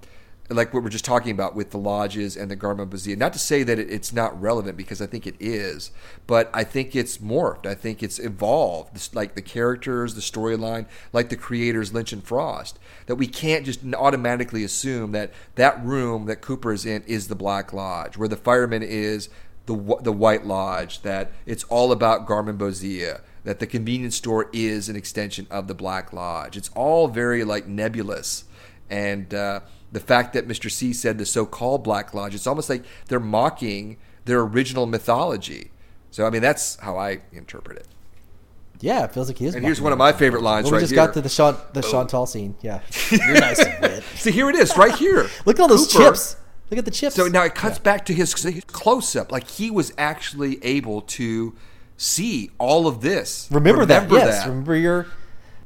like 0.50 0.74
what 0.74 0.82
we're 0.82 0.90
just 0.90 1.06
talking 1.06 1.30
about 1.30 1.54
with 1.54 1.70
the 1.70 1.78
lodges 1.78 2.36
and 2.36 2.50
the 2.50 2.58
garmonbozia. 2.58 3.16
Not 3.16 3.32
to 3.32 3.38
say 3.38 3.62
that 3.62 3.78
it, 3.78 3.90
it's 3.90 4.12
not 4.12 4.38
relevant 4.38 4.76
because 4.76 5.00
I 5.00 5.06
think 5.06 5.26
it 5.26 5.36
is, 5.40 5.92
but 6.26 6.50
I 6.52 6.62
think 6.62 6.94
it's 6.94 7.16
morphed. 7.16 7.64
I 7.64 7.74
think 7.74 8.02
it's 8.02 8.18
evolved. 8.18 8.94
This- 8.94 9.14
like 9.14 9.34
the 9.34 9.40
characters, 9.40 10.14
the 10.14 10.20
storyline, 10.20 10.84
like 11.14 11.30
the 11.30 11.36
creators 11.36 11.94
Lynch 11.94 12.12
and 12.12 12.22
Frost. 12.22 12.78
That 13.06 13.14
we 13.16 13.26
can't 13.26 13.64
just 13.64 13.80
automatically 13.94 14.62
assume 14.62 15.12
that 15.12 15.32
that 15.54 15.82
room 15.82 16.26
that 16.26 16.42
Cooper 16.42 16.74
is 16.74 16.84
in 16.84 17.02
is 17.06 17.28
the 17.28 17.34
Black 17.34 17.72
Lodge, 17.72 18.18
where 18.18 18.28
the 18.28 18.36
fireman 18.36 18.82
is 18.82 19.30
the 19.64 19.96
the 20.02 20.12
White 20.12 20.44
Lodge, 20.44 21.00
that 21.00 21.32
it's 21.46 21.64
all 21.64 21.92
about 21.92 22.28
garmonbozia, 22.28 23.22
that 23.45 23.59
the 23.61 23.66
convenience 23.66 24.16
store 24.16 24.49
is 24.53 24.88
an 24.88 24.97
extension 24.97 25.47
of 25.51 25.68
the 25.68 25.74
Black 25.74 26.12
Lodge. 26.12 26.57
It's 26.57 26.70
all 26.74 27.09
very 27.09 27.45
like 27.45 27.66
nebulous, 27.66 28.45
and 28.90 29.32
uh, 29.32 29.61
the 29.92 30.01
fact 30.01 30.32
that 30.32 30.49
Mr. 30.49 30.70
C 30.70 30.92
said 30.92 31.18
the 31.18 31.26
so-called 31.26 31.84
Black 31.84 32.12
Lodge, 32.14 32.34
it's 32.34 32.47
almost 32.47 32.68
like 32.68 32.84
they're 33.09 33.20
mocking 33.20 33.97
their 34.24 34.40
original 34.40 34.86
mythology. 34.86 35.70
So 36.11 36.26
I 36.26 36.30
mean, 36.30 36.42
that's 36.42 36.76
how 36.76 36.97
I 36.99 37.20
interpret 37.32 37.78
it. 37.78 37.88
Yeah, 38.80 39.05
it 39.05 39.12
feels 39.14 39.28
like 39.28 39.38
he 39.38 39.47
is. 39.47 39.55
And 39.55 39.64
here's 39.64 39.80
one 39.80 39.92
of 39.92 39.99
my 39.99 40.12
favorite 40.12 40.42
lines 40.42 40.64
Well, 40.64 40.72
we 40.72 40.76
right 40.76 40.80
just 40.82 40.92
here. 40.92 41.01
Oh. 41.03 41.07
got 41.07 41.14
to 41.14 41.20
the 41.20 41.28
Sean, 41.28 41.57
the 41.72 41.80
Chantal 41.80 42.26
scene. 42.26 42.55
Yeah, 42.61 42.80
you're 43.11 43.40
nice. 43.40 44.05
See, 44.16 44.30
here 44.30 44.51
it 44.51 44.57
is, 44.57 44.76
right 44.76 44.95
here. 44.95 45.28
Look 45.47 45.59
at 45.59 45.62
all 45.62 45.68
those 45.68 45.90
Cooper- 45.90 46.11
chips. 46.11 46.36
Look 46.70 46.78
at 46.78 46.84
the 46.84 46.90
chips. 46.90 47.14
So 47.14 47.28
now 47.28 47.45
it 47.45 47.55
cuts 47.55 47.78
back 47.78 48.05
to 48.07 48.14
his, 48.14 48.32
his 48.42 48.64
close 48.64 49.14
up. 49.14 49.30
Like 49.30 49.49
he 49.49 49.70
was 49.70 49.92
actually 49.97 50.62
able 50.64 51.03
to 51.03 51.55
see 52.05 52.50
all 52.59 52.86
of 52.86 53.00
this. 53.00 53.48
remember, 53.50 53.84
that? 53.86 54.11
Yes, 54.11 54.42
that. 54.42 54.48
remember 54.48 54.76
your. 54.76 55.07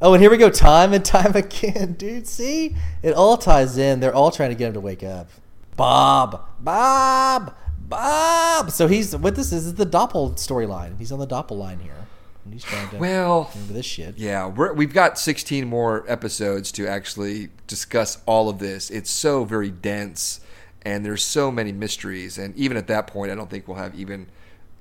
Oh, 0.01 0.15
and 0.15 0.23
here 0.23 0.31
we 0.31 0.37
go, 0.37 0.49
time 0.49 0.93
and 0.93 1.05
time 1.05 1.35
again, 1.35 1.95
dude. 1.95 2.27
See, 2.27 2.77
it 3.03 3.15
all 3.15 3.37
ties 3.37 3.77
in. 3.77 4.01
They're 4.01 4.15
all 4.15 4.31
trying 4.31 4.51
to 4.51 4.55
get 4.55 4.69
him 4.69 4.75
to 4.75 4.81
wake 4.81 5.03
up. 5.03 5.29
Bob, 5.77 6.45
Bob, 6.61 7.55
Bob. 7.79 8.71
So 8.71 8.87
he's 8.87 9.17
what 9.17 9.35
this 9.35 9.53
is 9.53 9.67
is 9.67 9.75
the 9.75 9.87
Doppel 9.87 10.35
storyline. 10.35 10.99
He's 10.99 11.11
on 11.13 11.19
the 11.19 11.27
Doppel 11.27 11.57
line 11.59 11.81
here, 11.81 12.07
and 12.45 12.53
he's 12.53 12.65
trying 12.65 12.89
to 12.91 12.97
Well, 12.99 13.51
remember 13.55 13.75
this 13.75 13.87
shit. 13.87 14.19
yeah, 14.19 14.47
we're, 14.47 14.73
we've 14.73 14.93
got 14.95 15.19
16 15.19 15.67
more 15.67 16.05
episodes 16.09 16.71
to 16.73 16.87
actually 16.89 17.49
discuss 17.67 18.19
all 18.27 18.49
of 18.49 18.59
this. 18.61 18.91
It's 18.91 19.11
so 19.11 19.45
very 19.45 19.71
dense, 19.71 20.41
and 20.83 21.05
there's 21.05 21.23
so 21.25 21.51
many 21.51 21.73
mysteries. 21.73 22.39
And 22.39 22.57
even 22.57 22.77
at 22.77 22.87
that 22.89 23.07
point, 23.09 23.31
I 23.33 23.35
don't 23.35 23.51
think 23.51 23.67
we'll 23.69 23.77
have 23.79 23.95
even, 23.99 24.29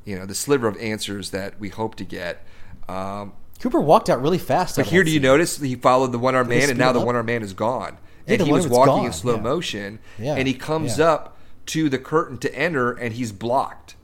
you 0.07 0.17
know, 0.17 0.25
the 0.25 0.33
sliver 0.33 0.67
of 0.67 0.77
answers 0.77 1.31
that 1.31 1.59
we 1.59 1.69
hope 1.69 1.95
to 1.95 2.05
get. 2.05 2.43
Um, 2.87 3.33
Cooper 3.59 3.81
walked 3.81 4.09
out 4.09 4.21
really 4.21 4.37
fast. 4.37 4.77
But 4.77 4.85
here, 4.85 5.03
do 5.03 5.11
you 5.11 5.17
scene. 5.17 5.23
notice 5.23 5.57
he 5.59 5.75
followed 5.75 6.11
the 6.13 6.19
one 6.19 6.33
armed 6.33 6.49
man, 6.49 6.69
and 6.69 6.79
now 6.79 6.93
the 6.93 7.01
one 7.01 7.15
armed 7.15 7.27
man 7.27 7.43
is 7.43 7.53
gone, 7.53 7.97
Yeah, 8.25 8.35
and 8.35 8.43
he 8.43 8.51
was 8.51 8.67
walking 8.67 8.93
gone, 8.93 9.05
in 9.07 9.13
slow 9.13 9.35
yeah. 9.35 9.41
motion, 9.41 9.99
Yeah, 10.17 10.35
and 10.35 10.47
he 10.47 10.53
comes 10.53 10.99
up 10.99 11.37
to 11.67 11.89
the 11.89 11.97
curtain 11.97 12.37
to 12.37 12.55
enter, 12.55 12.91
and 12.93 13.13
he's 13.13 13.31
blocked. 13.31 13.95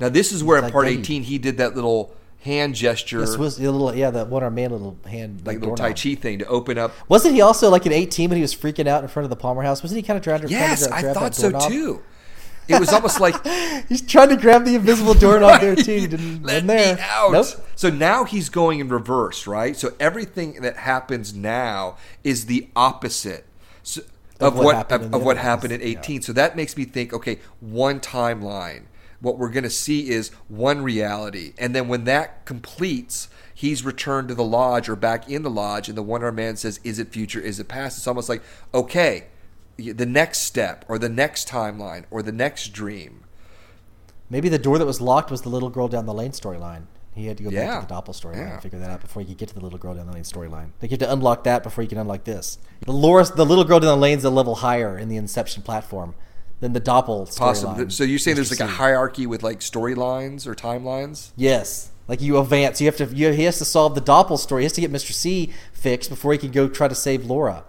Now 0.00 0.08
this 0.08 0.32
is 0.32 0.42
where 0.42 0.58
in 0.58 0.64
like, 0.64 0.72
part 0.72 0.88
eighteen 0.88 1.22
he 1.22 1.38
did 1.38 1.58
that 1.58 1.76
little 1.76 2.16
hand 2.40 2.74
gesture, 2.74 3.20
This 3.20 3.38
was 3.38 3.56
the 3.56 3.70
little 3.70 3.94
yeah, 3.94 4.10
the 4.10 4.24
one 4.24 4.42
arm 4.42 4.54
man 4.56 4.72
little 4.72 4.98
hand 5.06 5.42
like 5.46 5.60
little 5.60 5.76
Tai. 5.76 5.92
Chi 5.92 6.16
thing 6.16 6.40
to 6.40 6.46
open 6.46 6.76
up. 6.76 6.92
Wasn't 7.08 7.34
he 7.34 7.40
also 7.40 7.70
like 7.70 7.86
in 7.86 7.92
18 7.92 8.30
when 8.30 8.36
he 8.36 8.42
was 8.42 8.54
freaking 8.54 8.88
out 8.88 9.02
in 9.02 9.08
front 9.08 9.24
of 9.24 9.30
the 9.30 9.36
Palmer 9.36 9.62
house? 9.62 9.82
Wasn't 9.82 9.96
he 9.96 10.02
kind 10.02 10.16
of 10.16 10.24
trying 10.24 10.40
to 10.40 10.48
Yes, 10.48 10.86
trying 10.86 11.02
to 11.04 11.10
I 11.10 11.14
thought 11.14 11.34
that 11.34 11.62
so 11.62 11.68
too. 11.68 12.02
It 12.68 12.78
was 12.78 12.90
almost 12.90 13.20
like 13.20 13.34
He's 13.88 14.02
trying 14.02 14.28
to 14.30 14.36
grab 14.36 14.64
the 14.64 14.74
invisible 14.74 15.14
doorknob 15.14 15.60
there 15.60 15.76
too. 15.76 16.00
He 16.00 16.06
didn't 16.06 16.42
Let 16.42 16.66
there. 16.66 16.96
me 16.96 17.02
out. 17.02 17.32
Nope. 17.32 17.46
So 17.74 17.90
now 17.90 18.24
he's 18.24 18.48
going 18.48 18.80
in 18.80 18.88
reverse, 18.88 19.46
right? 19.46 19.76
So 19.76 19.94
everything 19.98 20.60
that 20.62 20.76
happens 20.76 21.34
now 21.34 21.96
is 22.22 22.46
the 22.46 22.68
opposite 22.76 23.44
so, 23.82 24.02
of, 24.40 24.58
Of 24.58 24.64
what 24.64 24.76
happened 24.76 25.04
of, 25.04 25.08
in 25.08 25.14
of 25.14 25.22
what 25.24 25.36
happened 25.38 25.72
in 25.72 25.80
ones, 25.80 25.96
18. 25.98 26.22
So 26.22 26.32
that 26.32 26.56
makes 26.56 26.76
me 26.76 26.84
think, 26.84 27.12
okay, 27.12 27.38
one 27.60 28.00
timeline. 28.00 28.84
What 29.20 29.38
we're 29.38 29.50
going 29.50 29.62
to 29.62 29.70
see 29.70 30.10
is 30.10 30.30
one 30.48 30.82
reality, 30.82 31.52
and 31.56 31.74
then 31.74 31.88
when 31.88 32.04
that 32.04 32.44
completes. 32.44 33.28
He's 33.54 33.84
returned 33.84 34.26
to 34.26 34.34
the 34.34 34.42
lodge 34.42 34.88
or 34.88 34.96
back 34.96 35.28
in 35.28 35.42
the 35.42 35.50
lodge, 35.50 35.88
and 35.88 35.96
the 35.96 36.02
one 36.02 36.24
armed 36.24 36.36
man 36.36 36.56
says, 36.56 36.80
Is 36.82 36.98
it 36.98 37.12
future? 37.12 37.38
Is 37.38 37.60
it 37.60 37.68
past? 37.68 37.96
It's 37.98 38.08
almost 38.08 38.28
like, 38.28 38.42
okay, 38.74 39.26
the 39.76 40.06
next 40.06 40.38
step, 40.40 40.84
or 40.88 40.98
the 40.98 41.08
next 41.08 41.48
timeline, 41.48 42.04
or 42.10 42.22
the 42.22 42.32
next 42.32 42.68
dream. 42.72 43.24
Maybe 44.30 44.48
the 44.48 44.58
door 44.58 44.78
that 44.78 44.86
was 44.86 45.00
locked 45.00 45.30
was 45.30 45.42
the 45.42 45.48
little 45.48 45.68
girl 45.70 45.88
down 45.88 46.06
the 46.06 46.14
lane 46.14 46.32
storyline. 46.32 46.84
He 47.14 47.26
had 47.26 47.36
to 47.36 47.42
go 47.44 47.50
Yeah. 47.50 47.66
back 47.80 47.80
to 47.82 47.86
the 47.88 47.94
Doppel 47.94 48.14
storyline 48.18 48.36
Yeah. 48.36 48.52
and 48.54 48.62
figure 48.62 48.78
that 48.78 48.90
out 48.90 49.00
before 49.02 49.20
he 49.22 49.28
could 49.28 49.36
get 49.36 49.48
to 49.50 49.54
the 49.54 49.60
little 49.60 49.78
girl 49.78 49.94
down 49.94 50.06
the 50.06 50.12
lane 50.14 50.22
storyline. 50.22 50.68
Like 50.80 50.90
you 50.90 50.90
have 50.92 50.98
to 51.00 51.12
unlock 51.12 51.44
that 51.44 51.62
before 51.62 51.82
you 51.82 51.88
can 51.88 51.98
unlock 51.98 52.24
this. 52.24 52.56
The 52.86 52.92
Laura, 52.92 53.24
the 53.24 53.44
little 53.44 53.64
girl 53.64 53.80
down 53.80 53.88
the 53.88 53.96
lane's 54.02 54.24
a 54.24 54.30
level 54.30 54.56
higher 54.56 54.96
in 54.96 55.08
the 55.10 55.16
Inception 55.16 55.62
platform 55.62 56.14
than 56.60 56.72
the 56.72 56.80
Doppel 56.80 57.28
storyline. 57.28 57.92
So 57.92 58.04
you're 58.04 58.18
saying 58.18 58.36
there's 58.36 58.50
like 58.50 58.60
a 58.60 58.66
hierarchy 58.72 59.26
with 59.26 59.42
like 59.42 59.60
storylines 59.60 60.46
or 60.46 60.54
timelines? 60.54 61.32
Yes. 61.36 61.90
Like 62.08 62.22
you 62.22 62.38
advance, 62.38 62.80
you 62.80 62.86
have 62.86 62.96
to. 62.96 63.04
You, 63.14 63.32
he 63.32 63.44
has 63.44 63.58
to 63.58 63.64
solve 63.66 63.94
the 63.94 64.00
Doppel 64.00 64.38
story. 64.38 64.62
He 64.62 64.64
has 64.64 64.72
to 64.72 64.80
get 64.80 64.90
Mr. 64.92 65.12
C 65.12 65.52
fixed 65.72 66.08
before 66.08 66.32
he 66.32 66.38
can 66.38 66.50
go 66.50 66.66
try 66.68 66.88
to 66.88 66.94
save 66.94 67.24
Laura. 67.26 67.64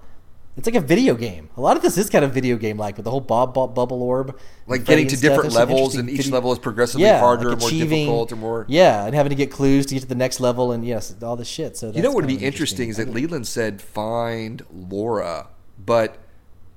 It's 0.55 0.67
like 0.67 0.75
a 0.75 0.81
video 0.81 1.15
game. 1.15 1.49
A 1.57 1.61
lot 1.61 1.77
of 1.77 1.81
this 1.83 1.97
is 1.97 2.09
kind 2.11 2.23
of 2.23 2.31
video 2.31 2.57
game 2.57 2.77
like 2.77 2.95
with 2.95 3.05
the 3.05 3.11
whole 3.11 3.21
Bob, 3.21 3.55
Bob 3.55 3.73
bubble 3.73 4.03
orb, 4.03 4.37
Like 4.67 4.85
getting 4.85 5.07
to 5.07 5.17
different 5.17 5.43
There's 5.43 5.55
levels, 5.55 5.95
and 5.95 6.09
each 6.09 6.17
video- 6.17 6.33
level 6.33 6.51
is 6.51 6.59
progressively 6.59 7.07
yeah, 7.07 7.19
harder, 7.19 7.49
like 7.49 7.59
more 7.59 7.69
difficult, 7.71 8.31
or 8.31 8.35
more. 8.35 8.65
Yeah, 8.69 9.05
and 9.05 9.15
having 9.15 9.31
to 9.31 9.35
get 9.35 9.49
clues 9.49 9.87
to 9.87 9.95
get 9.95 10.01
to 10.01 10.07
the 10.07 10.15
next 10.15 10.39
level, 10.39 10.71
and 10.71 10.85
yes, 10.85 11.15
all 11.23 11.35
this 11.35 11.47
shit. 11.47 11.75
So 11.75 11.91
You 11.91 12.03
know 12.03 12.09
what 12.09 12.17
would 12.17 12.27
be 12.27 12.35
of 12.35 12.43
interesting 12.43 12.89
is 12.89 12.97
that 12.97 13.09
Leland 13.09 13.47
said 13.47 13.81
find 13.81 14.63
Laura, 14.71 15.47
but 15.83 16.19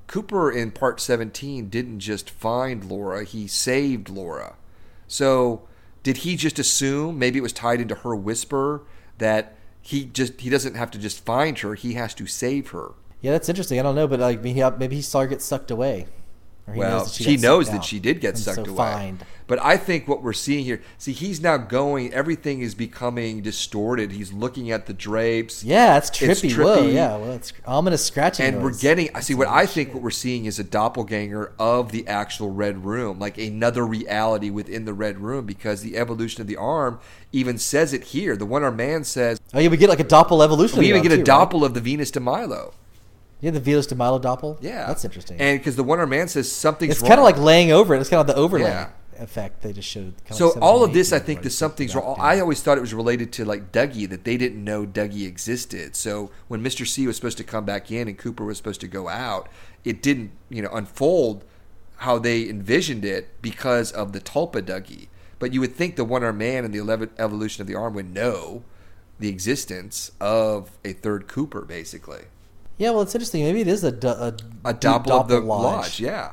Cooper 0.06 0.50
in 0.50 0.70
part 0.70 1.00
17 1.00 1.68
didn't 1.68 2.00
just 2.00 2.30
find 2.30 2.84
Laura, 2.84 3.24
he 3.24 3.46
saved 3.46 4.08
Laura. 4.08 4.54
So 5.06 5.62
did 6.02 6.18
he 6.18 6.36
just 6.36 6.58
assume 6.58 7.18
maybe 7.18 7.38
it 7.38 7.42
was 7.42 7.52
tied 7.52 7.80
into 7.80 7.96
her 7.96 8.16
whisper 8.16 8.82
that 9.18 9.56
he 9.82 10.04
just 10.06 10.40
he 10.40 10.48
doesn't 10.48 10.74
have 10.76 10.90
to 10.92 10.98
just 10.98 11.24
find 11.24 11.58
her, 11.58 11.74
he 11.74 11.92
has 11.94 12.14
to 12.14 12.26
save 12.26 12.70
her. 12.70 12.92
Yeah, 13.26 13.32
that's 13.32 13.48
interesting. 13.48 13.80
I 13.80 13.82
don't 13.82 13.96
know, 13.96 14.06
but 14.06 14.20
like 14.20 14.40
maybe 14.40 14.60
he, 14.60 14.70
maybe 14.78 14.94
he 14.94 15.02
saw 15.02 15.22
her 15.22 15.26
get 15.26 15.42
sucked 15.42 15.72
away. 15.72 16.06
He 16.72 16.78
well, 16.78 16.98
knows 17.00 17.16
that 17.16 17.24
she 17.24 17.30
he 17.30 17.36
knows 17.36 17.66
sucked 17.66 17.76
that 17.78 17.84
she 17.84 17.98
did 17.98 18.20
get 18.20 18.34
And 18.34 18.38
sucked 18.38 18.66
so 18.68 18.72
away. 18.72 19.14
But 19.48 19.60
I 19.64 19.76
think 19.76 20.06
what 20.06 20.22
we're 20.22 20.32
seeing 20.32 20.64
here, 20.64 20.80
see, 20.96 21.12
he's 21.12 21.40
now 21.40 21.56
going. 21.56 22.12
Everything 22.12 22.60
is 22.60 22.76
becoming 22.76 23.40
distorted. 23.42 24.12
He's 24.12 24.32
looking 24.32 24.70
at 24.70 24.86
the 24.86 24.92
drapes. 24.92 25.64
Yeah, 25.64 25.96
it's 25.98 26.10
It's 26.22 26.40
trippy. 26.40 26.56
Whoa, 26.56 26.82
trippy. 26.84 26.94
yeah. 26.94 27.16
Well, 27.16 27.32
it's 27.32 27.52
ominous 27.66 28.04
scratching. 28.04 28.46
and 28.46 28.62
we're 28.62 28.76
getting 28.78 29.08
i 29.16 29.20
see 29.20 29.34
what 29.34 29.48
i 29.48 29.66
think 29.66 29.92
what 29.92 30.04
we're 30.04 30.10
seeing 30.10 30.44
is 30.44 30.60
a 30.60 30.64
doppelganger 30.64 31.52
of 31.58 31.90
the 31.90 32.06
actual 32.06 32.50
red 32.52 32.84
room 32.84 33.18
like 33.18 33.38
another 33.38 33.84
reality 33.84 34.50
within 34.50 34.84
the 34.84 34.94
red 34.94 35.18
room 35.18 35.46
because 35.46 35.82
the 35.82 35.96
evolution 35.96 36.40
of 36.40 36.46
the 36.46 36.56
arm 36.56 37.00
even 37.32 37.58
says 37.58 37.92
it 37.92 38.04
here 38.04 38.36
the 38.36 38.46
one 38.46 38.62
arm 38.62 38.76
man 38.76 39.02
says 39.02 39.40
Oh, 39.52 39.58
yeah, 39.58 39.68
we 39.68 39.76
get 39.76 39.88
like 39.88 40.00
a 40.00 40.04
Doppel 40.04 40.44
evolution. 40.44 40.78
we 40.78 40.88
even 40.88 41.02
get 41.02 41.12
a 41.12 41.16
too, 41.22 41.32
right? 41.32 41.50
doppel 41.50 41.64
of 41.64 41.74
the 41.74 41.80
venus 41.80 42.10
de 42.12 42.20
milo 42.20 42.72
Yeah, 43.41 43.51
the 43.51 43.61
Venus 43.61 43.87
de 43.87 43.95
Milo 43.95 44.18
Doppel. 44.18 44.59
yeah 44.61 44.87
that's 44.87 45.05
interesting. 45.05 45.39
and 45.41 45.59
because 45.61 45.76
the 45.76 45.84
one 45.84 45.99
arm 46.01 46.11
man 46.11 46.28
says 46.28 46.51
something's 46.51 46.93
it's 46.93 47.03
kind 47.03 47.18
of 47.20 47.24
like 47.24 47.39
laying 47.39 47.70
over 47.72 47.95
it. 47.95 48.01
It's 48.01 48.09
kind 48.11 48.20
of 48.20 48.26
the 48.26 48.34
overlay 48.37 48.64
Yeah. 48.70 48.89
effect 49.18 49.62
they 49.62 49.72
just 49.72 49.89
showed. 49.89 50.14
So 50.32 50.49
like 50.49 50.62
all 50.62 50.84
of 50.84 50.93
this 50.93 51.12
i 51.12 51.18
think 51.18 51.45
it's 51.47 51.55
something's 51.55 51.95
wrong 51.95 52.16
i 52.20 52.39
always 52.41 52.61
thought 52.62 52.76
it 52.76 52.82
was 52.82 52.93
related 52.93 53.32
to 53.34 53.45
like 53.47 53.72
dougie 53.72 54.09
that 54.11 54.24
they 54.24 54.37
didn't 54.37 54.62
know 54.62 54.84
dougie 54.87 55.26
existed 55.26 55.97
so 55.97 56.30
when 56.49 56.61
mr 56.62 56.87
c 56.87 57.07
was 57.07 57.16
supposed 57.16 57.39
to 57.39 57.45
come 57.45 57.64
back 57.64 57.91
in 57.91 58.09
and 58.09 58.18
cooper 58.18 58.45
was 58.45 58.59
supposed 58.59 58.80
to 58.82 58.89
go 58.89 59.09
out 59.09 59.49
it 59.84 60.03
didn't 60.03 60.32
you 60.51 60.61
know 60.61 60.68
unfold 60.70 61.45
how 62.01 62.18
they 62.18 62.47
envisioned 62.47 63.05
it 63.07 63.41
because 63.41 63.91
of 63.93 64.12
the 64.12 64.20
tulpa 64.20 64.61
dougie 64.61 65.09
but 65.39 65.53
you 65.55 65.61
would 65.61 65.74
think 65.74 65.97
the 65.97 66.05
one 66.05 66.22
arm 66.22 66.37
man 66.37 66.62
and 66.66 66.74
the 66.74 67.09
evolution 67.18 67.62
of 67.62 67.66
the 67.66 67.74
arm 67.74 67.95
would 67.95 68.12
know 68.12 68.62
the 69.18 69.28
existence 69.30 70.12
of 70.20 70.72
a 70.84 70.93
third 70.93 71.26
cooper 71.26 71.62
basically 71.62 72.24
Yeah, 72.78 72.90
well, 72.90 73.02
it's 73.02 73.14
interesting. 73.14 73.42
Maybe 73.44 73.60
it 73.62 73.68
is 73.68 73.84
a 73.84 73.92
do- 73.92 74.08
a, 74.08 74.34
a 74.64 74.72
deep 74.72 74.80
doppel 74.82 75.20
of 75.20 75.28
the 75.28 75.40
Doppel 75.40 75.46
lodge 75.46 76.00
yeah 76.00 76.32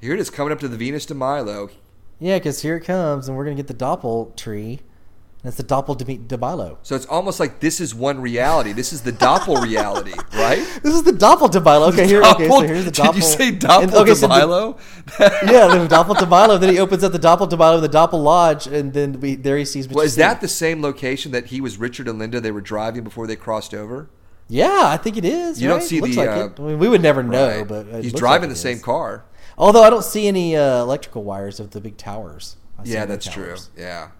here 0.00 0.14
it 0.14 0.20
is 0.20 0.30
coming 0.30 0.52
up 0.52 0.60
to 0.60 0.68
the 0.68 0.76
venus 0.76 1.06
de 1.06 1.14
milo 1.14 1.70
Yeah, 2.18 2.38
because 2.38 2.62
here 2.62 2.76
it 2.76 2.84
comes, 2.84 3.28
and 3.28 3.36
we're 3.36 3.44
gonna 3.44 3.56
get 3.56 3.66
the 3.66 3.74
Doppel 3.74 4.34
tree. 4.36 4.80
And 5.42 5.48
it's 5.52 5.58
the 5.58 5.64
Doppel 5.64 5.96
de, 5.96 6.16
de 6.16 6.38
Milo. 6.38 6.78
So 6.82 6.96
it's 6.96 7.04
almost 7.06 7.38
like 7.38 7.60
this 7.60 7.78
is 7.78 7.94
one 7.94 8.20
reality. 8.20 8.72
This 8.72 8.92
is 8.92 9.02
the 9.02 9.12
Doppel 9.12 9.62
reality, 9.62 10.14
right? 10.34 10.58
This 10.82 10.94
is 10.94 11.02
the 11.02 11.12
Doppel 11.12 11.50
de 11.50 11.60
Milo. 11.60 11.88
Okay, 11.88 12.06
here. 12.06 12.22
Okay, 12.22 12.48
so 12.48 12.60
here's 12.62 12.84
the 12.86 12.90
Doppel. 12.90 13.12
Did 13.12 13.16
you 13.16 13.22
say 13.22 13.52
Doppel 13.52 13.82
and- 13.82 13.94
okay, 13.94 14.14
so 14.14 14.22
the- 14.22 14.28
Milo? 14.28 14.78
yeah, 15.20 15.68
the 15.68 15.86
Doppel 15.88 16.18
de 16.18 16.26
Milo. 16.26 16.58
Then 16.58 16.72
he 16.72 16.78
opens 16.80 17.04
up 17.04 17.12
the 17.12 17.18
Doppel 17.18 17.48
de 17.48 17.56
Milo 17.56 17.80
the 17.80 17.88
Doppel 17.88 18.22
Lodge, 18.22 18.66
and 18.66 18.92
then 18.92 19.20
we 19.20 19.34
there 19.36 19.58
he 19.58 19.64
sees. 19.64 19.86
Well, 19.88 20.04
is 20.04 20.16
that 20.16 20.40
the 20.40 20.48
same 20.48 20.80
location 20.82 21.32
that 21.32 21.46
he 21.46 21.60
was 21.60 21.76
Richard 21.76 22.08
and 22.08 22.18
Linda? 22.18 22.40
They 22.40 22.50
were 22.50 22.60
driving 22.62 23.04
before 23.04 23.26
they 23.26 23.36
crossed 23.36 23.74
over. 23.74 24.08
Yeah, 24.48 24.82
I 24.84 24.96
think 24.96 25.16
it 25.16 25.24
is. 25.24 25.60
You 25.60 25.68
don't 25.68 25.78
right? 25.78 25.86
see 25.86 26.00
looks 26.00 26.14
the, 26.14 26.24
like 26.24 26.30
uh, 26.36 26.46
it. 26.46 26.60
I 26.60 26.62
mean, 26.62 26.78
we 26.78 26.88
would 26.88 27.02
never 27.02 27.22
know, 27.22 27.58
Right. 27.58 27.68
but 27.68 28.02
he's 28.02 28.12
driving 28.12 28.48
like 28.48 28.56
the 28.56 28.60
same 28.60 28.76
is. 28.76 28.82
car. 28.82 29.24
Although 29.58 29.82
I 29.82 29.90
don't 29.90 30.04
see 30.04 30.28
any 30.28 30.56
uh, 30.56 30.82
electrical 30.82 31.24
wires 31.24 31.58
of 31.58 31.70
the 31.70 31.80
big 31.80 31.96
towers. 31.96 32.56
I 32.78 32.82
Yeah, 32.84 33.06
that's 33.06 33.26
true. 33.26 33.56
Yeah. 33.76 34.10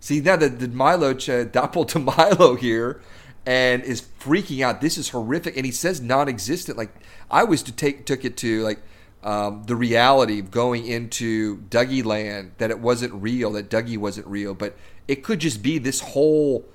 See 0.00 0.20
now 0.20 0.36
the, 0.36 0.48
the 0.48 0.68
Milo 0.68 1.14
ch- 1.14 1.28
Doppel 1.28 1.86
to 1.88 1.98
Milo 2.38 2.54
here, 2.56 3.02
and 3.44 3.82
is 3.82 4.00
freaking 4.02 4.60
out. 4.64 4.80
This 4.80 4.96
is 4.96 5.10
horrific, 5.10 5.56
and 5.56 5.66
he 5.66 5.72
says 5.72 6.00
non-existent. 6.00 6.78
Like 6.78 6.94
I 7.30 7.44
was 7.44 7.62
to 7.64 7.72
take 7.72 8.06
took 8.06 8.24
it 8.24 8.36
to 8.38 8.62
like 8.62 8.80
um, 9.22 9.64
the 9.66 9.76
reality 9.76 10.38
of 10.38 10.50
going 10.50 10.86
into 10.86 11.58
Dougie 11.68 12.04
Land 12.04 12.52
that 12.58 12.70
it 12.70 12.78
wasn't 12.78 13.12
real, 13.14 13.52
that 13.52 13.68
Dougie 13.68 13.98
wasn't 13.98 14.26
real, 14.26 14.54
but 14.54 14.76
it 15.08 15.22
could 15.24 15.40
just 15.40 15.62
be 15.62 15.78
this 15.78 16.00
whole 16.00 16.66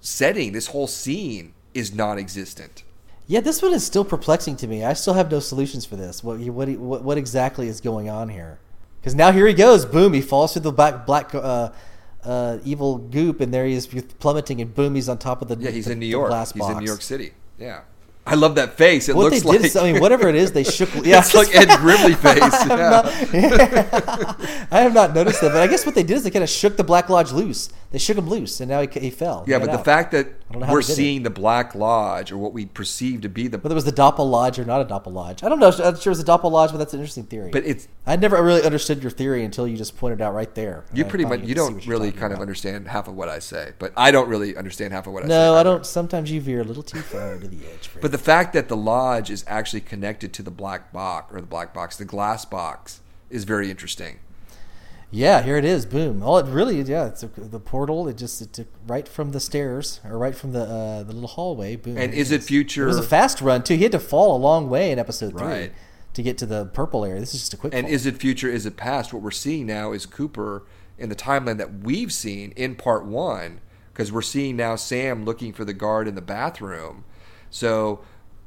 setting, 0.00 0.52
this 0.52 0.68
whole 0.68 0.86
scene 0.86 1.54
is 1.74 1.94
non-existent. 1.94 2.82
Yeah, 3.26 3.40
this 3.40 3.62
one 3.62 3.72
is 3.72 3.84
still 3.84 4.04
perplexing 4.04 4.56
to 4.56 4.66
me. 4.66 4.84
I 4.84 4.92
still 4.94 5.14
have 5.14 5.30
no 5.30 5.40
solutions 5.40 5.84
for 5.86 5.96
this. 5.96 6.22
What 6.22 6.38
what 6.40 6.68
what, 6.70 7.02
what 7.02 7.18
exactly 7.18 7.68
is 7.68 7.80
going 7.80 8.08
on 8.10 8.28
here? 8.28 8.58
Because 9.00 9.14
now 9.14 9.32
here 9.32 9.46
he 9.46 9.54
goes. 9.54 9.84
Boom! 9.86 10.12
He 10.12 10.20
falls 10.20 10.52
through 10.52 10.62
the 10.62 10.72
black 10.72 11.06
black 11.06 11.34
uh, 11.34 11.70
uh, 12.24 12.58
evil 12.64 12.98
goop, 12.98 13.40
and 13.40 13.52
there 13.54 13.64
he 13.64 13.74
is 13.74 13.86
plummeting, 14.18 14.60
and 14.60 14.74
boom! 14.74 14.94
He's 14.94 15.08
on 15.08 15.18
top 15.18 15.40
of 15.40 15.48
the 15.48 15.56
Yeah, 15.56 15.70
he's 15.70 15.86
the- 15.86 15.92
in 15.92 16.00
New 16.00 16.06
York. 16.06 16.32
He's 16.52 16.68
in 16.68 16.78
New. 16.78 16.84
York 16.84 17.02
City. 17.02 17.32
Yeah. 17.58 17.82
I 18.24 18.36
love 18.36 18.54
that 18.54 18.76
face. 18.78 19.08
It 19.08 19.16
What 19.16 19.32
looks 19.32 19.42
they 19.42 19.48
like 19.48 19.62
did, 19.62 19.76
I 19.76 19.92
mean, 19.92 20.00
whatever 20.00 20.28
it 20.28 20.36
is, 20.36 20.52
they 20.52 20.62
shook. 20.76 20.90
Yeah, 21.04 21.18
it's 21.18 21.34
like 21.34 21.52
Ed 21.54 21.68
Grimley 21.70 22.14
face. 22.16 22.40
I 22.40 22.66
Yeah. 22.68 23.10
have, 23.10 23.60
not, 23.60 24.66
I 24.70 24.80
have 24.80 24.94
not 24.94 25.14
noticed 25.14 25.40
that, 25.40 25.52
but 25.52 25.60
I 25.60 25.66
guess 25.66 25.84
what 25.84 25.94
they 25.94 26.02
did 26.04 26.18
is 26.18 26.22
they 26.24 26.30
kind 26.30 26.42
of 26.44 26.48
shook 26.48 26.76
the 26.76 26.84
Black 26.84 27.08
Lodge 27.08 27.32
loose. 27.32 27.68
They 27.90 27.98
shook 27.98 28.16
him 28.16 28.28
loose, 28.28 28.60
and 28.60 28.70
now 28.70 28.80
he, 28.80 28.88
he 29.00 29.10
fell. 29.10 29.44
Yeah, 29.46 29.58
but 29.58 29.66
got 29.66 29.72
the 29.72 29.78
out. 29.80 29.84
fact 29.84 30.12
that 30.12 30.26
I 30.48 30.52
don't 30.52 30.60
know 30.60 30.66
how 30.66 30.72
we're 30.72 30.80
did 30.80 30.90
it. 30.90 30.94
seeing 30.94 31.22
the 31.24 31.30
Black 31.30 31.74
Lodge, 31.74 32.32
or 32.32 32.38
what 32.38 32.52
we 32.54 32.64
perceive 32.64 33.20
to 33.22 33.28
be 33.28 33.48
the, 33.48 33.58
whether 33.58 33.72
it 33.72 33.74
was 33.74 33.84
the 33.84 33.92
Doppel 33.92 34.30
Lodge 34.30 34.58
or 34.58 34.64
not 34.64 34.80
a 34.80 34.84
Doppel 34.84 35.12
Lodge, 35.12 35.42
I 35.42 35.48
don't 35.48 35.58
know. 35.58 35.66
I'm 35.66 35.74
sure 35.74 35.90
it 35.90 36.06
was 36.06 36.20
a 36.20 36.24
Doppel 36.24 36.50
Lodge, 36.50 36.70
but 36.70 36.78
that's 36.78 36.94
an 36.94 37.00
interesting 37.00 37.24
theory. 37.24 37.50
but 37.50 37.64
it's 37.66 37.88
I 38.06 38.16
never 38.16 38.42
really 38.42 38.62
understood 38.62 39.02
your 39.02 39.10
theory 39.10 39.44
until 39.44 39.66
you 39.68 39.76
just 39.76 39.96
pointed 39.98 40.22
out 40.22 40.32
right 40.32 40.54
there. 40.54 40.84
you 40.94 41.04
pretty 41.04 41.24
much 41.24 41.40
you 41.40 41.48
get 41.48 41.54
to 41.56 41.66
see 41.66 41.72
don't 41.72 41.86
really 41.86 42.12
kind 42.12 42.32
of 42.32 42.38
understand 42.40 42.88
half 42.88 43.08
of 43.08 43.14
what 43.14 43.28
I 43.28 43.40
say, 43.40 43.72
but 43.78 43.92
I 43.96 44.10
don't 44.10 44.28
really 44.28 44.56
understand 44.56 44.92
half 44.94 45.06
of 45.06 45.12
what 45.12 45.24
I 45.24 45.26
say. 45.26 45.34
No, 45.34 45.54
I 45.56 45.62
don't. 45.64 45.84
Sometimes 45.84 46.30
you 46.30 46.40
veer 46.40 46.60
a 46.60 46.64
little 46.64 46.82
too 46.84 47.00
far 47.00 47.36
to 47.38 47.48
the 47.48 47.58
edge. 47.66 47.88
Fred. 47.88 48.11
But 48.12 48.18
the 48.18 48.24
fact 48.24 48.52
that 48.52 48.68
the 48.68 48.76
lodge 48.76 49.30
is 49.30 49.42
actually 49.48 49.80
connected 49.80 50.34
to 50.34 50.42
the 50.42 50.50
black 50.50 50.92
box 50.92 51.32
or 51.32 51.40
the 51.40 51.46
black 51.46 51.72
box, 51.72 51.96
the 51.96 52.04
glass 52.04 52.44
box, 52.44 53.00
is 53.30 53.44
very 53.44 53.70
interesting. 53.70 54.18
yeah, 55.10 55.40
here 55.40 55.56
it 55.56 55.64
is. 55.64 55.86
Boom. 55.86 56.22
Oh, 56.22 56.36
it 56.36 56.44
really, 56.44 56.78
yeah. 56.82 57.06
It's 57.06 57.22
a, 57.22 57.28
the 57.28 57.58
portal. 57.58 58.08
It 58.08 58.18
just 58.18 58.42
it 58.42 58.52
took 58.52 58.66
right 58.86 59.08
from 59.08 59.32
the 59.32 59.40
stairs 59.40 60.00
or 60.04 60.18
right 60.18 60.34
from 60.34 60.52
the 60.52 60.64
uh, 60.64 61.02
the 61.04 61.14
little 61.14 61.26
hallway. 61.28 61.76
Boom. 61.76 61.96
And 61.96 62.12
is 62.12 62.30
it 62.30 62.42
future? 62.42 62.84
It 62.84 62.88
was 62.88 62.98
a 62.98 63.02
fast 63.02 63.40
run 63.40 63.62
too. 63.62 63.76
He 63.76 63.82
had 63.84 63.92
to 63.92 63.98
fall 63.98 64.36
a 64.36 64.40
long 64.40 64.68
way 64.68 64.90
in 64.92 64.98
episode 64.98 65.30
three 65.30 65.46
Right. 65.48 65.72
to 66.12 66.22
get 66.22 66.36
to 66.36 66.44
the 66.44 66.66
purple 66.66 67.06
area. 67.06 67.18
This 67.20 67.32
is 67.32 67.40
just 67.40 67.54
a 67.54 67.56
quick. 67.56 67.72
and 67.72 67.86
fall. 67.86 67.94
is 67.94 68.04
it 68.04 68.18
future? 68.18 68.50
Is 68.50 68.66
it 68.66 68.76
past? 68.76 69.14
What 69.14 69.22
we're 69.22 69.30
seeing 69.30 69.64
now 69.64 69.92
is 69.92 70.04
Cooper 70.04 70.64
in 70.98 71.08
the 71.08 71.16
timeline 71.16 71.56
that 71.56 71.78
we've 71.82 72.12
seen 72.12 72.52
in 72.56 72.74
part 72.74 73.06
one, 73.06 73.62
because 73.94 74.12
we're 74.12 74.20
seeing 74.20 74.56
now 74.56 74.76
Sam 74.76 75.24
looking 75.24 75.54
for 75.54 75.64
the 75.64 75.72
guard 75.72 76.06
in 76.06 76.14
the 76.14 76.20
bathroom. 76.20 77.04
So 77.52 78.00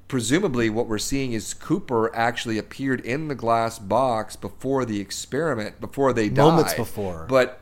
presumably, 0.10 0.70
what 0.70 0.88
we're 0.88 0.98
seeing 0.98 1.32
is 1.32 1.54
Cooper 1.54 2.14
actually 2.16 2.58
appeared 2.58 3.00
in 3.02 3.28
the 3.30 3.36
glass 3.36 3.80
box 3.80 4.36
before 4.36 4.84
the 4.84 5.00
experiment, 5.00 5.80
before 5.80 6.12
they 6.12 6.28
died. 6.28 6.44
Moments 6.44 6.74
before. 6.74 7.26
But 7.30 7.62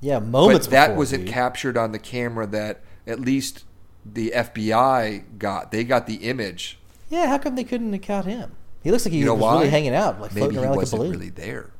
Yeah, 0.00 0.18
moments. 0.18 0.66
but 0.66 0.70
that 0.72 0.86
before, 0.88 0.98
wasn't 0.98 1.24
dude. 1.24 1.32
captured 1.32 1.76
on 1.78 1.92
the 1.92 1.98
camera 1.98 2.46
that 2.48 2.80
at 3.06 3.20
least 3.20 3.64
the 4.04 4.32
FBI 4.34 5.38
got. 5.38 5.70
They 5.72 5.84
got 5.84 6.06
the 6.06 6.16
image. 6.16 6.78
Yeah, 7.08 7.26
how 7.28 7.38
come 7.38 7.54
they 7.56 7.64
couldn't 7.64 7.92
have 7.92 8.02
caught 8.02 8.24
him? 8.24 8.52
He 8.82 8.90
looks 8.90 9.04
like 9.04 9.12
he 9.12 9.18
You 9.20 9.26
know 9.26 9.34
was 9.34 9.42
why? 9.42 9.54
really 9.58 9.68
hanging 9.70 9.94
out, 9.94 10.20
like 10.20 10.34
Maybe 10.34 10.40
floating 10.54 10.58
around 10.64 10.76
like 10.76 10.86
a 10.86 10.90
balloon. 10.90 11.10
really 11.12 11.28
there. 11.30 11.70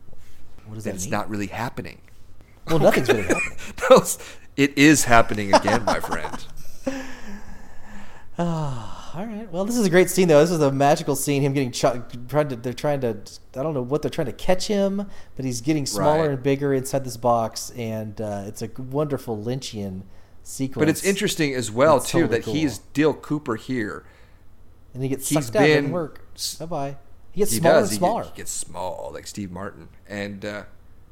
what 0.66 0.74
does 0.76 0.84
That 0.84 0.90
that 0.90 0.94
it's 0.96 1.04
mean? 1.04 1.10
not 1.12 1.30
really 1.30 1.46
happening. 1.48 1.98
well, 2.68 2.78
nothing's 2.78 3.08
really 3.08 3.22
happening. 3.28 3.58
No, 3.90 4.04
it 4.56 4.76
is 4.78 5.04
happening 5.04 5.52
again, 5.54 5.84
my 5.84 5.98
friend. 6.00 6.44
All 9.14 9.26
right. 9.26 9.50
Well, 9.50 9.64
this 9.64 9.76
is 9.76 9.84
a 9.86 9.90
great 9.90 10.08
scene, 10.08 10.28
though. 10.28 10.40
This 10.40 10.50
is 10.52 10.60
a 10.60 10.70
magical 10.70 11.16
scene. 11.16 11.42
Him 11.42 11.52
getting 11.52 11.72
ch- 11.72 11.80
trying 12.28 12.48
to. 12.48 12.56
They're 12.56 12.72
trying 12.72 13.00
to. 13.00 13.16
I 13.56 13.62
don't 13.62 13.74
know 13.74 13.82
what 13.82 14.02
they're 14.02 14.10
trying 14.10 14.26
to 14.28 14.32
catch 14.32 14.66
him, 14.68 15.06
but 15.36 15.44
he's 15.44 15.60
getting 15.60 15.84
smaller 15.86 16.20
Right. 16.22 16.30
and 16.30 16.42
bigger 16.42 16.72
inside 16.72 17.04
this 17.04 17.16
box, 17.16 17.70
and 17.76 18.20
uh, 18.20 18.44
it's 18.46 18.62
a 18.62 18.70
wonderful 18.78 19.36
Lynchian 19.36 20.02
sequence. 20.44 20.78
But 20.80 20.88
it's 20.88 21.04
interesting 21.04 21.54
as 21.54 21.70
well 21.70 21.98
too 22.00 22.20
totally 22.22 22.38
that 22.38 22.44
cool. 22.44 22.54
he's 22.54 22.78
Dill 22.78 23.14
Cooper 23.14 23.56
here. 23.56 24.04
and 24.94 25.02
he 25.02 25.08
gets 25.08 25.28
he's 25.28 25.44
sucked 25.46 25.56
out. 25.56 25.66
Doesn't 25.66 25.90
work. 25.90 26.24
Bye 26.60 26.66
bye. 26.66 26.96
He 27.32 27.40
gets 27.40 27.52
He 27.52 27.58
smaller 27.58 27.80
does. 27.80 27.88
and 27.88 27.92
He, 27.92 27.98
smaller. 27.98 28.22
get- 28.24 28.30
he 28.32 28.36
gets 28.36 28.50
small, 28.52 29.10
like 29.14 29.26
Steve 29.26 29.50
Martin, 29.50 29.88
and 30.08 30.44
uh, 30.44 30.62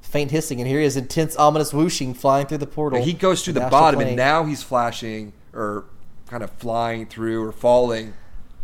Faint 0.02 0.30
hissing, 0.30 0.60
and 0.60 0.68
here 0.68 0.78
he 0.80 0.86
is, 0.86 0.96
intense, 0.96 1.36
ominous 1.36 1.74
whooshing, 1.74 2.14
flying 2.14 2.46
through 2.46 2.58
the 2.58 2.66
portal. 2.66 3.02
he 3.04 3.12
goes 3.12 3.42
through 3.44 3.52
The 3.54 3.60
the 3.60 3.68
bottom, 3.70 3.98
plane. 3.98 4.08
and 4.08 4.16
now 4.16 4.44
he's 4.44 4.62
flashing 4.62 5.32
or 5.52 5.84
kind 6.28 6.42
of 6.42 6.50
flying 6.52 7.06
through 7.06 7.42
or 7.44 7.52
falling. 7.52 8.14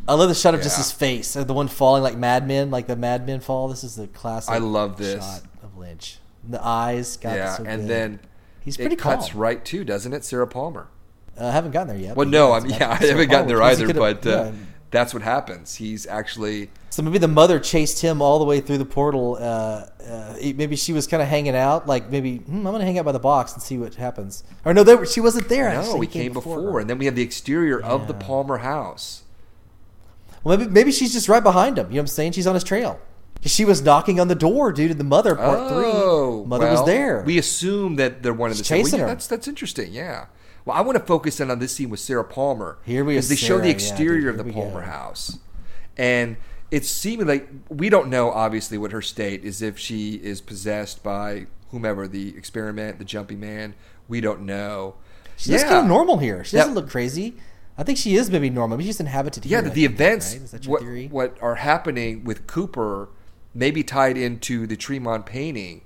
I 0.06 0.14
love 0.14 0.28
the 0.28 0.34
shot 0.34 0.54
of 0.54 0.60
just 0.62 0.76
Yeah. 0.76 0.82
his 0.84 0.92
face, 0.92 1.32
the 1.32 1.54
one 1.54 1.66
falling 1.68 2.02
like 2.02 2.16
Mad 2.16 2.46
Men, 2.46 2.70
like 2.70 2.86
the 2.86 2.96
Mad 2.96 3.26
Men 3.26 3.40
fall. 3.40 3.68
This 3.68 3.82
is 3.84 3.96
the 3.96 4.06
classic. 4.06 4.52
I 4.54 4.58
love 4.58 4.96
this. 4.98 5.24
shot 5.24 5.42
of 5.62 5.76
Lynch. 5.78 6.18
The 6.46 6.62
eyes, 6.64 7.16
God, 7.16 7.36
yeah, 7.36 7.54
so 7.56 7.64
and 7.64 7.82
good. 7.82 7.90
then 7.90 8.20
he's 8.60 8.76
pretty 8.76 8.94
it 8.94 8.98
cuts 8.98 9.30
calm. 9.30 9.40
right 9.40 9.64
too, 9.64 9.82
doesn't 9.82 10.12
it, 10.12 10.24
Sarah 10.24 10.46
Palmer? 10.46 10.88
Uh, 11.40 11.46
I 11.46 11.50
haven't 11.52 11.70
gotten 11.70 11.88
there 11.88 11.96
yet. 11.96 12.16
Well, 12.16 12.26
but 12.26 12.30
no, 12.30 12.48
yeah, 12.50 12.54
I 12.54 12.60
mean, 12.60 12.70
it's 12.70 12.80
yeah, 12.80 12.90
I 12.90 12.94
haven't 13.06 13.30
gotten 13.30 13.48
there 13.48 13.58
Palmer, 13.58 13.70
which 13.70 13.78
he 13.78 13.84
either, 13.84 13.94
but 14.20 14.26
uh. 14.26 14.52
That's 14.94 15.12
what 15.12 15.22
happens. 15.22 15.74
He's 15.74 16.06
actually 16.06 16.70
So 16.90 17.02
maybe 17.02 17.18
the 17.18 17.28
mother 17.28 17.58
chased 17.58 18.00
him 18.00 18.22
all 18.22 18.38
the 18.38 18.44
way 18.44 18.60
through 18.60 18.78
the 18.78 18.84
portal. 18.84 19.36
Uh, 19.40 19.86
uh, 20.08 20.36
maybe 20.40 20.76
she 20.76 20.92
was 20.92 21.06
kind 21.06 21.22
of 21.22 21.28
hanging 21.28 21.56
out, 21.56 21.86
like 21.86 22.10
maybe 22.10 22.38
hmm, 22.38 22.58
I'm 22.58 22.72
going 22.72 22.78
to 22.78 22.84
hang 22.84 22.98
out 22.98 23.04
by 23.04 23.12
the 23.12 23.18
box 23.18 23.52
and 23.54 23.62
see 23.62 23.76
what 23.78 23.94
happens. 23.96 24.44
Or 24.64 24.72
no, 24.72 24.84
were, 24.84 25.06
she 25.06 25.20
wasn't 25.20 25.48
there. 25.48 25.68
no, 25.70 25.80
actually. 25.80 26.00
we 26.00 26.06
He 26.06 26.12
came 26.12 26.32
before, 26.32 26.72
her. 26.72 26.80
and 26.80 26.88
then 26.88 26.98
we 26.98 27.06
have 27.06 27.16
the 27.16 27.22
exterior 27.22 27.80
of 27.82 28.06
the 28.06 28.14
Palmer 28.14 28.58
house. 28.58 29.22
Well, 30.44 30.58
maybe 30.58 30.70
maybe 30.70 30.92
she's 30.92 31.12
just 31.12 31.28
right 31.28 31.42
behind 31.42 31.78
him. 31.78 31.86
You 31.86 31.94
know 31.94 31.96
what 31.96 32.02
I'm 32.02 32.06
saying? 32.08 32.32
She's 32.32 32.46
on 32.46 32.54
his 32.54 32.64
trail. 32.64 33.00
She 33.46 33.64
was 33.64 33.82
knocking 33.82 34.20
on 34.20 34.28
the 34.28 34.34
door, 34.34 34.72
dude. 34.72 34.90
In 34.90 34.98
the 34.98 35.04
mother 35.04 35.34
part 35.34 35.58
oh, 35.60 36.40
three, 36.40 36.48
mother 36.48 36.70
was 36.70 36.84
there. 36.86 37.22
We 37.26 37.38
assume 37.38 37.96
that 37.96 38.22
they're 38.22 38.32
one 38.32 38.50
of 38.50 38.56
the 38.56 38.62
She's 38.62 38.68
same. 38.68 38.78
Well, 38.78 38.84
chasing 38.84 38.98
yeah, 39.00 39.06
her. 39.06 39.10
That's 39.10 39.26
that's 39.26 39.48
interesting. 39.48 39.92
Yeah. 39.92 40.26
Well, 40.64 40.76
I 40.76 40.80
want 40.80 40.96
to 40.98 41.04
focus 41.04 41.40
in 41.40 41.50
on 41.50 41.58
this 41.58 41.72
scene 41.76 41.90
with 41.90 42.00
Sarah 42.00 42.24
Palmer. 42.24 42.78
Here 42.84 43.04
we 43.04 43.14
because 43.14 43.28
they 43.28 43.36
show 43.36 43.58
the 43.58 43.66
yeah, 43.66 43.72
exterior 43.72 44.30
dude, 44.32 44.40
of 44.40 44.46
the 44.46 44.52
Palmer 44.52 44.80
go. 44.80 44.86
house, 44.86 45.38
and 45.96 46.36
it's 46.70 46.88
seeming 46.88 47.26
like 47.26 47.48
we 47.68 47.88
don't 47.90 48.08
know 48.08 48.30
obviously 48.30 48.78
what 48.78 48.92
her 48.92 49.02
state 49.02 49.44
is 49.44 49.60
if 49.62 49.78
she 49.78 50.14
is 50.14 50.40
possessed 50.40 51.02
by 51.02 51.46
whomever 51.70 52.08
the 52.08 52.36
experiment, 52.36 52.98
the 52.98 53.04
jumpy 53.04 53.36
man. 53.36 53.74
We 54.08 54.20
don't 54.20 54.42
know. 54.42 54.94
She 55.36 55.50
looks 55.50 55.62
Yeah. 55.64 55.68
kind 55.70 55.80
of 55.82 55.86
normal 55.88 56.18
here. 56.18 56.44
She 56.44 56.56
doesn't 56.56 56.74
look 56.74 56.88
crazy. 56.88 57.34
I 57.76 57.82
think 57.82 57.98
she 57.98 58.14
is 58.16 58.30
maybe 58.30 58.50
normal. 58.50 58.78
Maybe 58.78 58.86
she's 58.86 59.00
inhabited 59.00 59.44
Yeah, 59.44 59.58
here. 59.58 59.62
the, 59.62 59.70
I 59.70 59.74
the 59.74 59.80
think, 59.86 59.94
events 59.94 60.32
Right? 60.32 60.42
Is 60.42 60.50
that 60.52 60.64
your 60.64 60.80
what, 61.08 61.10
what 61.10 61.36
are 61.42 61.56
happening 61.56 62.22
with 62.22 62.46
Cooper, 62.46 63.08
maybe 63.52 63.82
tied 63.82 64.16
into 64.16 64.66
the 64.66 64.76
Tremond 64.76 65.26
painting, 65.26 65.80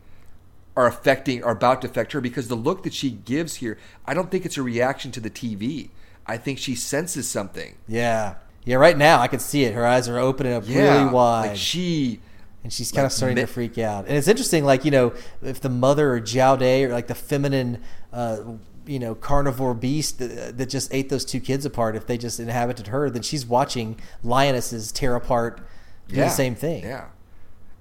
are 0.79 0.87
affecting 0.87 1.43
are 1.43 1.53
about 1.53 1.83
to 1.83 1.89
affect 1.89 2.12
her 2.12 2.20
because 2.20 2.49
the 2.49 2.55
look 2.55 2.83
that 2.85 2.95
she 2.95 3.11
gives 3.11 3.57
here, 3.57 3.76
I 4.07 4.14
don't 4.14 4.31
think 4.31 4.47
it's 4.47 4.57
a 4.57 4.62
reaction 4.62 5.11
to 5.12 5.20
the 5.20 5.31
TV. 5.31 5.91
I 6.26 6.37
think 6.37 6.59
she 6.59 6.74
senses 6.74 7.29
something. 7.29 7.76
Yeah. 7.89 8.37
Yeah, 8.64 8.76
right 8.76 8.97
now 8.97 9.18
I 9.20 9.29
can 9.29 9.41
see 9.41 9.64
it. 9.64 9.74
Her 9.74 9.87
eyes 9.87 10.09
are 10.09 10.18
opening 10.18 10.53
up 10.53 10.64
Yeah, 10.66 11.01
really 11.01 11.12
wide. 11.12 11.49
like 11.49 11.57
she. 11.57 12.20
and 12.62 12.72
she's 12.72 12.93
kind 12.93 13.07
of 13.07 13.12
starting 13.12 13.37
mi- 13.37 13.41
to 13.43 13.47
freak 13.47 13.79
out. 13.79 14.07
And 14.07 14.16
it's 14.16 14.29
interesting, 14.29 14.64
like, 14.64 14.85
you 14.85 14.91
know, 14.91 15.14
if 15.43 15.61
the 15.61 15.70
mother 15.70 16.12
or 16.14 16.20
Jowday 16.20 16.85
or 16.85 16.93
like 16.93 17.07
the 17.09 17.14
feminine, 17.14 17.83
uh, 18.12 18.39
you 18.87 18.99
know, 18.99 19.14
carnivore 19.14 19.74
beast 19.74 20.18
that, 20.18 20.59
that 20.59 20.66
just 20.68 20.93
ate 20.95 21.09
those 21.09 21.24
two 21.24 21.41
kids 21.41 21.64
apart, 21.66 21.97
if 21.97 22.07
they 22.07 22.18
just 22.18 22.39
inhabited 22.39 22.89
her, 22.89 23.09
then 23.11 23.22
she's 23.22 23.45
watching 23.47 23.99
lionesses 24.22 24.93
tear 24.93 25.14
apart 25.16 25.61
do 26.09 26.16
Yeah, 26.16 26.24
the 26.24 26.31
same 26.31 26.55
thing. 26.55 26.85
Yeah, 26.85 27.07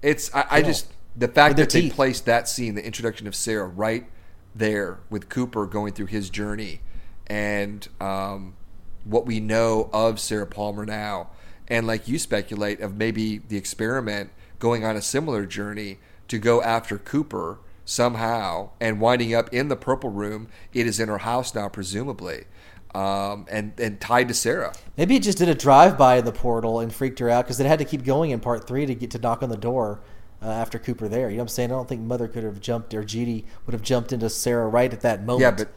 it's 0.02 0.34
I, 0.34 0.46
I 0.50 0.62
just 0.62 0.92
the 1.18 1.28
fact 1.28 1.58
that 1.58 1.72
they 1.72 1.90
placed 1.90 2.26
that 2.26 2.48
scene, 2.48 2.76
the 2.76 2.86
introduction 2.86 3.28
of 3.28 3.36
Sarah, 3.36 3.68
right 3.68 4.06
there 4.54 5.00
with 5.10 5.30
Cooper 5.30 5.66
going 5.66 5.94
through 5.94 6.06
his 6.08 6.30
journey, 6.30 6.82
and 7.26 7.88
um, 8.00 8.56
what 9.04 9.26
we 9.26 9.40
know 9.40 9.90
of 9.92 10.20
Sarah 10.20 10.46
Palmer 10.46 10.86
now, 10.86 11.32
and 11.68 11.88
like 11.88 12.08
you 12.08 12.20
speculate 12.20 12.82
of 12.82 12.96
maybe 12.96 13.40
the 13.40 13.58
experiment 13.58 14.30
going 14.60 14.86
on 14.86 14.96
a 14.96 15.02
similar 15.02 15.46
journey 15.46 15.98
to 16.28 16.38
go 16.38 16.62
after 16.62 16.98
Cooper 16.98 17.60
somehow 17.84 18.70
and 18.80 19.00
winding 19.00 19.34
up 19.34 19.52
in 19.54 19.70
the 19.70 19.76
purple 19.76 20.10
room. 20.10 20.50
It 20.74 20.86
is 20.86 21.00
in 21.00 21.10
her 21.10 21.20
house 21.20 21.56
now, 21.56 21.70
presumably. 21.70 22.46
Um, 22.94 23.46
and 23.50 23.74
and 23.80 24.00
tied 24.00 24.28
to 24.30 24.34
Sarah. 24.34 24.74
Maybe 24.98 25.18
it 25.18 25.24
just 25.24 25.38
did 25.38 25.50
a 25.50 25.56
drive 25.56 25.98
by 25.98 26.18
in 26.18 26.26
the 26.26 26.32
portal 26.32 26.80
and 26.80 26.94
freaked 26.94 27.20
her 27.20 27.30
out 27.30 27.46
because 27.46 27.60
it 27.60 27.66
had 27.66 27.80
to 27.80 27.86
keep 27.86 28.04
going 28.04 28.32
in 28.32 28.40
part 28.40 28.66
three 28.66 28.86
to 28.86 28.96
get 28.96 29.12
to 29.12 29.20
knock 29.20 29.44
on 29.44 29.50
the 29.50 29.58
door 29.58 30.00
uh, 30.42 30.48
after 30.50 30.78
Cooper 30.80 31.08
there. 31.08 31.30
You 31.30 31.38
know 31.38 31.42
what 31.42 31.46
I'm 31.46 31.48
saying? 31.50 31.72
I 31.72 31.76
don't 31.76 31.90
think 31.90 32.02
Mother 32.02 32.28
could 32.28 32.44
have 32.44 32.60
jumped 32.60 32.94
or 32.94 33.04
Judy 33.04 33.46
would 33.66 33.74
have 33.74 33.82
jumped 33.82 34.12
into 34.14 34.30
Sarah 34.30 34.68
right 34.68 34.92
at 34.92 35.02
that 35.02 35.24
moment. 35.24 35.42
Yeah, 35.42 35.52
but 35.52 35.70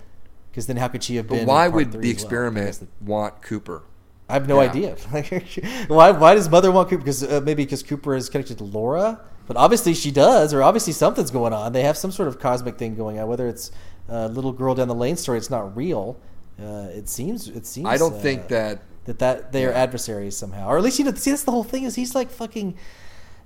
because 0.50 0.66
then 0.66 0.76
how 0.76 0.88
could 0.88 1.02
she 1.02 1.16
have 1.16 1.28
but 1.28 1.36
been? 1.36 1.46
why 1.46 1.68
would 1.68 1.92
the 1.92 1.98
as 1.98 2.02
well? 2.04 2.10
experiment 2.12 2.80
the- 2.80 2.88
want 3.04 3.42
Cooper? 3.42 3.82
I 4.28 4.34
have 4.34 4.46
no 4.48 4.60
Yeah. 4.62 4.68
idea. 4.70 4.96
why? 5.88 6.10
Why 6.12 6.34
does 6.34 6.48
Mother 6.48 6.70
want 6.70 6.88
Cooper? 6.88 7.02
Because 7.02 7.22
uh, 7.24 7.40
maybe 7.42 7.64
because 7.64 7.82
Cooper 7.82 8.14
is 8.14 8.28
connected 8.28 8.58
to 8.58 8.64
Laura, 8.64 9.20
but 9.48 9.56
obviously 9.56 9.92
she 9.94 10.10
does, 10.12 10.54
or 10.54 10.62
obviously 10.62 10.92
something's 10.92 11.30
going 11.32 11.52
on. 11.52 11.72
They 11.72 11.82
have 11.82 11.96
some 11.96 12.12
sort 12.12 12.28
of 12.28 12.38
cosmic 12.38 12.78
thing 12.78 12.94
going 12.94 13.18
on. 13.18 13.26
Whether 13.28 13.48
it's 13.48 13.72
a 14.08 14.28
little 14.28 14.52
girl 14.52 14.74
down 14.76 14.86
the 14.88 14.94
lane 14.94 15.16
story, 15.16 15.38
it's 15.38 15.50
not 15.50 15.76
real. 15.76 16.16
Uh, 16.62 16.88
it 16.92 17.08
seems. 17.08 17.48
It 17.48 17.66
seems. 17.66 17.86
I 17.88 17.96
don't 17.96 18.14
uh, 18.14 18.18
think 18.18 18.48
that 18.48 18.82
that 19.06 19.18
that 19.18 19.50
they 19.52 19.64
are 19.64 19.70
Yeah. 19.70 19.78
adversaries 19.82 20.36
somehow, 20.36 20.68
or 20.68 20.78
at 20.78 20.84
least 20.84 20.98
you 21.00 21.04
know. 21.06 21.14
See, 21.14 21.30
that's 21.30 21.42
the 21.44 21.50
whole 21.50 21.64
thing. 21.64 21.82
Is 21.82 21.96
he's 21.96 22.14
like 22.14 22.30
fucking 22.30 22.76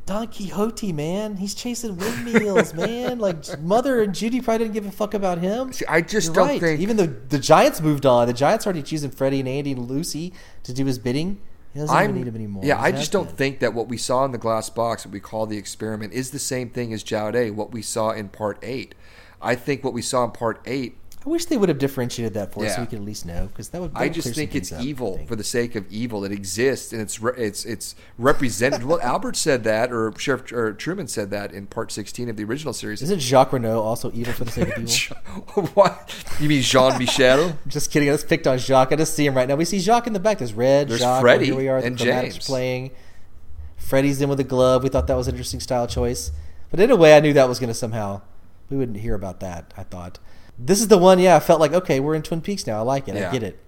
Don 0.07 0.27
Quixote, 0.29 0.93
man. 0.93 1.37
He's 1.39 1.55
chasing 1.55 1.97
windmills, 1.97 2.75
man. 2.75 3.19
Like 3.19 3.59
Mother 3.61 4.03
and 4.03 4.15
Judy 4.15 4.41
probably 4.41 4.67
didn't 4.67 4.75
give 4.75 4.87
a 4.87 4.91
fuck 4.93 5.15
about 5.15 5.39
him. 5.39 5.73
See, 5.73 5.87
I 5.87 6.03
just 6.03 6.27
You're 6.27 6.35
don't 6.35 6.49
right. 6.49 6.61
think- 6.61 6.81
even 6.81 6.97
though 6.99 7.07
the 7.07 7.39
Giants 7.39 7.81
moved 7.81 8.05
on, 8.05 8.27
the 8.27 8.33
Giants 8.35 8.67
already 8.67 8.83
choosing 8.83 9.11
Freddie 9.11 9.41
and 9.41 9.49
Andy 9.49 9.73
and 9.73 9.89
Lucy 9.89 10.33
to 10.65 10.75
do 10.75 10.85
his 10.85 10.99
bidding. 10.99 11.41
He 11.73 11.81
doesn't 11.81 12.03
even 12.05 12.15
need 12.17 12.27
him 12.29 12.37
anymore. 12.37 12.63
Yeah, 12.65 12.77
He's 12.77 12.85
I 12.85 12.93
just 12.93 13.11
don't 13.13 13.29
admin. 13.31 13.37
think 13.37 13.59
that 13.61 13.75
what 13.75 13.89
we 13.89 13.97
saw 13.97 14.25
in 14.25 14.31
the 14.33 14.39
glass 14.39 14.71
box, 14.71 15.05
what 15.05 15.13
we 15.13 15.19
call 15.21 15.47
the 15.47 15.57
experiment, 15.57 16.13
is 16.13 16.31
the 16.31 16.39
same 16.39 16.71
thing 16.71 16.93
as 16.93 17.03
Jowday, 17.03 17.53
what 17.53 17.73
we 17.73 17.83
saw 17.83 18.11
in 18.11 18.29
part 18.29 18.59
eight. 18.63 18.95
I 19.43 19.55
think 19.57 19.83
what 19.83 19.93
we 19.93 20.01
saw 20.03 20.23
in 20.25 20.31
part 20.31 20.61
eight, 20.67 20.97
I 21.27 21.31
wish 21.31 21.47
they 21.47 21.57
would 21.57 21.71
have 21.71 21.79
differentiated 21.79 22.35
that 22.35 22.53
for 22.53 22.67
us 22.67 22.75
so 22.75 22.83
we 22.83 22.87
could 22.87 22.99
at 22.99 23.05
least 23.05 23.25
know 23.25 23.47
because 23.47 23.71
that 23.71 23.81
would. 23.81 23.95
that 23.95 23.99
I 23.99 24.03
would 24.05 24.13
just 24.15 24.35
think 24.35 24.55
it's 24.55 24.71
up, 24.73 24.83
evil 24.83 25.17
think. 25.17 25.29
for 25.29 25.37
the 25.37 25.45
sake 25.45 25.75
of 25.75 25.91
evil. 25.91 26.23
It 26.25 26.33
exists 26.33 26.93
and 26.93 27.01
it's 27.01 27.19
re- 27.19 27.33
it's 27.39 27.65
it's 27.65 27.95
represented. 28.19 28.85
well, 28.85 29.01
Albert 29.03 29.37
said 29.37 29.65
that, 29.65 29.91
or 29.91 30.13
Sheriff 30.19 30.53
or 30.53 30.75
Truman 30.75 31.09
said 31.09 31.31
that 31.31 31.53
in 31.53 31.67
part 31.67 31.91
sixteen 31.93 32.29
of 32.29 32.37
the 32.37 32.45
original 32.45 32.75
series. 32.75 33.01
Isn't 33.01 33.21
Jacques 33.21 33.55
Renault 33.55 33.81
also 33.83 34.13
evil 34.13 34.35
for 34.35 34.45
the 34.45 34.51
sake 34.51 34.77
of 34.77 34.83
evil? 35.57 35.67
what 35.75 36.15
you 36.41 36.49
mean, 36.49 36.61
Jean 36.61 36.99
Michel? 36.99 37.59
Just 37.69 37.91
kidding. 37.91 38.11
I 38.11 38.13
just 38.13 38.29
picked 38.29 38.47
on 38.47 38.59
Jacques. 38.59 38.93
I 38.93 38.97
just 38.97 39.15
see 39.15 39.25
him 39.25 39.35
right 39.35 39.49
now. 39.49 39.55
We 39.57 39.65
see 39.65 39.79
Jacques 39.79 40.07
in 40.07 40.13
the 40.13 40.21
back. 40.21 40.39
There's 40.39 40.53
Red. 40.53 40.89
There's 40.89 41.01
Jacques. 41.01 41.23
Freddie 41.23 41.47
here 41.47 41.57
we 41.57 41.69
are. 41.69 41.79
and 41.79 41.97
the 41.99 42.05
chromatics 42.05 42.33
James. 42.33 42.47
playing. 42.47 42.91
Freddie's 43.79 44.21
in 44.21 44.29
with 44.29 44.41
a 44.41 44.45
glove. 44.45 44.83
We 44.83 44.89
thought 44.91 45.07
that 45.07 45.15
was 45.17 45.29
an 45.29 45.35
interesting 45.35 45.61
style 45.61 45.87
choice. 45.87 46.33
But 46.71 46.81
in 46.81 46.91
a 46.91 46.97
way, 46.97 47.17
I 47.17 47.21
knew 47.21 47.33
that 47.33 47.49
was 47.49 47.59
going 47.59 47.69
to 47.69 47.75
somehow. 47.75 48.21
We 48.71 48.77
wouldn't 48.77 48.99
hear 48.99 49.15
about 49.15 49.41
that. 49.41 49.73
I 49.77 49.85
thought. 49.85 50.19
This 50.59 50.81
is 50.81 50.89
the 50.89 50.99
one. 50.99 51.19
Yeah, 51.19 51.37
I 51.37 51.41
felt 51.41 51.61
like 51.61 51.73
okay, 51.73 52.01
we're 52.01 52.15
in 52.15 52.23
Twin 52.23 52.41
Peaks 52.41 52.67
now. 52.67 52.79
I 52.79 52.83
like 52.83 53.09
it. 53.09 53.15
Yeah. 53.15 53.29
I 53.29 53.33
get 53.33 53.43
it. 53.43 53.59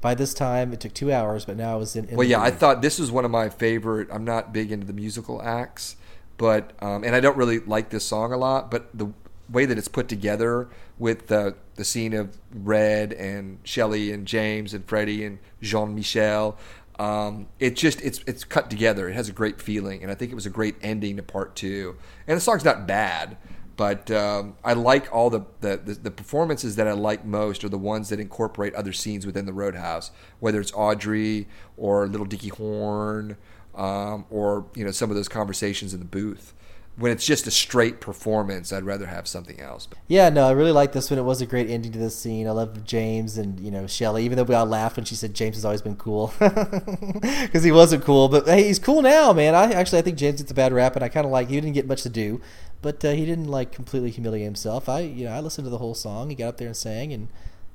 By 0.00 0.14
this 0.14 0.34
time, 0.34 0.72
it 0.72 0.80
took 0.80 0.92
two 0.92 1.10
hours, 1.12 1.44
but 1.46 1.56
now 1.56 1.72
I 1.72 1.76
was 1.76 1.96
in. 1.96 2.06
in 2.06 2.16
Well, 2.16 2.26
the 2.26 2.32
yeah, 2.32 2.42
I 2.42 2.50
thought 2.50 2.82
this 2.82 2.98
was 2.98 3.10
one 3.10 3.24
of 3.24 3.30
my 3.30 3.48
favorite. 3.48 4.08
I'm 4.12 4.24
not 4.24 4.52
big 4.52 4.70
into 4.70 4.86
the 4.86 4.92
musical 4.92 5.40
acts, 5.42 5.96
but 6.36 6.72
um, 6.80 7.04
and 7.04 7.14
I 7.14 7.20
don't 7.20 7.36
really 7.36 7.60
like 7.60 7.90
this 7.90 8.04
song 8.04 8.32
a 8.32 8.36
lot. 8.36 8.70
But 8.70 8.90
the 8.96 9.12
way 9.48 9.64
that 9.66 9.78
it's 9.78 9.88
put 9.88 10.08
together 10.08 10.68
with 10.98 11.28
the 11.28 11.56
the 11.76 11.84
scene 11.84 12.12
of 12.14 12.38
Red 12.52 13.12
and 13.12 13.58
Shelley 13.64 14.12
and 14.12 14.26
James 14.26 14.74
and 14.74 14.84
Freddie 14.86 15.24
and 15.24 15.38
Jean 15.60 15.94
Michel, 15.94 16.58
um, 16.98 17.46
it 17.58 17.76
just 17.76 18.00
it's 18.02 18.20
it's 18.26 18.44
cut 18.44 18.70
together. 18.70 19.08
It 19.08 19.14
has 19.14 19.28
a 19.28 19.32
great 19.32 19.60
feeling, 19.60 20.02
and 20.02 20.10
I 20.10 20.14
think 20.14 20.32
it 20.32 20.34
was 20.34 20.46
a 20.46 20.50
great 20.50 20.76
ending 20.82 21.16
to 21.16 21.22
part 21.22 21.56
two. 21.56 21.96
And 22.26 22.36
the 22.36 22.40
song's 22.40 22.64
not 22.64 22.86
bad. 22.86 23.36
But 23.76 24.10
um, 24.10 24.56
I 24.62 24.74
like 24.74 25.12
all 25.12 25.30
the, 25.30 25.40
the, 25.60 25.76
the, 25.76 26.10
performances 26.10 26.76
that 26.76 26.86
I 26.86 26.92
like 26.92 27.24
most 27.24 27.64
are 27.64 27.68
the 27.68 27.78
ones 27.78 28.08
that 28.10 28.20
incorporate 28.20 28.72
other 28.74 28.92
scenes 28.92 29.26
within 29.26 29.46
the 29.46 29.52
Roadhouse, 29.52 30.12
whether 30.38 30.60
it's 30.60 30.72
Audrey 30.74 31.48
or 31.76 32.06
Little 32.06 32.26
Dicky 32.26 32.48
Horne 32.48 33.36
um, 33.74 34.24
or 34.30 34.66
you 34.74 34.84
know 34.84 34.90
some 34.90 35.10
of 35.10 35.16
those 35.16 35.28
conversations 35.28 35.92
in 35.92 36.00
the 36.00 36.06
booth. 36.06 36.53
When 36.96 37.10
it's 37.10 37.26
just 37.26 37.46
a 37.46 37.50
straight 37.50 38.00
performance, 38.00 38.72
I'd 38.72 38.84
rather 38.84 39.06
have 39.06 39.26
something 39.26 39.60
else. 39.60 39.88
Yeah, 40.06 40.28
no, 40.28 40.46
I 40.46 40.52
really 40.52 40.70
like 40.70 40.92
this 40.92 41.10
one. 41.10 41.18
It 41.18 41.22
was 41.22 41.40
a 41.40 41.46
great 41.46 41.68
ending 41.68 41.90
to 41.92 41.98
this 41.98 42.16
scene. 42.16 42.46
I 42.46 42.52
love 42.52 42.84
James 42.84 43.36
and 43.36 43.58
you 43.58 43.70
know 43.70 43.86
Shelly. 43.86 44.24
Even 44.24 44.36
though 44.36 44.44
we 44.44 44.54
all 44.54 44.66
laughed 44.66 44.96
when 44.96 45.04
she 45.04 45.16
said 45.16 45.34
James 45.34 45.56
has 45.56 45.64
always 45.64 45.82
been 45.82 45.96
cool 45.96 46.32
because 46.38 47.64
he 47.64 47.72
wasn't 47.72 48.04
cool, 48.04 48.28
but 48.28 48.46
hey, 48.46 48.64
he's 48.64 48.78
cool 48.78 49.02
now, 49.02 49.32
man. 49.32 49.54
I 49.54 49.72
actually 49.72 49.98
I 49.98 50.02
think 50.02 50.18
James 50.18 50.40
gets 50.40 50.52
a 50.52 50.54
bad 50.54 50.72
rap, 50.72 50.94
and 50.94 51.04
I 51.04 51.08
kind 51.08 51.26
of 51.26 51.32
like 51.32 51.48
he 51.48 51.56
didn't 51.56 51.72
get 51.72 51.88
much 51.88 52.02
to 52.02 52.08
do, 52.08 52.40
but 52.80 53.04
uh, 53.04 53.10
he 53.10 53.26
didn't 53.26 53.48
like 53.48 53.72
completely 53.72 54.10
humiliate 54.10 54.44
himself. 54.44 54.88
I 54.88 55.00
you 55.00 55.24
know 55.24 55.32
I 55.32 55.40
listened 55.40 55.66
to 55.66 55.70
the 55.70 55.78
whole 55.78 55.94
song. 55.94 56.30
He 56.30 56.36
got 56.36 56.48
up 56.48 56.56
there 56.58 56.68
and 56.68 56.76
sang, 56.76 57.12
and 57.12 57.28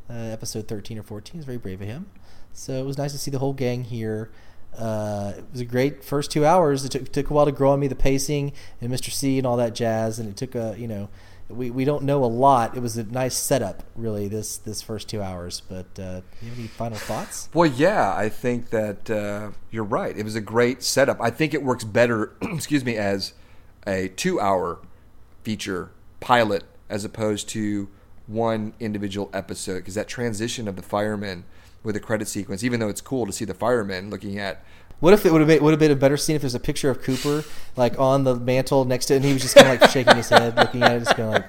uh, 0.10 0.14
episode 0.14 0.70
thirteen 0.70 0.98
or 0.98 1.04
fourteen 1.04 1.40
is 1.40 1.46
very 1.46 1.58
brave 1.58 1.82
of 1.82 1.88
him. 1.88 2.10
So 2.54 2.74
it 2.74 2.86
was 2.86 2.98
nice 2.98 3.12
to 3.12 3.18
see 3.18 3.32
the 3.32 3.40
whole 3.40 3.54
gang 3.54 3.84
here. 3.84 4.32
Uh, 4.78 5.34
it 5.38 5.46
was 5.52 5.62
a 5.62 5.66
great 5.66 6.04
first 6.04 6.32
two 6.32 6.46
hours. 6.46 6.86
It 6.86 6.92
took, 6.92 7.12
took 7.12 7.30
a 7.30 7.34
while 7.34 7.46
to 7.46 7.52
grow 7.52 7.72
on 7.72 7.80
me 7.80 7.88
the 7.88 7.96
pacing 7.96 8.54
and 8.80 8.92
Mr. 8.92 9.12
C 9.12 9.38
and 9.38 9.46
all 9.46 9.58
that 9.58 9.76
jazz, 9.76 10.20
and 10.20 10.30
it 10.30 10.38
took 10.38 10.56
a 10.56 10.76
you 10.78 10.88
know 10.88 11.10
we, 11.50 11.72
we 11.72 11.84
don't 11.84 12.04
know 12.04 12.24
a 12.24 12.28
lot. 12.28 12.78
It 12.78 12.82
was 12.82 12.96
a 12.98 13.04
nice 13.04 13.36
setup, 13.36 13.84
really, 13.96 14.28
this 14.28 14.58
this 14.58 14.82
first 14.82 15.10
two 15.10 15.22
hours. 15.22 15.62
But 15.68 15.88
uh, 16.00 16.22
you 16.42 16.50
have 16.50 16.60
any 16.60 16.68
final 16.68 16.98
thoughts? 16.98 17.50
Well, 17.54 17.70
yeah, 17.70 18.14
I 18.16 18.30
think 18.30 18.70
that 18.70 19.10
uh, 19.10 19.52
you're 19.72 19.84
right. 19.84 20.16
It 20.16 20.24
was 20.24 20.36
a 20.36 20.42
great 20.42 20.84
setup. 20.84 21.20
I 21.20 21.32
think 21.32 21.54
it 21.54 21.64
works 21.64 21.84
better, 21.84 22.34
excuse 22.42 22.86
me, 22.86 22.98
as 22.98 23.34
a 23.88 24.10
two-hour 24.10 24.80
feature 25.44 25.92
pilot 26.20 26.64
as 26.90 27.04
opposed 27.04 27.50
to 27.50 27.90
one 28.28 28.74
individual 28.80 29.30
episode 29.34 29.78
because 29.78 29.96
that 29.96 30.08
transition 30.08 30.68
of 30.68 30.76
the 30.76 30.82
firemen 30.84 31.46
with 31.84 31.96
the 31.96 32.00
credit 32.00 32.28
sequence, 32.28 32.64
even 32.64 32.80
though 32.80 32.90
it's 32.90 33.02
cool 33.02 33.26
to 33.26 33.32
see 33.32 33.46
the 33.46 33.54
firemen 33.54 34.10
looking 34.10 34.38
at 34.38 34.64
what 35.00 35.14
if 35.14 35.26
it 35.26 35.32
would 35.32 35.40
have 35.40 35.48
been 35.48 35.64
would 35.64 35.72
have 35.72 35.80
been 35.80 35.92
a 35.92 35.96
better 35.96 36.18
scene 36.18 36.36
if 36.36 36.42
there's 36.42 36.56
a 36.56 36.60
picture 36.60 36.90
of 36.90 37.02
Cooper 37.02 37.44
like 37.78 37.98
on 37.98 38.26
the 38.26 38.36
mantle 38.36 38.84
next 38.86 39.06
to 39.06 39.14
it, 39.14 39.18
and 39.18 39.26
he 39.26 39.34
was 39.34 39.42
just 39.42 39.56
kind 39.56 39.68
of 39.68 39.82
like 39.82 39.90
shaking 39.92 40.16
his 40.16 40.30
head, 40.30 40.58
looking 40.58 40.84
at 40.84 40.92
it, 40.94 41.00
just 41.00 41.16
kind 41.16 41.36
of 41.36 41.44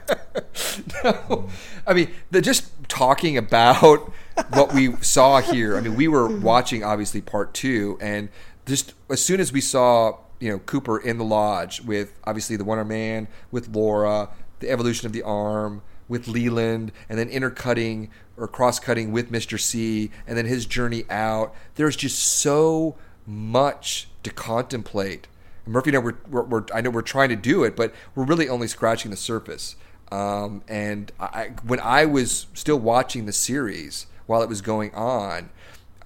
like. 1.02 1.04
no, 1.04 1.48
I 1.86 1.94
mean, 1.94 2.10
the, 2.30 2.40
just 2.40 2.70
talking 2.88 3.36
about 3.36 4.12
what 4.52 4.72
we 4.72 4.94
saw 5.00 5.40
here. 5.40 5.76
I 5.76 5.80
mean, 5.80 5.96
we 5.96 6.06
were 6.06 6.28
watching 6.28 6.84
obviously 6.84 7.20
part 7.20 7.52
two, 7.52 7.98
and 8.00 8.28
just 8.66 8.94
as 9.08 9.24
soon 9.24 9.40
as 9.40 9.52
we 9.52 9.60
saw 9.60 10.18
you 10.38 10.50
know 10.50 10.58
Cooper 10.60 10.98
in 10.98 11.18
the 11.18 11.24
lodge 11.24 11.80
with 11.82 12.12
obviously 12.24 12.54
the 12.56 12.64
Wonder 12.64 12.84
Man 12.84 13.26
with 13.50 13.68
Laura, 13.68 14.28
the 14.60 14.70
evolution 14.70 15.06
of 15.06 15.12
the 15.12 15.22
arm 15.22 15.82
with 16.08 16.28
Leland, 16.28 16.92
and 17.08 17.18
then 17.18 17.28
intercutting 17.28 18.10
or 18.40 18.48
cross 18.48 18.80
cutting 18.80 19.12
with 19.12 19.30
Mr. 19.30 19.60
C, 19.60 20.10
and 20.26 20.36
then 20.36 20.46
his 20.46 20.66
journey 20.66 21.04
out. 21.10 21.54
There's 21.74 21.94
just 21.94 22.18
so 22.18 22.96
much 23.26 24.08
to 24.22 24.30
contemplate. 24.30 25.28
Murphy 25.66 25.90
and 25.90 25.98
I, 25.98 26.00
we're, 26.00 26.16
we're, 26.28 26.42
we're, 26.42 26.64
I 26.74 26.80
know 26.80 26.90
we're 26.90 27.02
trying 27.02 27.28
to 27.28 27.36
do 27.36 27.62
it, 27.62 27.76
but 27.76 27.94
we're 28.14 28.24
really 28.24 28.48
only 28.48 28.66
scratching 28.66 29.10
the 29.10 29.16
surface. 29.16 29.76
Um, 30.10 30.62
and 30.66 31.12
I, 31.20 31.52
when 31.64 31.78
I 31.80 32.06
was 32.06 32.46
still 32.54 32.78
watching 32.78 33.26
the 33.26 33.32
series 33.32 34.06
while 34.26 34.42
it 34.42 34.48
was 34.48 34.62
going 34.62 34.92
on, 34.94 35.50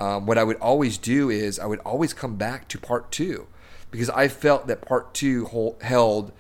um, 0.00 0.26
what 0.26 0.36
I 0.36 0.44
would 0.44 0.56
always 0.56 0.98
do 0.98 1.30
is 1.30 1.58
I 1.58 1.66
would 1.66 1.78
always 1.80 2.12
come 2.12 2.36
back 2.36 2.68
to 2.68 2.78
part 2.78 3.10
two 3.10 3.46
because 3.90 4.10
I 4.10 4.26
felt 4.26 4.66
that 4.66 4.82
part 4.82 5.14
two 5.14 5.46
hold, 5.46 5.80
held 5.82 6.32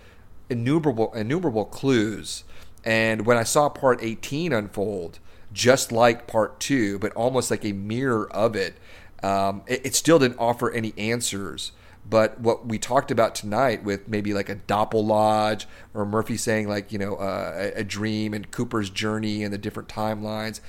innumerable 0.50 1.14
innumerable 1.14 1.64
clues. 1.64 2.44
And 2.84 3.24
when 3.24 3.38
I 3.38 3.44
saw 3.44 3.68
part 3.70 4.00
18 4.02 4.52
unfold, 4.52 5.20
just 5.54 5.92
like 5.92 6.26
part 6.26 6.60
two, 6.60 6.98
but 6.98 7.12
almost 7.14 7.50
like 7.50 7.64
a 7.64 7.72
mirror 7.72 8.30
of 8.32 8.54
it, 8.56 8.76
um, 9.22 9.62
it, 9.66 9.86
it, 9.86 9.94
still 9.94 10.18
didn't 10.18 10.38
offer 10.38 10.70
any 10.70 10.92
answers. 10.98 11.72
But 12.06 12.38
what 12.40 12.66
we 12.66 12.78
talked 12.78 13.10
about 13.10 13.34
tonight 13.34 13.82
with 13.82 14.06
maybe 14.06 14.34
like 14.34 14.50
a 14.50 14.56
Doppel 14.56 15.02
Lodge 15.06 15.66
or 15.94 16.04
Murphy 16.04 16.36
saying 16.36 16.68
like, 16.68 16.92
you 16.92 16.98
know, 16.98 17.14
uh, 17.14 17.70
a, 17.74 17.80
a 17.80 17.84
dream 17.84 18.34
and 18.34 18.50
Cooper's 18.50 18.90
journey 18.90 19.42
and 19.42 19.54
the 19.54 19.56
different 19.56 19.88
timelines, 19.88 20.60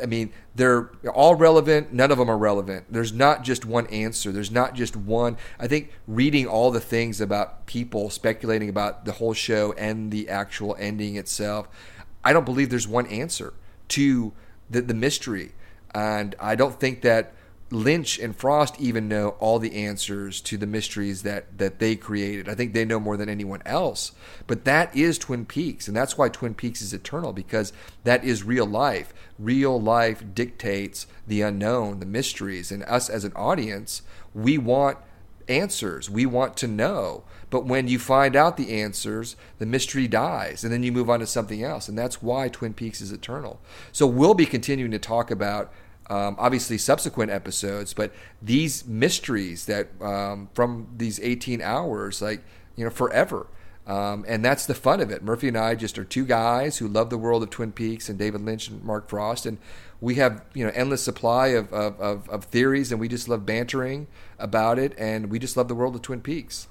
I 0.00 0.06
mean, 0.06 0.32
they're 0.54 0.90
all 1.12 1.34
relevant. 1.34 1.92
None 1.92 2.12
of 2.12 2.18
them 2.18 2.30
are 2.30 2.38
relevant. 2.38 2.86
There's 2.90 3.12
not 3.12 3.42
just 3.42 3.64
one 3.64 3.86
answer. 3.88 4.30
There's 4.30 4.50
not 4.50 4.74
just 4.74 4.94
one. 4.94 5.36
I 5.58 5.66
think 5.66 5.90
reading 6.06 6.46
all 6.46 6.70
the 6.70 6.80
things 6.80 7.20
about 7.20 7.66
people 7.66 8.10
speculating 8.10 8.68
about 8.68 9.04
the 9.04 9.12
whole 9.12 9.34
show 9.34 9.72
and 9.72 10.12
the 10.12 10.28
actual 10.28 10.76
ending 10.78 11.16
itself, 11.16 11.68
I 12.22 12.32
don't 12.32 12.44
believe 12.44 12.70
there's 12.70 12.88
one 12.88 13.06
answer 13.06 13.54
to 13.88 14.32
the, 14.70 14.82
the 14.82 14.94
mystery. 14.94 15.52
And 15.94 16.34
I 16.40 16.54
don't 16.54 16.78
think 16.78 17.02
that 17.02 17.32
Lynch 17.70 18.18
and 18.18 18.36
Frost 18.36 18.80
even 18.80 19.08
know 19.08 19.30
all 19.40 19.58
the 19.58 19.74
answers 19.74 20.40
to 20.42 20.56
the 20.56 20.66
mysteries 20.66 21.22
that 21.22 21.58
that 21.58 21.78
they 21.78 21.96
created. 21.96 22.48
I 22.48 22.54
think 22.54 22.72
they 22.72 22.84
know 22.84 23.00
more 23.00 23.16
than 23.16 23.28
anyone 23.28 23.62
else. 23.64 24.12
But 24.46 24.64
that 24.64 24.94
is 24.94 25.18
Twin 25.18 25.46
Peaks, 25.46 25.88
and 25.88 25.96
that's 25.96 26.16
why 26.16 26.28
Twin 26.28 26.54
Peaks 26.54 26.82
is 26.82 26.92
eternal 26.92 27.32
because 27.32 27.72
that 28.04 28.24
is 28.24 28.44
real 28.44 28.66
life. 28.66 29.12
Real 29.38 29.80
life 29.80 30.22
dictates 30.34 31.06
the 31.26 31.42
unknown, 31.42 32.00
the 32.00 32.06
mysteries, 32.06 32.70
and 32.70 32.84
us 32.84 33.08
as 33.08 33.24
an 33.24 33.32
audience, 33.34 34.02
we 34.34 34.58
want 34.58 34.98
answers. 35.48 36.08
We 36.08 36.26
want 36.26 36.56
to 36.58 36.68
know. 36.68 37.24
But 37.54 37.66
when 37.66 37.86
you 37.86 38.00
find 38.00 38.34
out 38.34 38.56
the 38.56 38.82
answers, 38.82 39.36
the 39.60 39.64
mystery 39.64 40.08
dies, 40.08 40.64
and 40.64 40.72
then 40.72 40.82
you 40.82 40.90
move 40.90 41.08
on 41.08 41.20
to 41.20 41.26
something 41.28 41.62
else. 41.62 41.86
And 41.88 41.96
that's 41.96 42.20
why 42.20 42.48
Twin 42.48 42.74
Peaks 42.74 43.00
is 43.00 43.12
eternal. 43.12 43.60
So 43.92 44.08
we'll 44.08 44.34
be 44.34 44.44
continuing 44.44 44.90
to 44.90 44.98
talk 44.98 45.30
about 45.30 45.72
um, 46.10 46.34
obviously 46.36 46.78
subsequent 46.78 47.30
episodes, 47.30 47.94
but 47.94 48.12
these 48.42 48.84
mysteries 48.88 49.66
that 49.66 49.86
um, 50.02 50.48
from 50.52 50.88
these 50.96 51.20
18 51.20 51.62
hours, 51.62 52.20
like, 52.20 52.42
you 52.74 52.82
know, 52.82 52.90
forever. 52.90 53.46
Um, 53.86 54.24
and 54.26 54.44
that's 54.44 54.66
the 54.66 54.74
fun 54.74 55.00
of 55.00 55.12
it. 55.12 55.22
Murphy 55.22 55.46
and 55.46 55.56
I 55.56 55.76
just 55.76 55.96
are 55.96 56.04
two 56.04 56.24
guys 56.24 56.78
who 56.78 56.88
love 56.88 57.08
the 57.08 57.18
world 57.18 57.44
of 57.44 57.50
Twin 57.50 57.70
Peaks 57.70 58.08
and 58.08 58.18
David 58.18 58.40
Lynch 58.40 58.66
and 58.66 58.82
Mark 58.82 59.08
Frost. 59.08 59.46
And 59.46 59.58
we 60.00 60.16
have, 60.16 60.44
you 60.54 60.64
know, 60.64 60.72
endless 60.74 61.04
supply 61.04 61.48
of, 61.48 61.72
of, 61.72 62.00
of, 62.00 62.28
of 62.30 62.46
theories 62.46 62.90
and 62.90 63.00
we 63.00 63.06
just 63.06 63.28
love 63.28 63.46
bantering 63.46 64.08
about 64.40 64.80
it. 64.80 64.92
And 64.98 65.30
we 65.30 65.38
just 65.38 65.56
love 65.56 65.68
the 65.68 65.76
world 65.76 65.94
of 65.94 66.02
Twin 66.02 66.20
Peaks. 66.20 66.66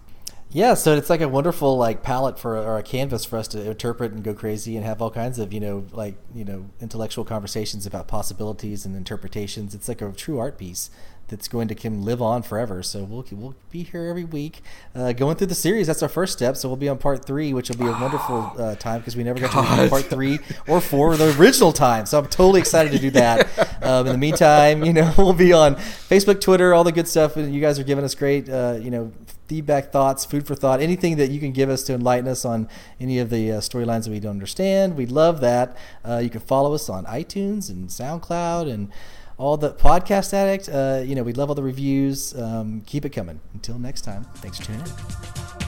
Yeah, 0.56 0.76
so 0.76 0.95
it's 0.95 1.10
like 1.10 1.22
a 1.22 1.28
wonderful 1.28 1.78
like 1.78 2.04
palette 2.04 2.38
for 2.38 2.56
or 2.56 2.78
a 2.78 2.84
canvas 2.84 3.26
for 3.26 3.38
us 3.38 3.47
to 3.49 3.72
interpret 3.72 4.12
and 4.12 4.24
go 4.24 4.36
crazy 4.36 4.78
and 4.78 4.86
have 4.86 5.01
all 5.01 5.10
kinds 5.10 5.39
of 5.39 5.51
you 5.51 5.60
know 5.60 5.86
like 5.91 6.16
you 6.32 6.45
know 6.45 6.70
intellectual 6.80 7.26
conversations 7.26 7.88
about 7.88 8.08
possibilities 8.08 8.86
and 8.86 8.95
interpretations. 8.95 9.74
It's 9.74 9.88
like 9.88 9.99
a 10.04 10.12
true 10.12 10.38
art 10.38 10.60
piece 10.60 10.91
that's 11.28 11.47
going 11.47 11.67
to 11.67 11.76
can 11.76 12.03
live 12.03 12.21
on 12.21 12.43
forever. 12.43 12.84
So 12.84 13.03
we'll 13.03 13.26
we'll 13.32 13.55
be 13.71 13.84
here 13.84 14.05
every 14.05 14.24
week, 14.24 14.61
uh, 14.95 15.13
going 15.13 15.36
through 15.36 15.47
the 15.47 15.55
series. 15.55 15.88
That's 15.88 16.03
our 16.03 16.09
first 16.09 16.34
step. 16.34 16.57
So 16.57 16.67
we'll 16.69 16.78
be 16.78 16.89
on 16.89 16.97
part 16.97 17.26
three, 17.26 17.53
which 17.53 17.69
will 17.69 17.78
be 17.78 17.86
a 17.86 17.91
wonderful 17.91 18.53
uh, 18.57 18.76
time 18.76 18.99
because 18.99 19.15
we 19.15 19.24
never 19.24 19.39
got 19.39 19.51
God. 19.51 19.76
to 19.76 19.84
do 19.84 19.89
part 19.89 20.05
three 20.05 20.39
or 20.67 20.82
four 20.82 21.15
the 21.17 21.36
original 21.39 21.71
time. 21.71 22.05
So 22.05 22.19
I'm 22.19 22.28
totally 22.28 22.59
excited 22.59 22.91
to 22.91 22.99
do 22.99 23.11
that. 23.11 23.49
Um, 23.84 24.07
in 24.07 24.13
the 24.13 24.17
meantime, 24.17 24.86
you 24.86 24.93
know, 24.93 25.13
we'll 25.17 25.34
be 25.34 25.51
on 25.51 25.76
Facebook, 25.76 26.39
Twitter, 26.39 26.74
all 26.74 26.86
the 26.86 26.93
good 26.93 27.05
stuff. 27.05 27.36
And 27.36 27.53
you 27.53 27.59
guys 27.59 27.78
are 27.78 27.84
giving 27.84 28.05
us 28.05 28.15
great, 28.15 28.47
uh, 28.47 28.78
you 28.82 28.89
know, 28.89 29.11
feedback, 29.47 29.91
thoughts, 29.91 30.26
food 30.26 30.47
for 30.47 30.55
thought, 30.55 30.82
anything 30.82 31.17
that 31.17 31.30
you 31.30 31.39
can 31.39 31.51
give 31.51 31.69
us 31.69 31.84
to 31.84 31.93
enlighten 31.93 32.28
us 32.28 32.45
on 32.45 32.67
any 32.99 33.19
of 33.19 33.30
the 33.30 33.51
uh, 33.51 33.59
storylines 33.59 34.05
that 34.05 34.11
we 34.11 34.19
don't 34.19 34.32
understand. 34.32 34.95
We'd 34.95 35.11
love 35.11 35.41
that. 35.41 35.76
Uh, 36.03 36.17
you 36.17 36.30
can 36.30 36.39
follow 36.39 36.74
us 36.74 36.89
on 36.89 37.05
iTunes 37.05 37.69
and 37.69 37.89
SoundCloud 37.89 38.71
and 38.71 38.89
all 39.38 39.58
the 39.58 39.74
podcast 39.74 40.34
addict. 40.34 40.70
Uh, 40.70 41.02
you 41.04 41.16
know, 41.16 41.24
we 41.24 41.34
love 41.34 41.50
all 41.50 41.56
the 41.56 41.64
reviews. 41.64 42.38
Um, 42.40 42.82
keep 42.86 43.06
it 43.06 43.10
coming. 43.10 43.40
Until 43.54 43.80
next 43.80 44.02
time, 44.02 44.26
thanks 44.36 44.60
for 44.60 44.66
tuning 44.66 44.82
in. 44.82 45.62